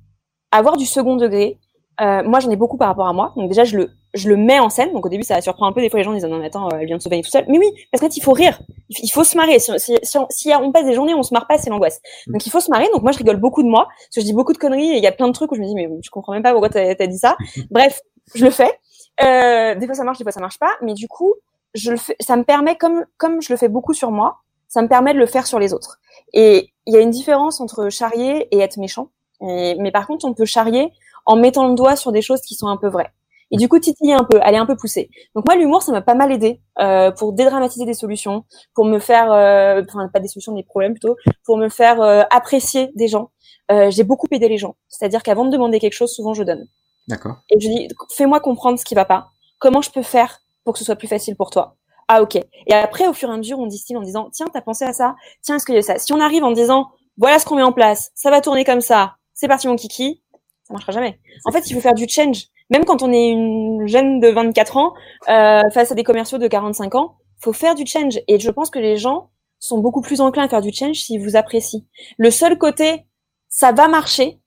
avoir 0.50 0.76
du 0.76 0.86
second 0.86 1.16
degré. 1.16 1.58
Euh, 2.00 2.22
moi, 2.24 2.40
j'en 2.40 2.50
ai 2.50 2.56
beaucoup 2.56 2.78
par 2.78 2.88
rapport 2.88 3.06
à 3.06 3.12
moi. 3.12 3.32
Donc 3.36 3.48
déjà, 3.48 3.64
je 3.64 3.76
le 3.76 3.90
je 4.14 4.28
le 4.28 4.36
mets 4.36 4.58
en 4.58 4.68
scène. 4.68 4.92
Donc 4.92 5.06
au 5.06 5.08
début, 5.08 5.22
ça 5.22 5.40
surprend 5.40 5.66
un 5.66 5.72
peu. 5.72 5.80
Des 5.80 5.90
fois, 5.90 5.98
les 5.98 6.04
gens 6.04 6.12
disent 6.12 6.24
non, 6.24 6.38
mais 6.38 6.46
attends, 6.46 6.66
euh, 6.66 6.78
elle 6.80 6.86
vient 6.86 6.96
de 6.96 7.02
se 7.02 7.08
vanner 7.08 7.22
tout 7.22 7.30
seul. 7.30 7.44
Mais 7.48 7.58
oui, 7.58 7.66
parce 7.90 8.00
qu'en 8.00 8.08
fait, 8.08 8.16
il 8.16 8.22
faut 8.22 8.32
rire. 8.32 8.60
Il 8.88 9.10
faut 9.10 9.24
se 9.24 9.36
marrer. 9.36 9.58
Si, 9.58 9.72
si, 9.78 9.96
si, 10.30 10.52
on, 10.54 10.72
passe 10.72 10.84
des 10.84 10.94
journées, 10.94 11.14
on 11.14 11.22
se 11.22 11.32
marre 11.32 11.46
pas, 11.46 11.58
c'est 11.58 11.70
l'angoisse. 11.70 12.00
Mm. 12.26 12.32
Donc 12.32 12.46
il 12.46 12.50
faut 12.50 12.60
se 12.60 12.70
marrer. 12.70 12.88
Donc 12.92 13.02
moi, 13.02 13.12
je 13.12 13.18
rigole 13.18 13.36
beaucoup 13.36 13.62
de 13.62 13.68
moi. 13.68 13.86
Parce 13.86 14.16
que 14.16 14.20
je 14.20 14.26
dis 14.26 14.32
beaucoup 14.32 14.52
de 14.52 14.58
conneries. 14.58 14.90
Et 14.90 14.96
il 14.96 15.02
y 15.02 15.06
a 15.06 15.12
plein 15.12 15.28
de 15.28 15.32
trucs 15.32 15.50
où 15.52 15.54
je 15.54 15.60
me 15.60 15.66
dis 15.66 15.74
mais 15.74 15.88
je 16.02 16.10
comprends 16.10 16.32
même 16.32 16.42
pas 16.42 16.52
pourquoi 16.52 16.68
t'as 16.68 16.94
as 16.98 17.06
dit 17.06 17.18
ça. 17.18 17.36
Bref, 17.70 18.00
je 18.34 18.44
le 18.44 18.50
fais. 18.50 18.78
Euh, 19.22 19.74
des 19.74 19.86
fois, 19.86 19.94
ça 19.94 20.04
marche, 20.04 20.18
des 20.18 20.24
fois, 20.24 20.32
ça 20.32 20.40
marche 20.40 20.58
pas. 20.58 20.72
Mais 20.82 20.94
du 20.94 21.08
coup, 21.08 21.34
je 21.74 21.92
le 21.92 21.96
fais. 21.96 22.16
Ça 22.20 22.36
me 22.36 22.44
permet, 22.44 22.76
comme 22.76 23.04
comme 23.18 23.40
je 23.42 23.52
le 23.52 23.56
fais 23.56 23.68
beaucoup 23.68 23.94
sur 23.94 24.10
moi, 24.10 24.38
ça 24.68 24.82
me 24.82 24.88
permet 24.88 25.14
de 25.14 25.18
le 25.18 25.26
faire 25.26 25.46
sur 25.46 25.58
les 25.58 25.72
autres. 25.72 25.98
Et 26.32 26.72
il 26.86 26.94
y 26.94 26.96
a 26.96 27.00
une 27.00 27.10
différence 27.10 27.60
entre 27.60 27.88
charrier 27.88 28.48
et 28.50 28.60
être 28.60 28.78
méchant. 28.78 29.10
mais 29.40 29.90
par 29.92 30.06
contre, 30.06 30.24
on 30.24 30.34
peut 30.34 30.44
charrier 30.44 30.92
en 31.26 31.36
mettant 31.36 31.68
le 31.68 31.74
doigt 31.74 31.96
sur 31.96 32.12
des 32.12 32.22
choses 32.22 32.40
qui 32.40 32.54
sont 32.54 32.68
un 32.68 32.76
peu 32.76 32.88
vraies 32.88 33.12
et 33.52 33.56
du 33.58 33.68
coup 33.68 33.78
titiller 33.78 34.14
un 34.14 34.24
peu, 34.24 34.40
aller 34.40 34.56
un 34.56 34.66
peu 34.66 34.76
pousser. 34.76 35.10
Donc 35.36 35.44
moi 35.46 35.56
l'humour 35.56 35.82
ça 35.82 35.92
m'a 35.92 36.00
pas 36.00 36.14
mal 36.14 36.32
aidé 36.32 36.60
euh, 36.80 37.12
pour 37.12 37.34
dédramatiser 37.34 37.84
des 37.84 37.94
solutions, 37.94 38.44
pour 38.74 38.86
me 38.86 38.98
faire, 38.98 39.30
euh, 39.30 39.82
enfin 39.86 40.08
pas 40.08 40.20
des 40.20 40.28
solutions 40.28 40.54
des 40.54 40.64
problèmes 40.64 40.92
plutôt, 40.94 41.16
pour 41.44 41.58
me 41.58 41.68
faire 41.68 42.00
euh, 42.00 42.22
apprécier 42.30 42.90
des 42.96 43.06
gens. 43.06 43.30
Euh, 43.70 43.90
j'ai 43.90 44.02
beaucoup 44.02 44.26
aidé 44.32 44.48
les 44.48 44.58
gens, 44.58 44.74
c'est-à-dire 44.88 45.22
qu'avant 45.22 45.44
de 45.44 45.50
demander 45.50 45.78
quelque 45.78 45.92
chose, 45.92 46.12
souvent 46.12 46.34
je 46.34 46.42
donne. 46.42 46.66
D'accord. 47.12 47.36
Et 47.50 47.60
je 47.60 47.68
dis 47.68 47.88
fais-moi 48.10 48.40
comprendre 48.40 48.78
ce 48.78 48.84
qui 48.84 48.94
va 48.94 49.04
pas. 49.04 49.30
Comment 49.58 49.82
je 49.82 49.90
peux 49.90 50.02
faire 50.02 50.40
pour 50.64 50.72
que 50.74 50.78
ce 50.78 50.84
soit 50.84 50.96
plus 50.96 51.08
facile 51.08 51.36
pour 51.36 51.50
toi? 51.50 51.76
Ah 52.08 52.22
ok. 52.22 52.36
Et 52.36 52.74
après 52.74 53.06
au 53.06 53.12
fur 53.12 53.30
et 53.30 53.32
à 53.32 53.36
mesure 53.36 53.58
on 53.58 53.66
distille 53.66 53.96
en 53.96 54.02
disant 54.02 54.28
tiens 54.32 54.46
t'as 54.52 54.60
pensé 54.60 54.84
à 54.84 54.92
ça, 54.92 55.14
tiens 55.42 55.56
est-ce 55.56 55.66
qu'il 55.66 55.74
y 55.74 55.78
a 55.78 55.82
ça? 55.82 55.98
Si 55.98 56.12
on 56.12 56.20
arrive 56.20 56.44
en 56.44 56.52
disant 56.52 56.90
voilà 57.16 57.38
ce 57.38 57.46
qu'on 57.46 57.56
met 57.56 57.62
en 57.62 57.72
place, 57.72 58.10
ça 58.14 58.30
va 58.30 58.40
tourner 58.40 58.64
comme 58.64 58.80
ça, 58.80 59.16
c'est 59.34 59.48
parti 59.48 59.68
mon 59.68 59.76
kiki, 59.76 60.22
ça 60.64 60.72
marchera 60.72 60.92
jamais. 60.92 61.20
En 61.44 61.52
fait 61.52 61.70
il 61.70 61.74
faut 61.74 61.80
faire 61.80 61.94
du 61.94 62.08
change 62.08 62.48
même 62.72 62.86
quand 62.86 63.02
on 63.02 63.12
est 63.12 63.28
une 63.28 63.86
jeune 63.86 64.18
de 64.18 64.28
24 64.28 64.78
ans 64.78 64.94
euh, 65.28 65.60
face 65.74 65.92
à 65.92 65.94
des 65.94 66.04
commerciaux 66.04 66.38
de 66.38 66.48
45 66.48 66.94
ans, 66.94 67.16
faut 67.38 67.52
faire 67.52 67.74
du 67.74 67.84
change. 67.86 68.18
Et 68.28 68.40
je 68.40 68.50
pense 68.50 68.70
que 68.70 68.78
les 68.78 68.96
gens 68.96 69.30
sont 69.58 69.78
beaucoup 69.78 70.00
plus 70.00 70.22
enclins 70.22 70.44
à 70.44 70.48
faire 70.48 70.62
du 70.62 70.72
change 70.72 70.96
s'ils 70.96 71.20
vous 71.22 71.36
apprécient. 71.36 71.82
Le 72.16 72.30
seul 72.30 72.56
côté, 72.56 73.04
ça 73.50 73.72
va 73.72 73.88
marcher, 73.88 74.40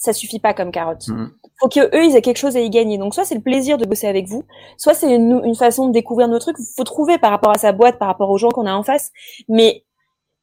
ça 0.00 0.14
suffit 0.14 0.40
pas 0.40 0.54
comme 0.54 0.72
carotte. 0.72 1.06
Mmh. 1.08 1.30
Faut 1.60 1.68
que 1.68 1.94
eux 1.94 2.04
ils 2.04 2.16
aient 2.16 2.22
quelque 2.22 2.38
chose 2.38 2.56
à 2.56 2.60
y 2.60 2.70
gagner. 2.70 2.96
Donc 2.96 3.14
soit 3.14 3.26
c'est 3.26 3.34
le 3.34 3.42
plaisir 3.42 3.76
de 3.76 3.84
bosser 3.84 4.06
avec 4.06 4.26
vous, 4.26 4.44
soit 4.78 4.94
c'est 4.94 5.14
une, 5.14 5.42
une, 5.44 5.54
façon 5.54 5.88
de 5.88 5.92
découvrir 5.92 6.26
nos 6.26 6.38
trucs. 6.38 6.56
Faut 6.74 6.84
trouver 6.84 7.18
par 7.18 7.30
rapport 7.30 7.50
à 7.50 7.58
sa 7.58 7.72
boîte, 7.72 7.98
par 7.98 8.08
rapport 8.08 8.30
aux 8.30 8.38
gens 8.38 8.48
qu'on 8.48 8.66
a 8.66 8.72
en 8.72 8.82
face. 8.82 9.12
Mais 9.48 9.84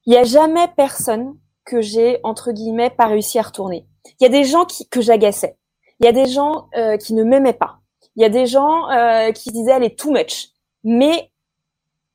il 0.05 0.13
y 0.13 0.17
a 0.17 0.23
jamais 0.23 0.67
personne 0.77 1.35
que 1.65 1.81
j'ai 1.81 2.19
entre 2.23 2.51
guillemets 2.51 2.91
pas 2.91 3.07
réussi 3.07 3.39
à 3.39 3.41
retourner. 3.41 3.87
Il 4.19 4.23
y 4.23 4.27
a 4.27 4.29
des 4.29 4.43
gens 4.43 4.65
qui, 4.65 4.87
que 4.87 5.01
j'agaçais. 5.01 5.57
Il 5.99 6.05
y 6.05 6.09
a 6.09 6.11
des 6.11 6.27
gens 6.27 6.67
euh, 6.77 6.97
qui 6.97 7.15
ne 7.15 7.23
m'aimaient 7.23 7.51
pas. 7.51 7.79
Il 8.15 8.21
y 8.21 8.25
a 8.25 8.29
des 8.29 8.45
gens 8.45 8.89
euh, 8.91 9.31
qui 9.31 9.51
disaient 9.51 9.71
elle 9.71 9.83
est 9.83 9.97
too 9.97 10.11
much. 10.11 10.49
Mais 10.83 11.31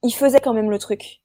ils 0.04 0.14
faisaient 0.14 0.40
quand 0.40 0.54
même 0.54 0.70
le 0.70 0.78
truc. 0.78 1.20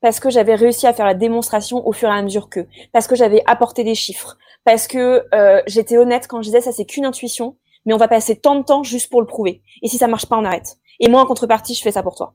Parce 0.00 0.18
que 0.18 0.30
j'avais 0.30 0.54
réussi 0.54 0.86
à 0.86 0.94
faire 0.94 1.04
la 1.04 1.14
démonstration 1.14 1.86
au 1.86 1.92
fur 1.92 2.08
et 2.08 2.12
à 2.12 2.22
mesure 2.22 2.48
que. 2.48 2.66
Parce 2.92 3.06
que 3.06 3.14
j'avais 3.14 3.42
apporté 3.46 3.84
des 3.84 3.94
chiffres. 3.94 4.38
Parce 4.64 4.86
que 4.86 5.24
euh, 5.34 5.62
j'étais 5.66 5.96
honnête 5.96 6.26
quand 6.28 6.42
je 6.42 6.48
disais 6.48 6.60
ça 6.60 6.72
c'est 6.72 6.84
qu'une 6.84 7.04
intuition, 7.04 7.56
mais 7.86 7.94
on 7.94 7.98
va 7.98 8.08
passer 8.08 8.36
tant 8.36 8.56
de 8.56 8.62
temps 8.62 8.82
juste 8.82 9.10
pour 9.10 9.20
le 9.20 9.26
prouver. 9.26 9.62
Et 9.82 9.88
si 9.88 9.98
ça 9.98 10.06
marche 10.06 10.26
pas, 10.26 10.36
on 10.36 10.44
arrête. 10.44 10.76
Et 11.00 11.08
moi 11.08 11.22
en 11.22 11.26
contrepartie, 11.26 11.74
je 11.74 11.82
fais 11.82 11.92
ça 11.92 12.02
pour 12.02 12.14
toi. 12.14 12.34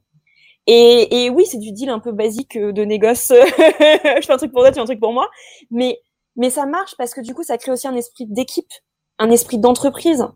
Et, 0.68 1.26
et 1.26 1.30
oui, 1.30 1.46
c'est 1.46 1.60
du 1.60 1.72
deal 1.72 1.90
un 1.90 2.00
peu 2.00 2.12
basique 2.12 2.58
de 2.58 2.86
négoce. 2.86 3.28
je 3.32 4.22
fais 4.26 4.34
un 4.34 4.38
truc 4.38 4.52
pour 4.52 4.62
toi, 4.62 4.72
tu 4.72 4.76
fais 4.76 4.82
un 4.82 4.86
truc 4.86 5.00
pour 5.00 5.14
moi. 5.14 5.30
Mais 5.70 6.00
mais 6.36 6.50
ça 6.50 6.66
marche 6.66 6.96
parce 6.98 7.14
que 7.14 7.22
du 7.22 7.34
coup, 7.34 7.44
ça 7.44 7.58
crée 7.58 7.72
aussi 7.72 7.88
un 7.88 7.96
esprit 7.96 8.26
d'équipe 8.28 8.72
un 9.20 9.30
esprit 9.32 9.58
d'entreprise. 9.58 10.28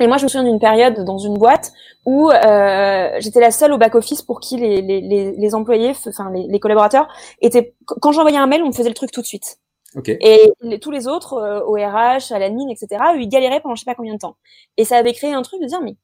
Et 0.00 0.06
moi, 0.06 0.16
je 0.16 0.24
me 0.24 0.28
souviens 0.28 0.44
d'une 0.44 0.58
période 0.58 1.04
dans 1.04 1.18
une 1.18 1.36
boîte 1.36 1.72
où 2.06 2.30
euh, 2.30 3.10
j'étais 3.18 3.40
la 3.40 3.50
seule 3.50 3.72
au 3.72 3.78
back 3.78 3.94
office 3.94 4.22
pour 4.22 4.40
qui 4.40 4.56
les, 4.56 4.80
les, 4.80 5.32
les, 5.32 5.54
employés, 5.54 5.92
enfin 6.06 6.30
les, 6.32 6.46
les, 6.48 6.58
collaborateurs 6.60 7.06
étaient. 7.42 7.74
Quand 7.84 8.12
j'envoyais 8.12 8.38
un 8.38 8.46
mail, 8.46 8.62
on 8.62 8.68
me 8.68 8.72
faisait 8.72 8.88
le 8.88 8.94
truc 8.94 9.10
tout 9.10 9.20
de 9.20 9.26
suite. 9.26 9.58
Okay. 9.96 10.18
Et 10.20 10.78
tous 10.78 10.90
les 10.90 11.08
autres, 11.08 11.34
euh, 11.34 11.64
au 11.64 11.72
RH, 11.72 12.32
à 12.32 12.38
l'admin, 12.38 12.68
etc., 12.68 13.02
eux, 13.14 13.20
ils 13.20 13.28
galéraient 13.28 13.60
pendant 13.60 13.74
je 13.74 13.80
sais 13.80 13.90
pas 13.90 13.96
combien 13.96 14.14
de 14.14 14.18
temps. 14.18 14.36
Et 14.76 14.84
ça 14.84 14.96
avait 14.96 15.12
créé 15.12 15.32
un 15.32 15.42
truc 15.42 15.60
de 15.60 15.66
dire 15.66 15.80
mais 15.82 15.96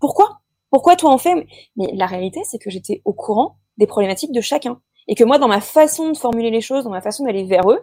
pourquoi? 0.00 0.40
Pourquoi 0.70 0.96
toi 0.96 1.10
en 1.12 1.18
fais 1.18 1.46
Mais 1.76 1.90
la 1.94 2.06
réalité, 2.06 2.40
c'est 2.44 2.58
que 2.58 2.70
j'étais 2.70 3.00
au 3.04 3.12
courant 3.12 3.58
des 3.78 3.86
problématiques 3.86 4.32
de 4.32 4.40
chacun 4.40 4.80
et 5.08 5.14
que 5.14 5.24
moi, 5.24 5.38
dans 5.38 5.48
ma 5.48 5.62
façon 5.62 6.10
de 6.12 6.16
formuler 6.16 6.50
les 6.50 6.60
choses, 6.60 6.84
dans 6.84 6.90
ma 6.90 7.00
façon 7.00 7.24
d'aller 7.24 7.44
vers 7.44 7.70
eux, 7.70 7.80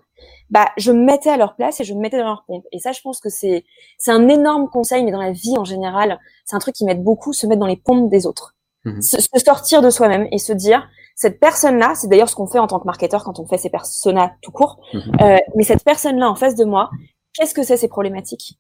bah, 0.52 0.68
je 0.78 0.92
me 0.92 1.04
mettais 1.04 1.32
à 1.32 1.38
leur 1.38 1.56
place 1.56 1.80
et 1.80 1.84
je 1.84 1.94
me 1.96 2.00
mettais 2.00 2.20
dans 2.20 2.26
leur 2.28 2.46
pompe. 2.46 2.66
Et 2.72 2.80
ça, 2.80 2.92
je 2.92 3.02
pense 3.02 3.20
que 3.20 3.30
c'est, 3.30 3.66
c'est 3.98 4.12
un 4.12 4.28
énorme 4.28 4.70
conseil, 4.70 5.04
mais 5.04 5.12
dans 5.12 5.22
la 5.22 5.32
vie 5.32 5.58
en 5.58 5.66
général, 5.66 6.20
c'est 6.46 6.56
un 6.56 6.60
truc 6.60 6.76
qui 6.76 6.86
m'aide 6.86 7.04
beaucoup, 7.04 7.34
se 7.34 7.48
mettre 7.48 7.60
dans 7.60 7.66
les 7.66 7.78
pompes 7.78 8.10
des 8.10 8.28
autres. 8.28 8.56
Mhm. 8.86 9.02
Se, 9.02 9.18
sortir 9.44 9.82
de 9.82 9.90
soi-même 9.90 10.28
et 10.32 10.38
se 10.38 10.54
dire, 10.54 10.88
cette 11.16 11.40
personne-là, 11.40 11.94
c'est 11.96 12.08
d'ailleurs 12.08 12.30
ce 12.30 12.36
qu'on 12.36 12.46
fait 12.46 12.60
en 12.60 12.68
tant 12.68 12.80
que 12.80 12.86
marketeur 12.86 13.24
quand 13.24 13.40
on 13.40 13.46
fait 13.48 13.58
ces 13.58 13.70
personas 13.70 14.32
tout 14.42 14.52
court, 14.52 14.80
mhm. 14.94 15.02
euh, 15.22 15.38
mais 15.56 15.64
cette 15.64 15.84
personne-là 15.84 16.30
en 16.30 16.36
face 16.36 16.56
de 16.56 16.66
moi, 16.66 16.90
qu'est-ce 17.34 17.54
que 17.54 17.64
c'est 17.64 17.78
ces 17.78 17.88
problématiques? 17.88 18.60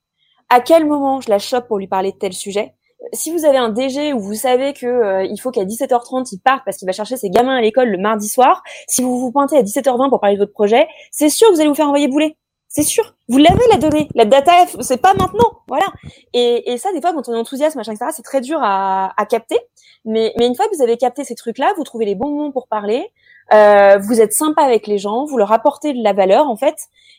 À 0.50 0.62
quel 0.62 0.86
moment 0.86 1.22
je 1.22 1.30
la 1.30 1.40
chope 1.40 1.68
pour 1.68 1.78
lui 1.78 1.88
parler 1.88 2.14
de 2.14 2.18
tel 2.18 2.34
sujet? 2.34 2.74
Si 3.14 3.32
vous 3.32 3.46
avez 3.46 3.58
un 3.58 3.70
DG 3.70 4.14
où 4.14 4.20
vous 4.20 4.34
savez 4.34 4.74
que 4.74 4.86
euh, 4.86 5.24
il 5.24 5.38
faut 5.38 5.52
qu'à 5.52 5.66
17h30 5.66 6.30
il 6.32 6.40
parte 6.40 6.64
parce 6.66 6.78
qu'il 6.78 6.86
va 6.88 6.92
chercher 6.92 7.18
ses 7.18 7.30
gamins 7.30 7.56
à 7.56 7.62
l'école 7.62 7.90
le 7.90 7.98
mardi 7.98 8.30
soir, 8.30 8.64
si 8.88 9.04
vous 9.04 9.20
vous 9.20 9.32
pointez 9.32 9.58
à 9.58 9.62
17h20 9.62 10.10
pour 10.10 10.20
parler 10.20 10.38
de 10.38 10.42
votre 10.42 10.54
projet, 10.54 10.88
c'est 11.12 11.30
sûr 11.30 11.48
que 11.50 11.54
vous 11.54 11.60
allez 11.60 11.70
vous 11.70 11.76
faire 11.76 11.88
envoyer 11.88 12.08
bouler. 12.08 12.38
C'est 12.76 12.84
sûr. 12.84 13.16
Vous 13.30 13.38
l'avez 13.38 13.66
la 13.72 13.78
donnée. 13.78 14.10
La 14.16 14.26
data, 14.26 14.52
c'est 14.82 15.02
pas 15.02 15.14
maintenant. 15.14 15.50
Voilà. 15.70 15.86
Et, 16.34 16.74
et, 16.74 16.78
ça, 16.78 16.92
des 16.92 17.00
fois, 17.00 17.14
quand 17.14 17.30
on 17.30 17.34
est 17.34 17.40
enthousiaste, 17.40 17.78
machin, 17.78 17.94
etc., 17.94 18.12
c'est 18.14 18.22
très 18.22 18.42
dur 18.42 18.60
à, 18.62 19.14
à 19.16 19.26
capter. 19.26 19.58
Mais, 20.04 20.34
mais 20.38 20.46
une 20.46 20.56
fois 20.56 20.68
que 20.68 20.76
vous 20.76 20.84
avez 20.84 20.98
capté 20.98 21.24
ces 21.24 21.36
trucs-là, 21.36 21.72
vous 21.78 21.86
trouvez 21.86 22.04
les 22.04 22.16
bons 22.16 22.30
moments 22.30 22.52
pour 22.52 22.68
parler. 22.68 23.14
Euh, 23.54 23.98
vous 24.00 24.20
êtes 24.20 24.34
sympa 24.34 24.62
avec 24.62 24.88
les 24.88 24.98
gens, 24.98 25.24
vous 25.24 25.38
leur 25.38 25.54
apportez 25.54 25.94
de 25.94 26.04
la 26.04 26.14
valeur 26.14 26.50
en 26.50 26.56
fait, 26.56 26.76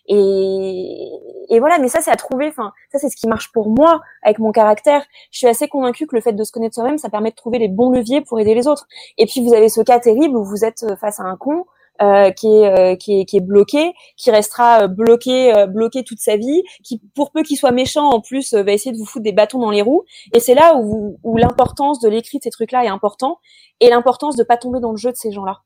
et, 0.08 1.08
et 1.48 1.60
voilà. 1.60 1.78
Mais 1.78 1.88
ça, 1.88 2.00
c'est 2.00 2.10
à 2.10 2.16
trouver. 2.16 2.48
Enfin, 2.48 2.72
ça, 2.92 2.98
c'est 2.98 3.08
ce 3.08 3.16
qui 3.16 3.26
marche 3.26 3.50
pour 3.52 3.70
moi 3.70 4.02
avec 4.22 4.38
mon 4.38 4.52
caractère. 4.52 5.06
Je 5.30 5.38
suis 5.38 5.46
assez 5.46 5.68
convaincue 5.68 6.06
que 6.06 6.16
le 6.16 6.20
fait 6.20 6.32
de 6.32 6.44
se 6.44 6.52
connaître 6.52 6.74
soi-même, 6.74 6.98
ça 6.98 7.08
permet 7.08 7.30
de 7.30 7.36
trouver 7.36 7.58
les 7.58 7.68
bons 7.68 7.90
leviers 7.90 8.20
pour 8.20 8.38
aider 8.40 8.54
les 8.54 8.66
autres. 8.66 8.86
Et 9.16 9.24
puis, 9.24 9.40
vous 9.40 9.54
avez 9.54 9.70
ce 9.70 9.80
cas 9.80 10.00
terrible 10.00 10.36
où 10.36 10.44
vous 10.44 10.64
êtes 10.64 10.84
face 11.00 11.18
à 11.18 11.22
un 11.22 11.36
con. 11.36 11.64
Euh, 12.02 12.30
qui, 12.30 12.46
est, 12.48 12.78
euh, 12.78 12.94
qui, 12.94 13.20
est, 13.20 13.24
qui 13.24 13.38
est 13.38 13.40
bloqué, 13.40 13.94
qui 14.18 14.30
restera 14.30 14.82
euh, 14.82 14.86
bloqué, 14.86 15.54
euh, 15.56 15.66
bloqué 15.66 16.04
toute 16.04 16.18
sa 16.18 16.36
vie, 16.36 16.62
qui 16.84 17.00
pour 17.14 17.30
peu 17.30 17.42
qu'il 17.42 17.56
soit 17.56 17.70
méchant 17.70 18.10
en 18.10 18.20
plus 18.20 18.52
va 18.52 18.70
essayer 18.72 18.92
de 18.92 18.98
vous 18.98 19.06
foutre 19.06 19.22
des 19.22 19.32
bâtons 19.32 19.58
dans 19.58 19.70
les 19.70 19.80
roues. 19.80 20.04
Et 20.34 20.40
c'est 20.40 20.54
là 20.54 20.76
où, 20.76 21.18
où 21.22 21.36
l'importance 21.38 21.98
de 22.00 22.10
l'écrit 22.10 22.36
de 22.36 22.42
ces 22.42 22.50
trucs-là 22.50 22.84
est 22.84 22.88
important 22.88 23.38
et 23.80 23.88
l'importance 23.88 24.36
de 24.36 24.44
pas 24.44 24.58
tomber 24.58 24.78
dans 24.78 24.90
le 24.90 24.98
jeu 24.98 25.10
de 25.10 25.16
ces 25.16 25.32
gens-là. 25.32 25.62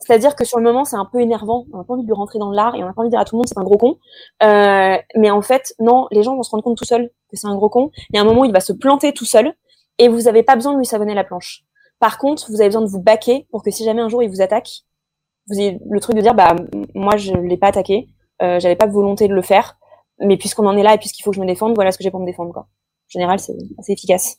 C'est-à-dire 0.00 0.36
que 0.36 0.44
sur 0.44 0.58
le 0.58 0.64
moment, 0.64 0.84
c'est 0.84 0.96
un 0.96 1.04
peu 1.04 1.20
énervant. 1.20 1.66
On 1.72 1.78
n'a 1.78 1.84
pas 1.84 1.94
envie 1.94 2.02
de 2.02 2.06
lui 2.06 2.14
rentrer 2.14 2.38
dans 2.38 2.50
l'art 2.50 2.74
et 2.74 2.82
on 2.82 2.86
n'a 2.86 2.92
pas 2.92 3.02
envie 3.02 3.08
de 3.08 3.12
dire 3.12 3.20
à 3.20 3.24
tout 3.24 3.36
le 3.36 3.38
monde 3.38 3.48
c'est 3.48 3.58
un 3.58 3.64
gros 3.64 3.78
con. 3.78 3.98
Euh, 4.42 4.96
mais 5.16 5.30
en 5.30 5.42
fait, 5.42 5.74
non, 5.80 6.06
les 6.10 6.22
gens 6.22 6.34
vont 6.34 6.42
se 6.42 6.50
rendre 6.50 6.64
compte 6.64 6.78
tout 6.78 6.84
seuls 6.84 7.10
que 7.30 7.36
c'est 7.36 7.46
un 7.46 7.54
gros 7.54 7.68
con. 7.68 7.90
Il 8.10 8.16
y 8.16 8.18
a 8.18 8.22
un 8.22 8.24
moment 8.24 8.42
où 8.42 8.44
il 8.46 8.52
va 8.52 8.60
se 8.60 8.72
planter 8.72 9.12
tout 9.12 9.24
seul 9.26 9.54
et 9.98 10.08
vous 10.08 10.22
n'avez 10.22 10.42
pas 10.42 10.56
besoin 10.56 10.72
de 10.72 10.78
lui 10.78 10.86
savonner 10.86 11.14
la 11.14 11.24
planche. 11.24 11.64
Par 12.00 12.18
contre, 12.18 12.50
vous 12.50 12.60
avez 12.60 12.68
besoin 12.68 12.82
de 12.82 12.88
vous 12.88 13.02
baquer 13.02 13.46
pour 13.50 13.62
que 13.62 13.70
si 13.70 13.84
jamais 13.84 14.02
un 14.02 14.08
jour 14.08 14.22
il 14.22 14.28
vous 14.28 14.42
attaque, 14.42 14.84
vous 15.48 15.58
ayez 15.58 15.78
le 15.88 16.00
truc 16.00 16.16
de 16.16 16.20
dire 16.20 16.34
bah 16.34 16.56
moi 16.94 17.16
je 17.16 17.32
l'ai 17.34 17.56
pas 17.56 17.68
attaqué, 17.68 18.08
euh, 18.42 18.60
j'avais 18.60 18.76
pas 18.76 18.86
de 18.86 18.92
volonté 18.92 19.28
de 19.28 19.34
le 19.34 19.42
faire, 19.42 19.78
mais 20.20 20.36
puisqu'on 20.36 20.66
en 20.66 20.76
est 20.76 20.82
là 20.82 20.94
et 20.94 20.98
puisqu'il 20.98 21.22
faut 21.22 21.30
que 21.30 21.36
je 21.36 21.40
me 21.40 21.46
défende, 21.46 21.74
voilà 21.74 21.92
ce 21.92 21.98
que 21.98 22.04
j'ai 22.04 22.10
pour 22.10 22.20
me 22.20 22.26
défendre 22.26 22.52
quoi. 22.52 22.62
En 22.62 23.10
général, 23.10 23.38
c'est 23.38 23.56
assez 23.78 23.92
efficace. 23.92 24.38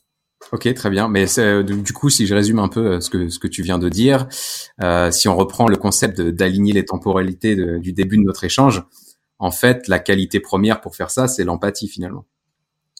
Ok, 0.52 0.72
très 0.74 0.90
bien. 0.90 1.08
Mais 1.08 1.26
euh, 1.38 1.62
du 1.62 1.92
coup, 1.92 2.10
si 2.10 2.26
je 2.26 2.34
résume 2.34 2.58
un 2.58 2.68
peu 2.68 2.86
euh, 2.86 3.00
ce 3.00 3.10
que 3.10 3.28
ce 3.28 3.38
que 3.38 3.48
tu 3.48 3.62
viens 3.62 3.78
de 3.78 3.88
dire, 3.88 4.28
euh, 4.82 5.10
si 5.10 5.28
on 5.28 5.36
reprend 5.36 5.66
le 5.66 5.76
concept 5.76 6.20
d'aligner 6.20 6.72
les 6.72 6.84
temporalités 6.84 7.56
du 7.56 7.92
début 7.92 8.16
de 8.18 8.22
notre 8.22 8.44
échange, 8.44 8.84
en 9.38 9.50
fait, 9.50 9.88
la 9.88 9.98
qualité 9.98 10.40
première 10.40 10.80
pour 10.80 10.94
faire 10.94 11.10
ça, 11.10 11.26
c'est 11.26 11.44
l'empathie 11.44 11.88
finalement. 11.88 12.24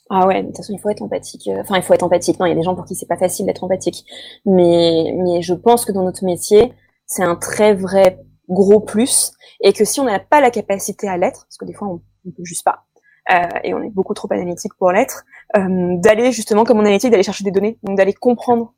Ah 0.08 0.26
ouais, 0.26 0.42
de 0.42 0.46
toute 0.46 0.58
façon, 0.58 0.72
il 0.72 0.80
faut 0.80 0.88
être 0.88 1.02
empathique. 1.02 1.50
Enfin, 1.60 1.76
il 1.76 1.82
faut 1.82 1.92
être 1.92 2.04
empathique. 2.04 2.38
Non, 2.38 2.46
il 2.46 2.50
y 2.50 2.52
a 2.52 2.54
des 2.54 2.62
gens 2.62 2.74
pour 2.74 2.84
qui 2.84 2.94
c'est 2.94 3.06
pas 3.06 3.16
facile 3.16 3.46
d'être 3.46 3.64
empathique. 3.64 4.04
Mais, 4.44 5.14
mais 5.16 5.42
je 5.42 5.52
pense 5.52 5.84
que 5.84 5.92
dans 5.92 6.04
notre 6.04 6.24
métier, 6.24 6.72
c'est 7.06 7.22
un 7.22 7.36
très 7.36 7.74
vrai 7.74 8.18
gros 8.48 8.80
plus. 8.80 9.32
Et 9.60 9.72
que 9.72 9.84
si 9.84 10.00
on 10.00 10.04
n'a 10.04 10.18
pas 10.18 10.40
la 10.40 10.50
capacité 10.50 11.08
à 11.08 11.16
l'être, 11.16 11.46
parce 11.46 11.56
que 11.56 11.64
des 11.64 11.72
fois, 11.72 11.88
on 11.88 12.02
ne 12.24 12.30
peut 12.32 12.44
juste 12.44 12.64
pas, 12.64 12.84
euh, 13.32 13.48
et 13.64 13.74
on 13.74 13.82
est 13.82 13.90
beaucoup 13.90 14.14
trop 14.14 14.28
analytique 14.32 14.74
pour 14.74 14.92
l'être, 14.92 15.24
euh, 15.56 15.96
d'aller 15.98 16.32
justement, 16.32 16.64
comme 16.64 16.78
on 16.78 16.82
analytique, 16.82 17.10
d'aller 17.10 17.22
chercher 17.22 17.44
des 17.44 17.50
données, 17.50 17.78
donc 17.82 17.96
d'aller 17.96 18.12
comprendre 18.12 18.74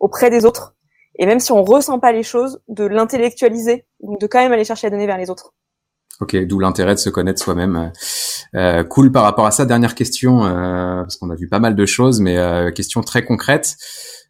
auprès 0.00 0.30
des 0.30 0.44
autres. 0.44 0.74
Et 1.18 1.26
même 1.26 1.40
si 1.40 1.52
on 1.52 1.62
ressent 1.62 1.98
pas 1.98 2.12
les 2.12 2.22
choses, 2.22 2.62
de 2.68 2.84
l'intellectualiser, 2.84 3.84
donc 4.00 4.18
de 4.20 4.26
quand 4.26 4.40
même 4.40 4.52
aller 4.52 4.64
chercher 4.64 4.86
la 4.86 4.92
donnée 4.92 5.06
vers 5.06 5.18
les 5.18 5.30
autres. 5.30 5.52
Ok, 6.20 6.36
d'où 6.46 6.58
l'intérêt 6.58 6.94
de 6.94 7.00
se 7.00 7.10
connaître 7.10 7.42
soi-même. 7.42 7.92
Euh, 8.54 8.84
cool 8.84 9.12
par 9.12 9.24
rapport 9.24 9.46
à 9.46 9.50
ça. 9.50 9.64
Dernière 9.64 9.94
question, 9.94 10.40
parce 10.40 11.16
qu'on 11.16 11.30
a 11.30 11.34
vu 11.34 11.48
pas 11.48 11.58
mal 11.58 11.74
de 11.74 11.86
choses, 11.86 12.20
mais 12.20 12.38
euh, 12.38 12.70
question 12.70 13.00
très 13.02 13.24
concrète. 13.24 13.76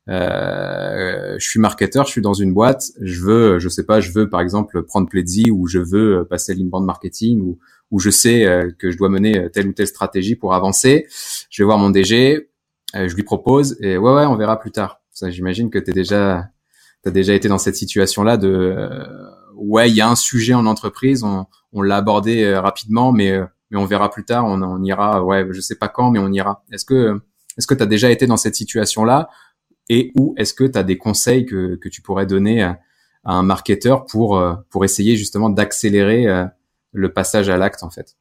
Euh, 0.09 1.37
je 1.39 1.49
suis 1.49 1.61
marketeur, 1.61 2.07
je 2.07 2.11
suis 2.13 2.23
dans 2.23 2.35
une 2.35 2.53
boîte, 2.53 2.85
je 3.01 3.21
veux, 3.21 3.59
je 3.59 3.69
sais 3.69 3.85
pas, 3.85 4.01
je 4.01 4.11
veux 4.11 4.29
par 4.29 4.41
exemple 4.41 4.83
prendre 4.83 5.09
Pledzi 5.09 5.51
ou 5.51 5.67
je 5.69 5.79
veux 5.79 6.27
passer 6.29 6.55
l'inbound 6.55 6.85
marketing 6.85 7.41
ou, 7.41 7.59
ou 7.91 8.01
je 8.01 8.11
sais 8.11 8.47
que 8.79 8.91
je 8.91 8.99
dois 8.99 9.09
mener 9.09 9.49
telle 9.53 9.69
ou 9.69 9.73
telle 9.73 9.87
stratégie 9.87 10.35
pour 10.35 10.55
avancer. 10.55 11.07
Je 11.51 11.63
vais 11.63 11.67
voir 11.67 11.79
mon 11.79 11.91
DG, 11.91 12.49
je 12.95 13.15
lui 13.15 13.23
propose 13.23 13.77
et 13.81 13.97
ouais 13.97 14.13
ouais, 14.13 14.27
on 14.27 14.37
verra 14.37 14.59
plus 14.59 14.73
tard. 14.73 15.01
Ça, 15.13 15.31
j'imagine 15.31 15.71
que 15.71 15.79
t'es 15.79 15.93
déjà, 15.93 16.49
t'as 17.03 17.11
déjà 17.13 17.35
été 17.35 17.49
dans 17.49 17.59
cette 17.59 17.77
situation-là 17.77 18.37
de 18.39 19.07
ouais, 19.57 19.91
il 19.91 19.95
y 19.97 20.01
a 20.01 20.09
un 20.09 20.17
sujet 20.17 20.55
en 20.55 20.67
entreprise, 20.67 21.23
on, 21.23 21.47
on 21.73 21.83
l'a 21.83 21.97
abordé 21.97 22.43
euh, 22.43 22.61
rapidement, 22.61 23.13
mais 23.13 23.31
euh, 23.33 23.45
mais 23.71 23.79
on 23.79 23.87
verra 23.87 24.11
plus 24.11 24.25
tard, 24.25 24.45
on, 24.45 24.61
on 24.63 24.83
ira, 24.83 25.25
ouais, 25.25 25.47
je 25.51 25.61
sais 25.61 25.77
pas 25.77 25.89
quand, 25.89 26.11
mais 26.11 26.19
on 26.19 26.31
ira. 26.31 26.63
Est-ce 26.73 26.85
que 26.85 27.21
est-ce 27.57 27.67
que 27.67 27.75
tu 27.75 27.83
as 27.83 27.87
déjà 27.87 28.11
été 28.11 28.27
dans 28.27 28.37
cette 28.37 28.55
situation-là 28.55 29.29
et 29.89 30.13
ou 30.17 30.35
est-ce 30.37 30.55
que 30.55 30.65
tu 30.65 30.79
as 30.79 30.83
des 30.83 30.99
conseils 30.99 31.47
que, 31.47 31.77
que 31.77 31.89
tu 31.89 32.03
pourrais 32.03 32.27
donner 32.27 32.63
à, 32.63 32.81
un 33.25 33.43
marketeur 33.43 34.05
pour 34.07 34.37
euh, 34.37 34.55
pour 34.71 34.85
essayer 34.85 35.17
justement 35.17 35.49
d'accélérer 35.49 36.27
le 36.93 37.13
passage 37.13 37.49
à 37.49 37.57
l'acte 37.57 37.83
en 37.83 37.91
fait? 37.91 38.17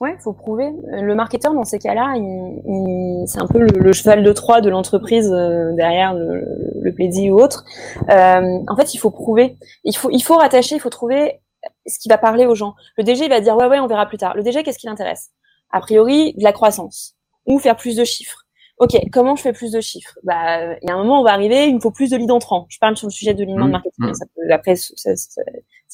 Ouais, 0.00 0.16
faut 0.20 0.32
prouver. 0.32 0.70
Le 0.92 1.14
marketeur 1.16 1.52
dans 1.52 1.64
ces 1.64 1.80
cas-là, 1.80 2.14
il, 2.16 3.24
c'est 3.26 3.40
un 3.40 3.48
peu 3.48 3.58
le, 3.58 3.92
cheval 3.92 4.22
de 4.22 4.32
Troie 4.32 4.60
de 4.60 4.70
l'entreprise 4.70 5.28
derrière 5.28 6.14
le, 6.14 6.44
le 6.80 7.32
ou 7.32 7.40
autre. 7.40 7.64
Euh, 8.08 8.58
en 8.68 8.76
fait, 8.76 8.94
il 8.94 8.98
faut 8.98 9.10
prouver. 9.10 9.56
Il 9.82 9.96
faut 9.96 10.10
il 10.10 10.22
faut 10.22 10.36
rattacher. 10.36 10.76
Il 10.76 10.80
faut 10.80 10.88
trouver 10.88 11.40
ce 11.86 11.98
qui 11.98 12.08
va 12.08 12.16
parler 12.16 12.46
aux 12.46 12.54
gens. 12.54 12.74
Le 12.96 13.02
DG 13.02 13.28
va 13.28 13.40
dire 13.40 13.56
ouais 13.56 13.66
ouais 13.66 13.80
on 13.80 13.88
verra 13.88 14.06
plus 14.06 14.18
tard. 14.18 14.36
Le 14.36 14.42
DG 14.42 14.62
qu'est-ce 14.62 14.78
qui 14.78 14.86
l'intéresse? 14.86 15.30
A 15.70 15.80
priori 15.80 16.34
de 16.34 16.44
la 16.44 16.52
croissance 16.52 17.16
ou 17.46 17.58
faire 17.58 17.76
plus 17.76 17.96
de 17.96 18.04
chiffres. 18.04 18.46
Ok, 18.78 18.96
comment 19.12 19.34
je 19.34 19.42
fais 19.42 19.52
plus 19.52 19.72
de 19.72 19.80
chiffres? 19.80 20.18
Bah, 20.22 20.74
il 20.80 20.88
y 20.88 20.90
a 20.90 20.94
un 20.94 20.98
moment 20.98 21.20
on 21.20 21.24
va 21.24 21.32
arriver, 21.32 21.66
il 21.66 21.74
me 21.74 21.80
faut 21.80 21.90
plus 21.90 22.10
de 22.10 22.16
leads 22.16 22.32
entrants. 22.32 22.66
Je 22.68 22.78
parle 22.78 22.96
sur 22.96 23.08
le 23.08 23.12
sujet 23.12 23.34
de 23.34 23.42
lead 23.44 23.56
mmh, 23.56 23.70
marketing. 23.70 24.06
Mmh. 24.06 24.14
Ça 24.14 24.26
peut, 24.34 24.52
après, 24.52 24.76
c'est 24.76 25.10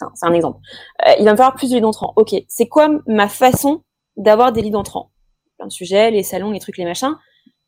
un, 0.03 0.13
un, 0.23 0.33
exemple. 0.33 0.61
Euh, 1.07 1.13
il 1.19 1.25
va 1.25 1.33
me 1.33 1.37
falloir 1.37 1.55
plus 1.55 1.71
de 1.71 1.77
leads 1.77 1.87
entrants. 1.87 2.13
Ok, 2.17 2.35
c'est 2.49 2.69
quoi 2.69 2.91
ma 3.07 3.29
façon 3.29 3.83
d'avoir 4.17 4.53
des 4.53 4.61
leads 4.61 4.77
entrants? 4.77 5.13
Plein 5.57 5.67
de 5.67 5.73
sujets, 5.73 6.11
les 6.11 6.23
salons, 6.23 6.51
les 6.51 6.61
trucs, 6.61 6.77
les 6.77 6.85
machins. 6.85 7.17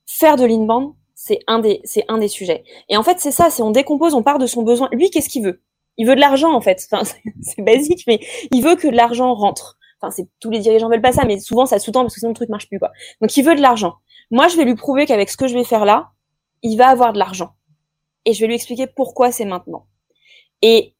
Faire 0.06 0.36
de 0.36 0.44
l'inbound, 0.44 0.92
c'est 1.14 1.40
un 1.46 1.60
des, 1.60 1.80
c'est 1.84 2.04
un 2.08 2.18
des 2.18 2.28
sujets. 2.28 2.64
Et 2.88 2.96
en 2.96 3.02
fait, 3.02 3.18
c'est 3.18 3.30
ça, 3.30 3.48
c'est 3.48 3.62
on 3.62 3.70
décompose, 3.70 4.14
on 4.14 4.22
part 4.22 4.38
de 4.38 4.46
son 4.46 4.62
besoin. 4.62 4.88
Lui, 4.92 5.10
qu'est-ce 5.10 5.30
qu'il 5.30 5.44
veut? 5.44 5.62
Il 5.96 6.06
veut 6.06 6.14
de 6.14 6.20
l'argent 6.20 6.52
en 6.52 6.60
fait. 6.60 6.86
Enfin, 6.90 7.10
c'est 7.40 7.62
basique, 7.62 8.04
mais 8.06 8.20
il 8.52 8.62
veut 8.62 8.76
que 8.76 8.86
l'argent 8.86 9.34
rentre. 9.34 9.78
Enfin, 10.00 10.10
c'est 10.10 10.28
tous 10.40 10.50
les 10.50 10.58
dirigeants 10.58 10.88
veulent 10.88 11.00
pas 11.00 11.12
ça, 11.12 11.24
mais 11.24 11.38
souvent 11.38 11.66
ça 11.66 11.78
sous-tend 11.78 12.02
parce 12.02 12.14
que 12.14 12.20
sinon 12.20 12.30
le 12.30 12.36
truc 12.36 12.48
marche 12.48 12.68
plus 12.68 12.78
quoi. 12.78 12.92
Donc 13.20 13.36
il 13.36 13.42
veut 13.42 13.54
de 13.54 13.62
l'argent. 13.62 13.94
Moi, 14.30 14.48
je 14.48 14.56
vais 14.56 14.64
lui 14.64 14.74
prouver 14.74 15.06
qu'avec 15.06 15.30
ce 15.30 15.36
que 15.36 15.46
je 15.46 15.54
vais 15.54 15.64
faire 15.64 15.84
là, 15.84 16.10
il 16.62 16.76
va 16.76 16.88
avoir 16.88 17.12
de 17.12 17.18
l'argent. 17.18 17.54
Et 18.24 18.32
je 18.32 18.40
vais 18.40 18.48
lui 18.48 18.54
expliquer 18.54 18.86
pourquoi 18.86 19.30
c'est 19.32 19.44
maintenant. 19.44 19.86
Et 20.62 20.94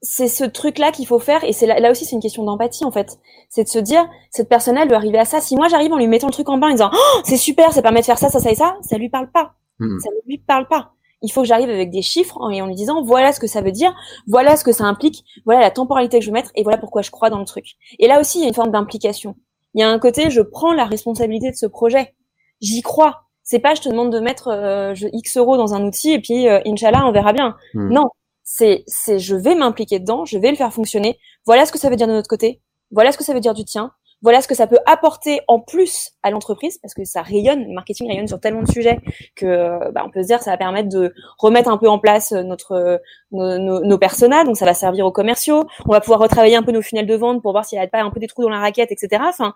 c'est 0.00 0.28
ce 0.28 0.44
truc-là 0.44 0.92
qu'il 0.92 1.06
faut 1.06 1.18
faire, 1.18 1.44
et 1.44 1.52
c'est 1.52 1.66
là, 1.66 1.90
aussi 1.90 2.04
c'est 2.04 2.14
une 2.14 2.22
question 2.22 2.44
d'empathie 2.44 2.84
en 2.84 2.92
fait. 2.92 3.18
C'est 3.48 3.64
de 3.64 3.68
se 3.68 3.78
dire, 3.78 4.06
cette 4.30 4.48
personne-là, 4.48 4.82
elle 4.82 4.88
doit 4.88 4.98
arriver 4.98 5.18
à 5.18 5.24
ça. 5.24 5.40
Si 5.40 5.56
moi 5.56 5.68
j'arrive 5.68 5.92
en 5.92 5.98
lui 5.98 6.06
mettant 6.06 6.26
le 6.26 6.32
truc 6.32 6.48
en 6.48 6.58
bain 6.58 6.68
en 6.68 6.72
disant, 6.72 6.90
oh, 6.92 7.20
c'est 7.24 7.36
super, 7.36 7.72
ça 7.72 7.82
permet 7.82 8.00
de 8.00 8.06
faire 8.06 8.18
ça, 8.18 8.28
ça, 8.28 8.38
ça 8.38 8.50
et 8.50 8.54
ça, 8.54 8.76
ça 8.82 8.98
lui 8.98 9.08
parle 9.08 9.30
pas. 9.30 9.54
Mmh. 9.78 9.98
Ça 9.98 10.10
ne 10.10 10.28
lui 10.28 10.38
parle 10.38 10.68
pas 10.68 10.93
il 11.24 11.32
faut 11.32 11.40
que 11.40 11.48
j'arrive 11.48 11.70
avec 11.70 11.90
des 11.90 12.02
chiffres 12.02 12.38
et 12.52 12.60
en 12.60 12.66
lui 12.66 12.74
disant 12.74 13.02
voilà 13.02 13.32
ce 13.32 13.40
que 13.40 13.46
ça 13.46 13.62
veut 13.62 13.72
dire, 13.72 13.94
voilà 14.28 14.56
ce 14.56 14.64
que 14.64 14.72
ça 14.72 14.84
implique, 14.84 15.24
voilà 15.44 15.60
la 15.60 15.70
temporalité 15.70 16.18
que 16.18 16.24
je 16.24 16.30
veux 16.30 16.34
mettre 16.34 16.52
et 16.54 16.62
voilà 16.62 16.78
pourquoi 16.78 17.02
je 17.02 17.10
crois 17.10 17.30
dans 17.30 17.38
le 17.38 17.44
truc. 17.44 17.76
Et 17.98 18.06
là 18.06 18.20
aussi, 18.20 18.38
il 18.38 18.42
y 18.42 18.44
a 18.44 18.48
une 18.48 18.54
forme 18.54 18.70
d'implication. 18.70 19.34
Il 19.74 19.80
y 19.80 19.82
a 19.82 19.90
un 19.90 19.98
côté, 19.98 20.30
je 20.30 20.42
prends 20.42 20.72
la 20.72 20.84
responsabilité 20.84 21.50
de 21.50 21.56
ce 21.56 21.66
projet. 21.66 22.14
J'y 22.60 22.82
crois. 22.82 23.22
C'est 23.42 23.58
pas 23.58 23.74
je 23.74 23.80
te 23.80 23.88
demande 23.88 24.12
de 24.12 24.20
mettre 24.20 24.48
euh, 24.48 24.94
X 25.12 25.36
euros 25.36 25.56
dans 25.56 25.74
un 25.74 25.84
outil 25.84 26.12
et 26.12 26.20
puis 26.20 26.48
euh, 26.48 26.60
Inch'Allah, 26.66 27.04
on 27.06 27.12
verra 27.12 27.32
bien. 27.32 27.56
Hmm. 27.74 27.92
Non, 27.92 28.08
c'est 28.42 28.84
c'est 28.86 29.18
je 29.18 29.34
vais 29.34 29.54
m'impliquer 29.54 29.98
dedans, 29.98 30.24
je 30.24 30.38
vais 30.38 30.50
le 30.50 30.56
faire 30.56 30.72
fonctionner. 30.72 31.18
Voilà 31.46 31.66
ce 31.66 31.72
que 31.72 31.78
ça 31.78 31.90
veut 31.90 31.96
dire 31.96 32.06
de 32.06 32.12
notre 32.12 32.28
côté. 32.28 32.60
Voilà 32.90 33.12
ce 33.12 33.18
que 33.18 33.24
ça 33.24 33.34
veut 33.34 33.40
dire 33.40 33.54
du 33.54 33.64
tien 33.64 33.92
voilà 34.24 34.40
ce 34.40 34.48
que 34.48 34.54
ça 34.54 34.66
peut 34.66 34.78
apporter 34.86 35.40
en 35.48 35.60
plus 35.60 36.12
à 36.22 36.30
l'entreprise 36.30 36.78
parce 36.78 36.94
que 36.94 37.04
ça 37.04 37.20
rayonne, 37.22 37.64
le 37.68 37.74
marketing 37.74 38.08
rayonne 38.08 38.26
sur 38.26 38.40
tellement 38.40 38.62
de 38.62 38.70
sujets 38.70 38.98
que 39.36 39.92
bah, 39.92 40.02
on 40.04 40.10
peut 40.10 40.22
se 40.22 40.28
dire 40.28 40.42
ça 40.42 40.50
va 40.50 40.56
permettre 40.56 40.88
de 40.88 41.14
remettre 41.38 41.68
un 41.70 41.76
peu 41.76 41.88
en 41.88 41.98
place 41.98 42.32
notre 42.32 43.00
nos, 43.32 43.58
nos, 43.58 43.84
nos 43.84 43.98
personas, 43.98 44.44
donc 44.44 44.56
ça 44.56 44.64
va 44.64 44.74
servir 44.74 45.04
aux 45.04 45.12
commerciaux. 45.12 45.66
On 45.86 45.92
va 45.92 46.00
pouvoir 46.00 46.20
retravailler 46.20 46.56
un 46.56 46.62
peu 46.62 46.72
nos 46.72 46.82
funnels 46.82 47.06
de 47.06 47.14
vente 47.14 47.42
pour 47.42 47.52
voir 47.52 47.64
s'il 47.66 47.78
n'y 47.78 47.84
a 47.84 47.88
pas 47.88 48.02
un 48.02 48.10
peu 48.10 48.18
des 48.18 48.26
trous 48.26 48.42
dans 48.42 48.48
la 48.48 48.60
raquette, 48.60 48.90
etc. 48.90 49.22
Enfin, 49.28 49.52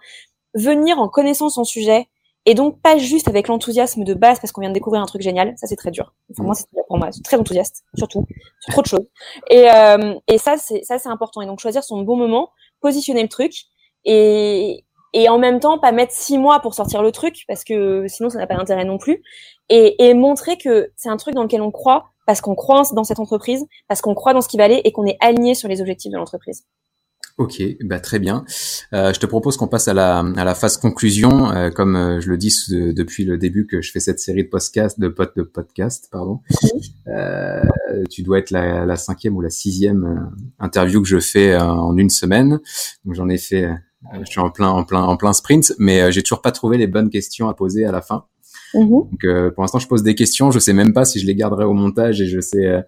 venir 0.54 0.98
en 0.98 1.08
connaissance 1.08 1.56
en 1.56 1.64
sujet 1.64 2.08
et 2.44 2.54
donc 2.54 2.80
pas 2.80 2.98
juste 2.98 3.28
avec 3.28 3.48
l'enthousiasme 3.48 4.04
de 4.04 4.14
base 4.14 4.38
parce 4.40 4.52
qu'on 4.52 4.60
vient 4.60 4.70
de 4.70 4.74
découvrir 4.74 5.02
un 5.02 5.06
truc 5.06 5.22
génial, 5.22 5.54
ça 5.56 5.66
c'est 5.66 5.76
très 5.76 5.90
dur. 5.90 6.14
Enfin, 6.30 6.44
moi 6.44 7.10
c'est 7.10 7.22
très 7.22 7.36
enthousiaste 7.36 7.84
surtout 7.96 8.26
sur 8.60 8.72
trop 8.72 8.82
de 8.82 8.86
choses. 8.86 9.08
Et 9.50 9.70
euh, 9.70 10.14
et 10.28 10.38
ça 10.38 10.56
c'est 10.58 10.82
ça 10.82 10.98
c'est 10.98 11.08
important. 11.08 11.40
Et 11.40 11.46
donc 11.46 11.60
choisir 11.60 11.82
son 11.82 12.02
bon 12.02 12.16
moment, 12.16 12.50
positionner 12.80 13.22
le 13.22 13.28
truc 13.28 13.52
et, 14.08 14.84
et 15.12 15.28
en 15.28 15.38
même 15.38 15.60
temps 15.60 15.78
pas 15.78 15.92
mettre 15.92 16.12
six 16.12 16.38
mois 16.38 16.60
pour 16.60 16.74
sortir 16.74 17.02
le 17.02 17.12
truc 17.12 17.44
parce 17.46 17.62
que 17.62 18.06
sinon 18.08 18.30
ça 18.30 18.38
n'a 18.38 18.46
pas 18.46 18.56
d'intérêt 18.56 18.84
non 18.84 18.98
plus 18.98 19.22
et, 19.68 20.08
et 20.08 20.14
montrer 20.14 20.56
que 20.56 20.90
c'est 20.96 21.10
un 21.10 21.16
truc 21.18 21.34
dans 21.34 21.42
lequel 21.42 21.60
on 21.60 21.70
croit 21.70 22.10
parce 22.26 22.40
qu'on 22.40 22.54
croit 22.54 22.82
dans 22.94 23.04
cette 23.04 23.20
entreprise 23.20 23.66
parce 23.86 24.00
qu'on 24.00 24.14
croit 24.14 24.32
dans 24.32 24.40
ce 24.40 24.48
qui 24.48 24.56
va 24.56 24.64
aller 24.64 24.80
et 24.84 24.92
qu'on 24.92 25.04
est 25.04 25.18
aligné 25.20 25.54
sur 25.54 25.68
les 25.68 25.80
objectifs 25.80 26.10
de 26.10 26.16
l'entreprise. 26.16 26.64
Ok, 27.38 27.62
bah 27.84 28.00
très 28.00 28.18
bien. 28.18 28.44
Euh, 28.92 29.12
je 29.12 29.20
te 29.20 29.26
propose 29.26 29.56
qu'on 29.56 29.68
passe 29.68 29.86
à 29.86 29.94
la, 29.94 30.18
à 30.18 30.44
la 30.44 30.56
phase 30.56 30.76
conclusion, 30.76 31.52
euh, 31.52 31.70
comme 31.70 31.94
euh, 31.94 32.20
je 32.20 32.30
le 32.30 32.36
dis 32.36 32.52
depuis 32.68 33.24
le 33.24 33.38
début 33.38 33.64
que 33.64 33.80
je 33.80 33.92
fais 33.92 34.00
cette 34.00 34.18
série 34.18 34.42
de 34.42 34.48
podcasts, 34.48 34.98
de, 34.98 35.06
pod, 35.06 35.30
de 35.36 35.42
podcasts, 35.44 36.08
pardon. 36.10 36.40
Euh, 37.06 37.62
tu 38.10 38.22
dois 38.22 38.38
être 38.38 38.50
la, 38.50 38.84
la, 38.84 38.96
cinquième 38.96 39.36
ou 39.36 39.40
la 39.40 39.50
sixième 39.50 40.32
interview 40.58 41.00
que 41.00 41.06
je 41.06 41.20
fais 41.20 41.56
en 41.56 41.96
une 41.96 42.10
semaine. 42.10 42.58
Donc 43.04 43.14
j'en 43.14 43.28
ai 43.28 43.38
fait 43.38 43.70
je 44.20 44.24
suis 44.24 44.40
en 44.40 44.50
plein, 44.50 44.68
en 44.68 44.84
plein, 44.84 45.02
en 45.02 45.16
plein 45.16 45.32
sprint, 45.32 45.74
mais 45.78 46.00
euh, 46.00 46.10
j'ai 46.10 46.22
toujours 46.22 46.42
pas 46.42 46.52
trouvé 46.52 46.78
les 46.78 46.86
bonnes 46.86 47.10
questions 47.10 47.48
à 47.48 47.54
poser 47.54 47.84
à 47.84 47.92
la 47.92 48.00
fin. 48.00 48.24
Mhm. 48.74 48.88
Donc, 48.88 49.24
euh, 49.24 49.50
pour 49.50 49.62
l'instant, 49.62 49.78
je 49.78 49.88
pose 49.88 50.02
des 50.02 50.14
questions. 50.14 50.50
Je 50.50 50.58
sais 50.58 50.72
même 50.72 50.92
pas 50.92 51.04
si 51.04 51.18
je 51.18 51.26
les 51.26 51.34
garderai 51.34 51.64
au 51.64 51.72
montage 51.72 52.20
et 52.20 52.26
je 52.26 52.40
sais 52.40 52.84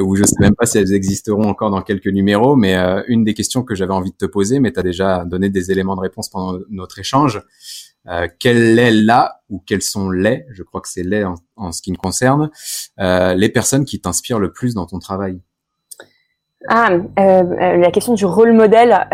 ou 0.00 0.16
je 0.16 0.24
sais 0.24 0.36
même 0.40 0.54
pas 0.54 0.64
si 0.64 0.78
elles 0.78 0.94
existeront 0.94 1.44
encore 1.44 1.70
dans 1.70 1.82
quelques 1.82 2.06
numéros. 2.06 2.56
Mais 2.56 2.74
une 3.08 3.24
des 3.24 3.34
questions 3.34 3.62
que 3.62 3.74
j'avais 3.74 3.92
envie 3.92 4.10
de 4.10 4.16
te 4.16 4.24
poser, 4.24 4.58
mais 4.58 4.72
tu 4.72 4.80
as 4.80 4.82
déjà 4.82 5.24
donné 5.26 5.50
des 5.50 5.70
éléments 5.70 5.96
de 5.96 6.00
réponse 6.00 6.30
pendant 6.30 6.58
notre 6.70 6.98
échange. 6.98 7.42
Euh, 8.08 8.26
quel 8.38 8.78
est 8.78 8.90
là 8.90 9.42
ou 9.50 9.62
quels 9.64 9.82
sont 9.82 10.10
les, 10.10 10.44
je 10.50 10.62
crois 10.62 10.80
que 10.80 10.88
c'est 10.88 11.02
les 11.02 11.24
en, 11.24 11.34
en, 11.56 11.72
ce 11.72 11.82
qui 11.82 11.92
me 11.92 11.96
concerne, 11.96 12.50
les 12.98 13.48
personnes 13.50 13.84
qui 13.84 14.00
t'inspirent 14.00 14.38
le 14.38 14.52
plus 14.52 14.74
dans 14.74 14.86
ton 14.86 14.98
travail? 14.98 15.40
Ah, 16.68 16.90
la 17.16 17.90
question 17.90 18.14
du 18.14 18.24
rôle 18.24 18.52
modèle 18.52 19.08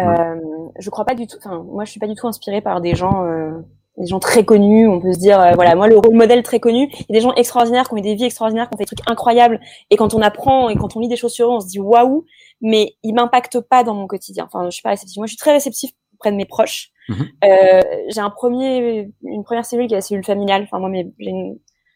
je 0.78 0.90
crois 0.90 1.04
pas 1.04 1.14
du 1.14 1.26
tout. 1.26 1.36
Enfin, 1.38 1.64
moi, 1.64 1.84
je 1.84 1.90
suis 1.90 2.00
pas 2.00 2.06
du 2.06 2.14
tout 2.14 2.26
inspirée 2.26 2.60
par 2.60 2.80
des 2.80 2.94
gens, 2.94 3.24
euh, 3.24 3.52
des 3.96 4.06
gens 4.06 4.20
très 4.20 4.44
connus. 4.44 4.88
On 4.88 5.00
peut 5.00 5.12
se 5.12 5.18
dire, 5.18 5.40
euh, 5.40 5.52
voilà, 5.54 5.74
moi, 5.74 5.88
le 5.88 5.98
rôle 5.98 6.14
modèle 6.14 6.42
très 6.42 6.60
connu. 6.60 6.88
Il 6.92 7.06
y 7.08 7.12
a 7.12 7.18
des 7.18 7.20
gens 7.20 7.34
extraordinaires 7.34 7.88
qui 7.88 7.94
ont 7.94 7.96
eu 7.96 8.02
des 8.02 8.14
vies 8.14 8.24
extraordinaires, 8.24 8.68
qui 8.68 8.74
ont 8.74 8.78
fait 8.78 8.84
des 8.84 8.96
trucs 8.96 9.10
incroyables. 9.10 9.60
Et 9.90 9.96
quand 9.96 10.14
on 10.14 10.22
apprend 10.22 10.68
et 10.68 10.76
quand 10.76 10.96
on 10.96 11.00
lit 11.00 11.08
des 11.08 11.16
choses 11.16 11.32
sur 11.32 11.48
eux, 11.48 11.54
on 11.54 11.60
se 11.60 11.66
dit 11.66 11.80
waouh. 11.80 12.24
Mais 12.60 12.94
ils 13.02 13.14
m'impactent 13.14 13.60
pas 13.60 13.84
dans 13.84 13.94
mon 13.94 14.06
quotidien. 14.06 14.44
Enfin, 14.46 14.66
je 14.66 14.70
suis 14.70 14.82
pas 14.82 14.90
réceptive. 14.90 15.18
Moi, 15.18 15.26
je 15.26 15.32
suis 15.32 15.38
très 15.38 15.52
réceptive 15.52 15.90
auprès 16.14 16.30
de 16.30 16.36
mes 16.36 16.46
proches. 16.46 16.90
Mhm. 17.08 17.26
Euh, 17.44 17.82
j'ai 18.08 18.20
un 18.20 18.30
premier, 18.30 19.10
une 19.22 19.44
première 19.44 19.64
cellule 19.64 19.86
qui 19.86 19.94
est 19.94 19.96
la 19.96 20.02
cellule 20.02 20.24
familiale. 20.24 20.62
Enfin, 20.64 20.78
moi, 20.78 20.88
mes, 20.88 21.10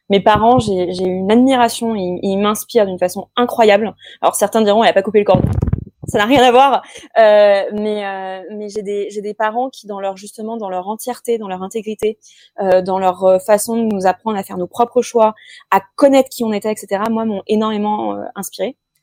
mes 0.09 0.21
parents, 0.21 0.59
j'ai 0.59 1.05
une 1.05 1.31
admiration. 1.31 1.95
Ils, 1.95 2.19
ils 2.23 2.37
m'inspirent 2.37 2.87
d'une 2.87 2.99
façon 2.99 3.29
incroyable. 3.37 3.95
Alors, 4.21 4.35
certains 4.35 4.63
diront, 4.63 4.83
elle 4.83 4.91
a 4.91 4.95
pas 4.95 5.03
coupé 5.03 5.19
le 5.19 5.25
cordon 5.25 5.49
ça 6.13 6.19
n'a 6.19 6.27
rien 6.27 6.43
à 6.43 6.51
voir. 6.53 6.83
Euh, 7.19 7.63
mais 7.73 8.07
euh, 8.07 8.69
j'ai 8.69 8.83
des 9.23 9.35
parents 9.35 9.71
qui 9.71 9.87
dans 9.87 9.99
leur 9.99 10.19
justement 10.19 10.59
dans 10.59 10.69
leur 10.69 10.89
entièreté, 10.89 11.39
dans 11.39 11.49
leur 11.49 11.63
intégrité, 11.63 12.19
euh, 12.61 12.83
dans 12.83 12.99
leur 12.99 13.25
euh, 13.25 13.39
façon 13.39 13.77
de 13.77 13.95
nous 13.95 14.07
apprendre 14.07 14.37
à 14.37 14.43
faire 14.43 14.59
nos 14.59 14.67
propres 14.67 15.01
choix, 15.01 15.35
à 15.71 15.81
connaître 15.97 16.29
qui 16.29 16.45
on 16.45 16.53
était, 16.53 16.71
etc. 16.71 17.05
Moi, 17.11 17.25
m'ont 17.25 17.43
énormément 17.47 18.19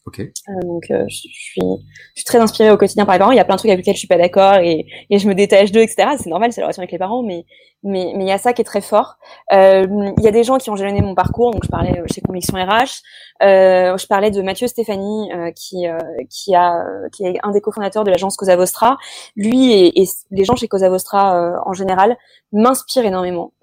euh, 0.08 0.12
inspiré. 0.12 0.34
donc 0.64 0.84
je 0.90 1.16
suis, 1.16 1.62
je 1.62 2.22
suis 2.22 2.26
très 2.26 2.40
inspirée 2.40 2.72
au 2.72 2.78
quotidien 2.78 3.06
par 3.06 3.16
les 3.16 3.20
parents. 3.20 3.32
Il 3.32 3.38
y 3.38 3.40
a 3.40 3.46
plein 3.46 3.56
de 3.56 3.60
trucs 3.60 3.72
avec 3.72 3.80
lesquels 3.80 3.96
je 3.96 4.00
suis 4.00 4.08
pas 4.08 4.18
d'accord 4.18 4.56
et, 4.56 4.86
et 5.10 5.20
je 5.20 5.28
me 5.28 5.36
détache 5.36 5.72
d'eux, 5.72 5.82
etc. 5.82 6.10
C'est 6.18 6.30
normal, 6.30 6.52
c'est 6.54 6.62
la 6.62 6.68
relation 6.68 6.82
avec 6.82 6.92
les 6.92 6.98
parents, 6.98 7.24
mais 7.24 7.46
mais 7.84 8.14
mais 8.16 8.26
il 8.26 8.28
y 8.28 8.32
a 8.32 8.38
ça 8.38 8.54
qui 8.54 8.62
est 8.62 8.66
très 8.66 8.82
fort. 8.82 9.18
Euh, 9.54 9.86
il 10.18 10.24
y 10.24 10.28
a 10.28 10.32
des 10.32 10.44
gens 10.44 10.58
qui 10.58 10.70
ont 10.70 10.76
jalonné 10.76 11.02
mon 11.02 11.16
parcours, 11.16 11.52
donc 11.52 11.64
je 11.64 11.70
parlais 11.70 12.02
chez 12.14 12.22
Conviction 12.22 12.58
RH, 12.58 13.02
euh, 13.42 13.98
je 13.98 14.08
parlais 14.08 14.32
de 14.32 14.42
Mathieu 14.42 14.68
Stéphanie 14.68 15.32
euh, 15.32 15.52
qui 15.52 15.88
euh, 15.88 15.98
qui 16.30 16.56
a 16.56 16.84
qui 17.12 17.26
est 17.26 17.40
un 17.44 17.52
des 17.52 17.62
cofondateurs 17.62 18.04
de 18.04 18.12
l'agence 18.12 18.36
Cosa 18.36 18.56
Vostra. 18.56 18.98
Lui 19.36 19.72
et, 19.72 20.02
et, 20.02 20.06
les 20.32 20.44
gens 20.44 20.56
chez 20.56 20.68
Cosa 20.68 20.90
Vostra 20.90 21.36
euh, 21.36 21.58
en 21.66 21.74
général 21.74 22.18
m'inspirent 22.52 23.06
énormément. 23.06 23.54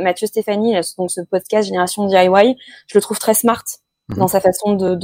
Mathieu 0.00 0.26
Stéphanie, 0.26 0.74
donc 0.98 1.10
ce 1.10 1.20
podcast 1.20 1.68
Génération 1.68 2.06
DIY, 2.06 2.56
je 2.86 2.98
le 2.98 3.00
trouve 3.00 3.18
très 3.18 3.34
smart 3.34 3.62
mhm. 4.08 4.18
dans 4.18 4.28
sa 4.28 4.40
façon 4.40 4.74
de 4.74 4.94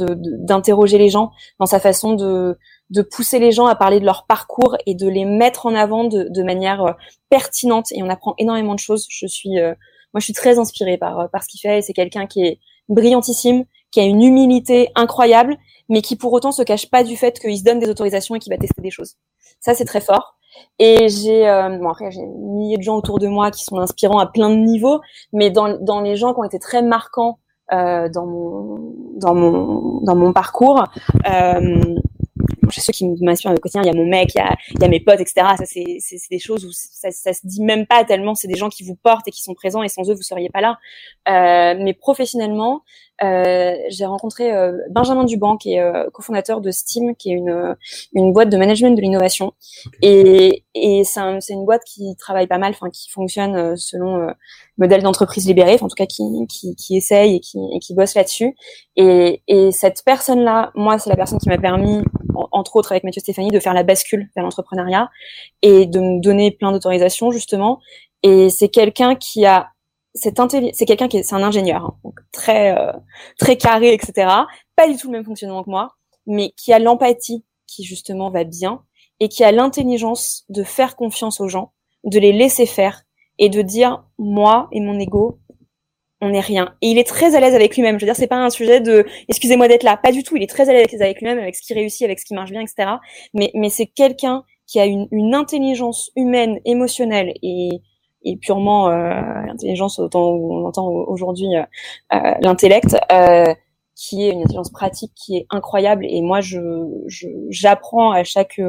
d'interroger 0.45 0.97
de, 0.97 1.03
les 1.03 1.09
gens, 1.09 1.31
dans 1.59 1.65
sa 1.65 1.79
façon 1.79 2.13
de 2.13 2.57
de 2.91 3.01
pousser 3.01 3.39
les 3.39 3.51
gens 3.51 3.65
à 3.65 3.75
parler 3.75 3.99
de 3.99 4.05
leur 4.05 4.25
parcours 4.27 4.75
et 4.85 4.95
de 4.95 5.07
les 5.07 5.25
mettre 5.25 5.65
en 5.65 5.73
avant 5.73 6.03
de, 6.03 6.27
de 6.29 6.43
manière 6.43 6.83
euh, 6.83 6.91
pertinente. 7.29 7.91
Et 7.93 8.03
on 8.03 8.09
apprend 8.09 8.35
énormément 8.37 8.75
de 8.75 8.79
choses. 8.79 9.07
Je 9.09 9.25
suis, 9.27 9.59
euh, 9.59 9.73
moi, 10.13 10.19
je 10.19 10.25
suis 10.25 10.33
très 10.33 10.59
inspirée 10.59 10.97
par, 10.97 11.19
euh, 11.19 11.27
par 11.27 11.41
ce 11.41 11.47
qu'il 11.47 11.61
fait. 11.61 11.81
C'est 11.81 11.93
quelqu'un 11.93 12.27
qui 12.27 12.43
est 12.45 12.59
brillantissime, 12.89 13.63
qui 13.91 14.01
a 14.01 14.03
une 14.03 14.21
humilité 14.21 14.89
incroyable, 14.95 15.57
mais 15.87 16.01
qui 16.01 16.17
pour 16.17 16.33
autant 16.33 16.51
se 16.51 16.61
cache 16.63 16.89
pas 16.89 17.03
du 17.03 17.15
fait 17.15 17.39
qu'il 17.39 17.57
se 17.57 17.63
donne 17.63 17.79
des 17.79 17.89
autorisations 17.89 18.35
et 18.35 18.39
qu'il 18.39 18.51
va 18.51 18.57
tester 18.57 18.81
des 18.81 18.91
choses. 18.91 19.15
Ça, 19.61 19.73
c'est 19.73 19.85
très 19.85 20.01
fort. 20.01 20.35
Et 20.79 21.07
j'ai, 21.07 21.43
bon 21.79 21.89
après, 21.89 22.11
j'ai 22.11 22.25
milliers 22.25 22.77
de 22.77 22.83
gens 22.83 22.97
autour 22.97 23.19
de 23.19 23.27
moi 23.27 23.51
qui 23.51 23.63
sont 23.63 23.77
inspirants 23.77 24.19
à 24.19 24.27
plein 24.27 24.49
de 24.49 24.55
niveaux, 24.55 24.99
mais 25.31 25.49
dans, 25.49 25.77
dans 25.79 26.01
les 26.01 26.17
gens 26.17 26.33
qui 26.33 26.41
ont 26.41 26.43
été 26.43 26.59
très 26.59 26.81
marquants 26.81 27.39
euh, 27.39 27.50
dans 27.71 28.25
mon 28.25 28.93
dans 29.15 29.33
mon 29.33 30.01
dans 30.01 30.15
mon 30.15 30.33
parcours, 30.33 30.83
euh, 31.29 31.81
chez 32.71 32.81
ceux 32.81 32.93
qui 32.93 33.05
m'inspirent 33.21 33.51
au 33.51 33.55
quotidien, 33.55 33.81
il 33.83 33.87
y 33.87 33.89
a 33.89 33.93
mon 33.93 34.07
mec, 34.07 34.33
il 34.33 34.37
y 34.37 34.41
a, 34.41 34.55
il 34.71 34.81
y 34.81 34.85
a 34.85 34.87
mes 34.87 34.99
potes, 34.99 35.19
etc. 35.19 35.47
Ça, 35.57 35.65
c'est, 35.65 35.97
c'est, 35.99 36.17
des 36.29 36.39
choses 36.39 36.65
où 36.65 36.71
ça, 36.71 37.11
ça 37.11 37.33
se 37.33 37.45
dit 37.45 37.61
même 37.61 37.85
pas 37.85 38.03
tellement. 38.03 38.33
C'est 38.35 38.47
des 38.47 38.55
gens 38.55 38.69
qui 38.69 38.83
vous 38.83 38.95
portent 38.95 39.27
et 39.27 39.31
qui 39.31 39.41
sont 39.41 39.53
présents 39.53 39.83
et 39.83 39.89
sans 39.89 40.09
eux, 40.09 40.13
vous 40.13 40.21
seriez 40.21 40.49
pas 40.49 40.61
là. 40.61 40.79
Euh, 41.27 41.79
mais 41.79 41.93
professionnellement, 41.93 42.83
euh, 43.23 43.75
j'ai 43.89 44.05
rencontré 44.05 44.51
euh, 44.51 44.77
Benjamin 44.89 45.25
Duban, 45.25 45.57
qui 45.57 45.73
est 45.73 45.79
euh, 45.79 46.09
cofondateur 46.11 46.59
de 46.61 46.71
Steam, 46.71 47.15
qui 47.15 47.31
est 47.31 47.35
une, 47.35 47.75
une 48.13 48.33
boîte 48.33 48.49
de 48.49 48.57
management 48.57 48.95
de 48.95 49.01
l'innovation. 49.01 49.53
Et, 50.01 50.63
et 50.73 51.03
c'est, 51.03 51.19
un, 51.19 51.39
c'est 51.39 51.53
une 51.53 51.65
boîte 51.65 51.83
qui 51.85 52.15
travaille 52.17 52.47
pas 52.47 52.57
mal, 52.57 52.71
enfin 52.71 52.89
qui 52.89 53.09
fonctionne 53.11 53.55
euh, 53.55 53.75
selon 53.75 54.27
modèle 54.81 55.03
d'entreprise 55.03 55.47
libérée, 55.47 55.77
en 55.79 55.87
tout 55.87 55.95
cas 55.95 56.07
qui, 56.07 56.23
qui, 56.49 56.75
et 56.95 57.39
qui, 57.39 57.57
et 57.73 57.79
qui 57.79 57.93
bosse 57.93 58.15
là-dessus. 58.15 58.55
Et, 58.95 59.43
et 59.47 59.71
cette 59.71 60.03
personne-là, 60.03 60.71
moi, 60.75 60.97
c'est 60.97 61.09
la 61.09 61.15
personne 61.15 61.37
qui 61.37 61.49
m'a 61.49 61.57
permis, 61.59 62.03
entre 62.51 62.75
autres 62.75 62.91
avec 62.91 63.03
Mathieu 63.03 63.21
Stéphanie, 63.21 63.49
de 63.49 63.59
faire 63.59 63.73
la 63.73 63.83
bascule 63.83 64.29
vers 64.35 64.43
l'entrepreneuriat 64.43 65.09
et 65.61 65.85
de 65.85 65.99
me 65.99 66.21
donner 66.21 66.51
plein 66.51 66.71
d'autorisations 66.71 67.31
justement. 67.31 67.79
Et 68.23 68.49
c'est 68.49 68.69
quelqu'un 68.69 69.15
qui 69.15 69.45
a 69.45 69.69
c'est 70.13 70.33
quelqu'un 70.85 71.07
qui 71.07 71.17
est, 71.17 71.23
c'est 71.23 71.35
un 71.35 71.43
ingénieur, 71.43 71.95
hein, 72.03 72.11
très 72.33 72.77
euh, 72.77 72.91
très 73.39 73.55
carré, 73.55 73.93
etc. 73.93 74.27
Pas 74.75 74.89
du 74.89 74.97
tout 74.97 75.07
le 75.07 75.13
même 75.13 75.23
fonctionnement 75.23 75.63
que 75.63 75.69
moi, 75.69 75.95
mais 76.25 76.51
qui 76.57 76.73
a 76.73 76.79
l'empathie 76.79 77.45
qui 77.67 77.85
justement 77.85 78.29
va 78.29 78.43
bien 78.43 78.83
et 79.21 79.29
qui 79.29 79.43
a 79.43 79.51
l'intelligence 79.51 80.43
de 80.49 80.63
faire 80.63 80.95
confiance 80.97 81.39
aux 81.39 81.47
gens, 81.47 81.71
de 82.03 82.19
les 82.19 82.33
laisser 82.33 82.65
faire 82.65 83.03
et 83.41 83.49
de 83.49 83.61
dire 83.61 84.05
moi 84.17 84.69
et 84.71 84.79
mon 84.79 84.97
ego, 84.97 85.39
on 86.21 86.29
n'est 86.29 86.39
rien. 86.39 86.75
Et 86.81 86.89
il 86.89 86.99
est 86.99 87.07
très 87.07 87.35
à 87.35 87.39
l'aise 87.39 87.55
avec 87.55 87.75
lui-même. 87.75 87.99
Je 87.99 88.05
veux 88.05 88.07
dire, 88.07 88.15
c'est 88.15 88.27
pas 88.27 88.37
un 88.37 88.51
sujet 88.51 88.79
de 88.79 89.05
excusez-moi 89.27 89.67
d'être 89.67 89.83
là, 89.83 89.97
pas 89.97 90.11
du 90.11 90.23
tout. 90.23 90.37
Il 90.37 90.43
est 90.43 90.47
très 90.47 90.69
à 90.69 90.73
l'aise 90.73 91.01
avec 91.01 91.19
lui-même, 91.19 91.39
avec 91.39 91.55
ce 91.55 91.63
qui 91.63 91.73
réussit, 91.73 92.03
avec 92.03 92.19
ce 92.19 92.25
qui 92.25 92.35
marche 92.35 92.51
bien, 92.51 92.61
etc. 92.61 92.91
Mais 93.33 93.51
mais 93.55 93.69
c'est 93.69 93.87
quelqu'un 93.87 94.43
qui 94.67 94.79
a 94.79 94.85
une, 94.85 95.07
une 95.11 95.33
intelligence 95.33 96.11
humaine, 96.15 96.59
émotionnelle 96.63 97.33
et 97.41 97.81
et 98.23 98.37
purement 98.37 98.89
euh, 98.89 99.19
l'intelligence 99.47 99.97
autant 99.97 100.29
on 100.29 100.65
entend 100.67 100.87
aujourd'hui 100.87 101.55
euh, 101.55 101.63
euh, 102.13 102.35
l'intellect 102.41 102.95
qui 104.01 104.27
est 104.27 104.31
une 104.31 104.41
intelligence 104.41 104.71
pratique 104.71 105.11
qui 105.15 105.37
est 105.37 105.45
incroyable. 105.51 106.05
Et 106.09 106.21
moi 106.21 106.41
je 106.41 106.59
j'apprends 107.49 108.11
à 108.11 108.23
chaque 108.23 108.59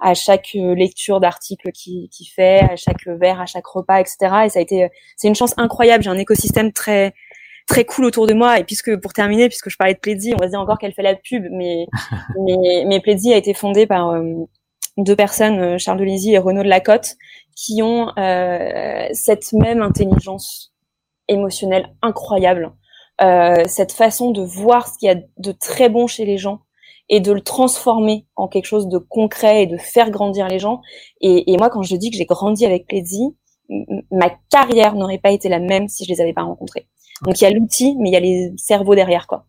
à 0.00 0.14
chaque 0.14 0.50
lecture 0.52 1.20
d'article 1.20 1.72
qui 1.72 2.10
qui 2.10 2.26
fait 2.26 2.60
à 2.60 2.76
chaque 2.76 3.06
verre 3.06 3.40
à 3.40 3.46
chaque 3.46 3.66
repas 3.66 4.00
etc 4.00 4.16
et 4.44 4.48
ça 4.50 4.58
a 4.58 4.62
été 4.62 4.88
c'est 5.16 5.28
une 5.28 5.34
chance 5.34 5.54
incroyable. 5.56 6.04
J'ai 6.04 6.10
un 6.10 6.18
écosystème 6.18 6.72
très 6.72 7.14
très 7.66 7.84
cool 7.84 8.04
autour 8.04 8.26
de 8.26 8.34
moi. 8.34 8.58
Et 8.58 8.64
puisque 8.64 8.94
pour 9.00 9.12
terminer 9.14 9.48
puisque 9.48 9.70
je 9.70 9.76
parlais 9.78 9.94
de 9.94 9.98
Pledzi 9.98 10.34
on 10.34 10.38
va 10.38 10.48
dire 10.48 10.60
encore 10.60 10.78
qu'elle 10.78 10.92
fait 10.92 11.02
la 11.02 11.14
pub 11.14 11.46
mais 11.50 11.86
mais 12.46 12.84
mais 12.86 13.00
Pledzi 13.00 13.32
a 13.32 13.36
été 13.36 13.54
fondé 13.54 13.86
par 13.86 14.14
deux 14.98 15.16
personnes 15.16 15.78
Charles 15.78 15.98
Delizy 15.98 16.34
et 16.34 16.38
Renaud 16.38 16.62
de 16.62 16.68
Lacotte 16.68 17.16
qui 17.56 17.82
ont 17.82 18.12
euh, 18.18 19.08
cette 19.12 19.52
même 19.54 19.80
intelligence 19.80 20.74
émotionnelle 21.28 21.88
incroyable, 22.02 22.72
euh, 23.22 23.64
cette 23.66 23.92
façon 23.92 24.30
de 24.30 24.42
voir 24.42 24.88
ce 24.88 24.98
qu'il 24.98 25.08
y 25.08 25.10
a 25.10 25.20
de 25.38 25.52
très 25.52 25.88
bon 25.88 26.06
chez 26.06 26.24
les 26.24 26.38
gens 26.38 26.60
et 27.08 27.20
de 27.20 27.32
le 27.32 27.40
transformer 27.40 28.26
en 28.34 28.48
quelque 28.48 28.66
chose 28.66 28.88
de 28.88 28.98
concret 28.98 29.62
et 29.62 29.66
de 29.66 29.76
faire 29.76 30.10
grandir 30.10 30.48
les 30.48 30.58
gens. 30.58 30.80
Et, 31.20 31.52
et 31.52 31.56
moi, 31.56 31.70
quand 31.70 31.82
je 31.82 31.96
dis 31.96 32.10
que 32.10 32.16
j'ai 32.16 32.26
grandi 32.26 32.66
avec 32.66 32.86
Pledzi, 32.86 33.36
ma 34.10 34.30
carrière 34.50 34.94
n'aurait 34.94 35.18
pas 35.18 35.30
été 35.30 35.48
la 35.48 35.58
même 35.58 35.88
si 35.88 36.04
je 36.04 36.08
les 36.08 36.20
avais 36.20 36.32
pas 36.32 36.42
rencontrés. 36.42 36.88
Donc 37.22 37.40
il 37.40 37.44
y 37.44 37.46
a 37.46 37.50
l'outil, 37.50 37.96
mais 37.98 38.10
il 38.10 38.12
y 38.12 38.16
a 38.16 38.20
les 38.20 38.52
cerveaux 38.56 38.94
derrière, 38.94 39.26
quoi. 39.26 39.46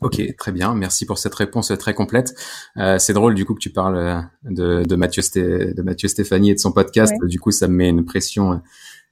Ok, 0.00 0.22
très 0.38 0.52
bien. 0.52 0.74
Merci 0.74 1.04
pour 1.04 1.18
cette 1.18 1.34
réponse 1.34 1.72
très 1.78 1.92
complète. 1.92 2.34
Euh, 2.78 2.98
c'est 2.98 3.12
drôle 3.12 3.34
du 3.34 3.44
coup 3.44 3.54
que 3.54 3.60
tu 3.60 3.70
parles 3.70 3.98
euh, 3.98 4.20
de, 4.44 4.82
de 4.84 4.96
Mathieu 4.96 5.22
de 5.34 5.82
Mathieu 5.82 6.08
Stéphanie 6.08 6.50
et 6.50 6.54
de 6.54 6.58
son 6.58 6.72
podcast. 6.72 7.12
Du 7.24 7.38
coup, 7.38 7.50
ça 7.50 7.68
me 7.68 7.74
met 7.74 7.88
une 7.88 8.04
pression, 8.04 8.62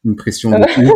une 0.04 0.16
pression. 0.16 0.50
oui, 0.78 0.88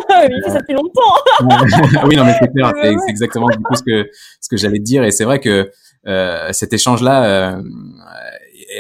ça 0.47 0.61
fait 0.67 0.73
longtemps. 0.73 1.15
oui, 2.07 2.17
non, 2.17 2.25
mais 2.25 2.35
c'est 2.41 2.49
clair. 2.49 2.73
C'est 2.83 3.11
exactement 3.11 3.49
du 3.49 3.59
coup 3.59 3.75
ce 3.75 3.83
que 3.83 4.09
ce 4.41 4.49
que 4.49 4.57
j'allais 4.57 4.79
te 4.79 4.85
dire. 4.85 5.05
Et 5.05 5.11
c'est 5.11 5.25
vrai 5.25 5.41
que 5.41 5.71
euh, 6.07 6.53
cet 6.53 6.73
échange-là 6.73 7.25
euh, 7.25 7.63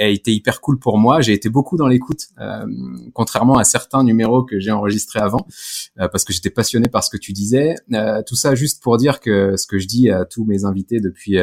a 0.00 0.08
été 0.08 0.32
hyper 0.32 0.60
cool 0.60 0.78
pour 0.78 0.98
moi. 0.98 1.20
J'ai 1.20 1.32
été 1.32 1.48
beaucoup 1.48 1.76
dans 1.76 1.86
l'écoute, 1.86 2.28
euh, 2.40 2.66
contrairement 3.14 3.56
à 3.56 3.64
certains 3.64 4.04
numéros 4.04 4.44
que 4.44 4.58
j'ai 4.58 4.70
enregistrés 4.70 5.20
avant, 5.20 5.46
euh, 6.00 6.08
parce 6.08 6.24
que 6.24 6.32
j'étais 6.32 6.50
passionné 6.50 6.88
par 6.88 7.04
ce 7.04 7.10
que 7.10 7.16
tu 7.16 7.32
disais. 7.32 7.74
Euh, 7.92 8.22
tout 8.26 8.36
ça 8.36 8.54
juste 8.54 8.82
pour 8.82 8.96
dire 8.96 9.20
que 9.20 9.56
ce 9.56 9.66
que 9.66 9.78
je 9.78 9.86
dis 9.86 10.10
à 10.10 10.24
tous 10.24 10.44
mes 10.44 10.64
invités 10.64 11.00
depuis 11.00 11.38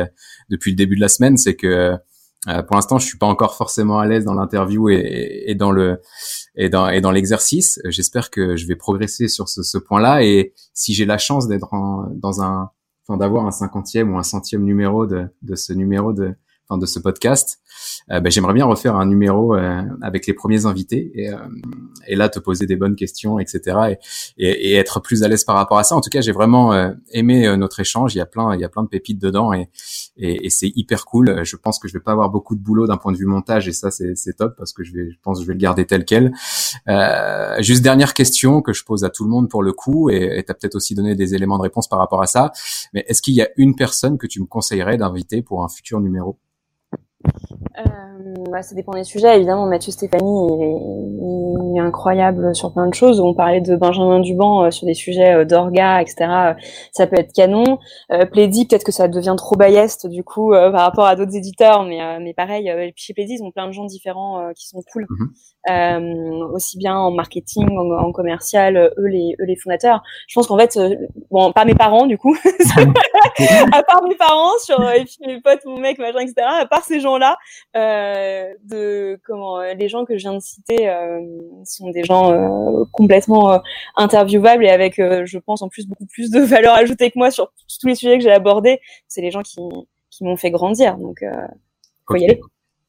depuis 0.50 0.72
le 0.72 0.78
début 0.78 0.96
de 0.96 1.02
la 1.02 1.10
semaine, 1.10 1.38
c'est 1.38 1.56
que 1.56 1.96
pour 2.46 2.76
l'instant, 2.76 3.00
je 3.00 3.06
suis 3.06 3.18
pas 3.18 3.28
encore 3.28 3.56
forcément 3.56 4.00
à 4.00 4.08
l'aise 4.08 4.24
dans 4.24 4.34
l'interview 4.34 4.90
et, 4.90 5.44
et, 5.48 5.56
dans 5.56 5.72
le 5.72 6.00
et 6.60 6.70
dans 6.70 7.12
l'exercice. 7.12 7.80
J'espère 7.86 8.30
que 8.30 8.58
je 8.58 8.68
vais 8.68 8.76
progresser 8.76 9.28
sur 9.28 9.48
ce, 9.48 9.78
point-là. 9.78 10.24
Et 10.24 10.54
si 10.74 10.94
j'ai 10.94 11.06
la 11.06 11.18
chance 11.18 11.48
d'être 11.48 11.70
dans 12.14 12.42
un, 12.42 12.70
enfin 13.08 13.18
d'avoir 13.18 13.48
un 13.48 13.52
cinquantième 13.52 14.14
ou 14.14 14.18
un 14.18 14.24
centième 14.24 14.64
numéro 14.64 15.08
de, 15.08 15.28
de 15.42 15.56
ce 15.56 15.74
numéro 15.74 16.14
de 16.14 16.36
de 16.78 16.86
ce 16.86 17.00
podcast, 17.00 17.60
euh, 18.12 18.20
ben, 18.20 18.32
j'aimerais 18.32 18.54
bien 18.54 18.66
refaire 18.66 18.96
un 18.96 19.06
numéro 19.06 19.56
euh, 19.56 19.82
avec 20.02 20.26
les 20.28 20.34
premiers 20.34 20.66
invités 20.66 21.12
et, 21.14 21.30
euh, 21.30 21.38
et, 22.08 22.16
là 22.16 22.30
te 22.30 22.40
poser 22.40 22.66
des 22.66 22.76
bonnes 22.76 22.96
questions, 22.96 23.40
etc. 23.40 23.98
Et, 24.38 24.48
et, 24.48 24.72
et 24.72 24.76
être 24.76 25.00
plus 25.00 25.24
à 25.24 25.28
l'aise 25.28 25.44
par 25.44 25.56
rapport 25.56 25.78
à 25.78 25.84
ça. 25.84 25.96
En 25.96 26.02
tout 26.02 26.10
cas, 26.10 26.22
j'ai 26.22 26.32
vraiment 26.32 26.94
aimé 27.12 27.56
notre 27.58 27.80
échange. 27.80 28.16
Il 28.16 28.18
y 28.18 28.22
a 28.22 28.26
plein, 28.26 28.56
il 28.56 28.62
y 28.62 28.64
a 28.64 28.70
plein 28.70 28.84
de 28.84 28.88
pépites 28.88 29.20
dedans 29.20 29.54
et, 29.54 29.70
et, 30.18 30.50
c'est 30.50 30.72
hyper 30.76 31.06
cool. 31.06 31.44
Je 31.44 31.56
pense 31.56 31.80
que 31.80 31.88
je 31.88 31.94
vais 31.94 32.00
pas 32.00 32.12
avoir 32.12 32.30
beaucoup 32.30 32.56
de 32.56 32.62
boulot 32.62 32.88
d'un 32.88 32.98
point 32.98 33.12
de 33.12 33.18
vue 33.18 33.26
montage 33.26 33.68
et 33.68 33.72
ça 33.72 33.90
c'est 33.92 34.34
top 34.38 34.56
parce 34.58 34.74
que 34.74 34.84
je 34.84 34.94
vais, 34.94 35.12
je 35.12 35.18
pense, 35.22 35.38
que 35.40 35.44
je 35.44 35.48
vais 35.48 35.54
le 35.54 35.60
garder 35.60 35.86
tel 35.86 36.06
quel. 36.06 36.34
juste 37.60 37.84
dernière 37.84 38.14
question 38.14 38.62
que 38.62 38.74
je 38.74 38.84
pose 38.84 39.04
à 39.04 39.10
tout 39.10 39.24
le 39.24 39.30
monde 39.30 39.50
pour 39.50 39.64
le 39.64 39.74
coup 39.74 40.10
et 40.10 40.44
tu 40.46 40.52
as 40.52 40.56
peut-être 40.56 40.76
aussi 40.76 40.96
donné 40.96 41.16
des 41.16 41.36
éléments 41.36 41.58
de 41.58 41.64
réponse 41.64 41.88
par 41.88 42.00
rapport 42.00 42.22
à 42.22 42.28
ça. 42.28 42.52
Mais 42.94 43.06
est-ce 43.08 43.22
qu'il 43.22 43.34
y 43.34 43.42
a 43.42 43.50
une 43.58 43.76
personne 43.76 44.18
que 44.18 44.28
tu 44.28 44.42
me 44.42 44.46
conseillerais 44.46 44.98
d'inviter 44.98 45.42
pour 45.42 45.64
un 45.64 45.70
futur 45.70 46.00
numéro? 46.00 46.40
euh, 46.40 46.59
bah, 48.50 48.62
ça 48.62 48.76
dépend 48.76 48.94
des 48.94 49.04
sujets. 49.04 49.38
Évidemment, 49.38 49.68
Mathieu 49.68 49.92
Stéphanie, 49.92 50.48
il 50.48 51.78
est, 51.78 51.80
incroyable 51.80 52.54
sur 52.54 52.74
plein 52.74 52.88
de 52.88 52.94
choses. 52.94 53.22
On 53.22 53.34
parlait 53.34 53.62
de 53.62 53.76
Benjamin 53.76 54.20
Duban 54.20 54.66
euh, 54.66 54.72
sur 54.72 54.86
des 54.86 54.94
sujets 54.94 55.34
euh, 55.34 55.46
d'orga, 55.46 56.02
etc. 56.02 56.56
Ça 56.92 57.08
peut 57.08 57.18
être 57.18 57.32
canon. 57.32 57.80
Euh, 58.12 58.26
Plédi, 58.26 58.68
peut-être 58.68 58.84
que 58.84 58.92
ça 58.92 59.08
devient 59.08 59.36
trop 59.38 59.56
biased 59.56 60.10
du 60.10 60.24
coup 60.24 60.52
par 60.52 60.82
rapport 60.82 61.06
à 61.06 61.16
d'autres 61.16 61.36
éditeurs, 61.36 61.86
mais 61.86 62.20
mais 62.20 62.34
pareil. 62.34 62.72
chez 62.96 63.14
Plédi, 63.14 63.36
ils 63.36 63.44
ont 63.44 63.52
plein 63.52 63.68
de 63.68 63.72
gens 63.72 63.86
différents 63.86 64.52
qui 64.56 64.68
sont 64.68 64.82
cool. 64.92 65.06
Mhm. 65.10 65.30
Euh, 65.70 66.48
aussi 66.54 66.78
bien 66.78 66.96
en 66.96 67.12
marketing, 67.12 67.68
en, 67.78 68.12
commercial, 68.14 68.92
eux 68.98 69.08
les, 69.08 69.36
eux 69.40 69.46
les 69.46 69.58
fondateurs. 69.58 70.02
Je 70.28 70.34
pense 70.34 70.48
qu'en 70.48 70.58
fait, 70.58 70.78
euh, 70.78 70.96
bon, 71.30 71.52
pas 71.52 71.66
mes 71.66 71.76
parents 71.76 72.08
du 72.08 72.18
coup, 72.18 72.36
à 73.74 73.84
part 73.84 74.02
mes 74.08 74.16
parents, 74.16 74.58
sur 74.64 74.82
et 74.90 75.04
puis 75.04 75.18
mes 75.28 75.42
potes, 75.42 75.66
mon 75.66 75.78
mec, 75.78 76.00
machin, 76.00 76.20
etc. 76.20 76.48
À 76.62 76.66
part 76.66 76.84
ces 76.86 77.02
gens-là, 77.10 77.38
euh, 77.76 78.54
de 78.64 79.20
comment 79.26 79.62
les 79.62 79.90
gens 79.90 80.06
que 80.06 80.18
je 80.18 80.22
viens 80.22 80.36
de 80.36 80.42
citer 80.42 80.90
euh, 80.90 81.20
sont 81.66 81.90
des 81.90 82.04
gens 82.04 82.32
euh, 82.32 82.84
complètement 82.92 83.62
interviewables 83.96 84.66
et 84.66 84.70
avec, 84.70 84.96
je 84.98 85.38
pense, 85.38 85.62
en 85.62 85.70
plus 85.70 85.88
beaucoup 85.88 86.06
plus 86.06 86.30
de 86.32 86.40
valeur 86.56 86.76
ajoutée 86.76 87.12
que 87.12 87.18
moi 87.18 87.32
sur 87.32 87.52
tous 87.80 87.88
les 87.88 87.96
sujets 87.96 88.18
que 88.18 88.24
j'ai 88.24 88.32
abordés. 88.32 88.80
C'est 89.08 89.22
les 89.22 89.32
gens 89.32 89.42
qui 89.42 89.60
qui 90.10 90.24
m'ont 90.24 90.38
fait 90.38 90.52
grandir. 90.52 90.98
Donc, 90.98 91.22
euh, 91.24 91.48
faut 92.08 92.16
y 92.16 92.26
aller. 92.26 92.42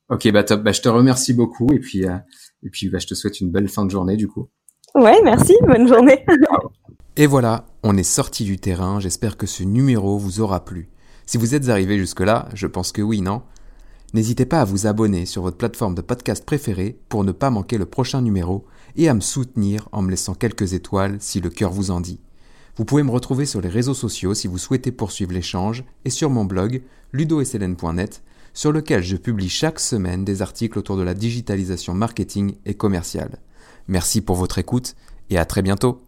Ok, 0.08 0.30
bah 0.32 0.42
top. 0.42 0.62
Bah, 0.62 0.72
je 0.72 0.80
te 0.80 0.88
remercie 0.88 1.34
beaucoup 1.34 1.72
et 1.72 1.78
puis 1.78 2.04
euh, 2.04 2.16
et 2.62 2.70
puis 2.70 2.88
bah, 2.88 2.98
je 2.98 3.06
te 3.06 3.14
souhaite 3.14 3.40
une 3.40 3.50
belle 3.50 3.68
fin 3.68 3.84
de 3.84 3.90
journée 3.90 4.16
du 4.16 4.28
coup. 4.28 4.48
Ouais, 4.94 5.20
merci. 5.22 5.56
Bonne 5.66 5.86
journée. 5.86 6.24
et 7.16 7.26
voilà, 7.26 7.64
on 7.84 7.96
est 7.96 8.02
sorti 8.02 8.44
du 8.44 8.58
terrain. 8.58 8.98
J'espère 8.98 9.36
que 9.36 9.46
ce 9.46 9.62
numéro 9.62 10.18
vous 10.18 10.40
aura 10.40 10.64
plu. 10.64 10.90
Si 11.26 11.38
vous 11.38 11.54
êtes 11.54 11.68
arrivé 11.68 11.96
jusque-là, 11.96 12.48
je 12.54 12.66
pense 12.66 12.90
que 12.90 13.02
oui, 13.02 13.20
non? 13.20 13.42
N'hésitez 14.12 14.44
pas 14.44 14.60
à 14.60 14.64
vous 14.64 14.86
abonner 14.88 15.24
sur 15.24 15.42
votre 15.42 15.56
plateforme 15.56 15.94
de 15.94 16.00
podcast 16.00 16.44
préférée 16.44 16.98
pour 17.08 17.22
ne 17.22 17.30
pas 17.30 17.50
manquer 17.50 17.78
le 17.78 17.86
prochain 17.86 18.22
numéro 18.22 18.66
et 18.96 19.08
à 19.08 19.14
me 19.14 19.20
soutenir 19.20 19.88
en 19.92 20.02
me 20.02 20.10
laissant 20.10 20.34
quelques 20.34 20.72
étoiles 20.72 21.16
si 21.20 21.40
le 21.40 21.48
cœur 21.48 21.70
vous 21.70 21.92
en 21.92 22.00
dit. 22.00 22.20
Vous 22.76 22.84
pouvez 22.84 23.04
me 23.04 23.10
retrouver 23.10 23.46
sur 23.46 23.60
les 23.60 23.68
réseaux 23.68 23.94
sociaux 23.94 24.34
si 24.34 24.48
vous 24.48 24.58
souhaitez 24.58 24.90
poursuivre 24.90 25.32
l'échange 25.32 25.84
et 26.04 26.10
sur 26.10 26.28
mon 26.28 26.44
blog 26.44 26.82
ludosln.net 27.12 28.22
sur 28.52 28.72
lequel 28.72 29.02
je 29.02 29.16
publie 29.16 29.48
chaque 29.48 29.78
semaine 29.78 30.24
des 30.24 30.42
articles 30.42 30.78
autour 30.78 30.96
de 30.96 31.02
la 31.02 31.14
digitalisation 31.14 31.94
marketing 31.94 32.56
et 32.66 32.74
commerciale. 32.74 33.38
Merci 33.86 34.22
pour 34.22 34.36
votre 34.36 34.58
écoute 34.58 34.96
et 35.30 35.38
à 35.38 35.44
très 35.44 35.62
bientôt. 35.62 36.02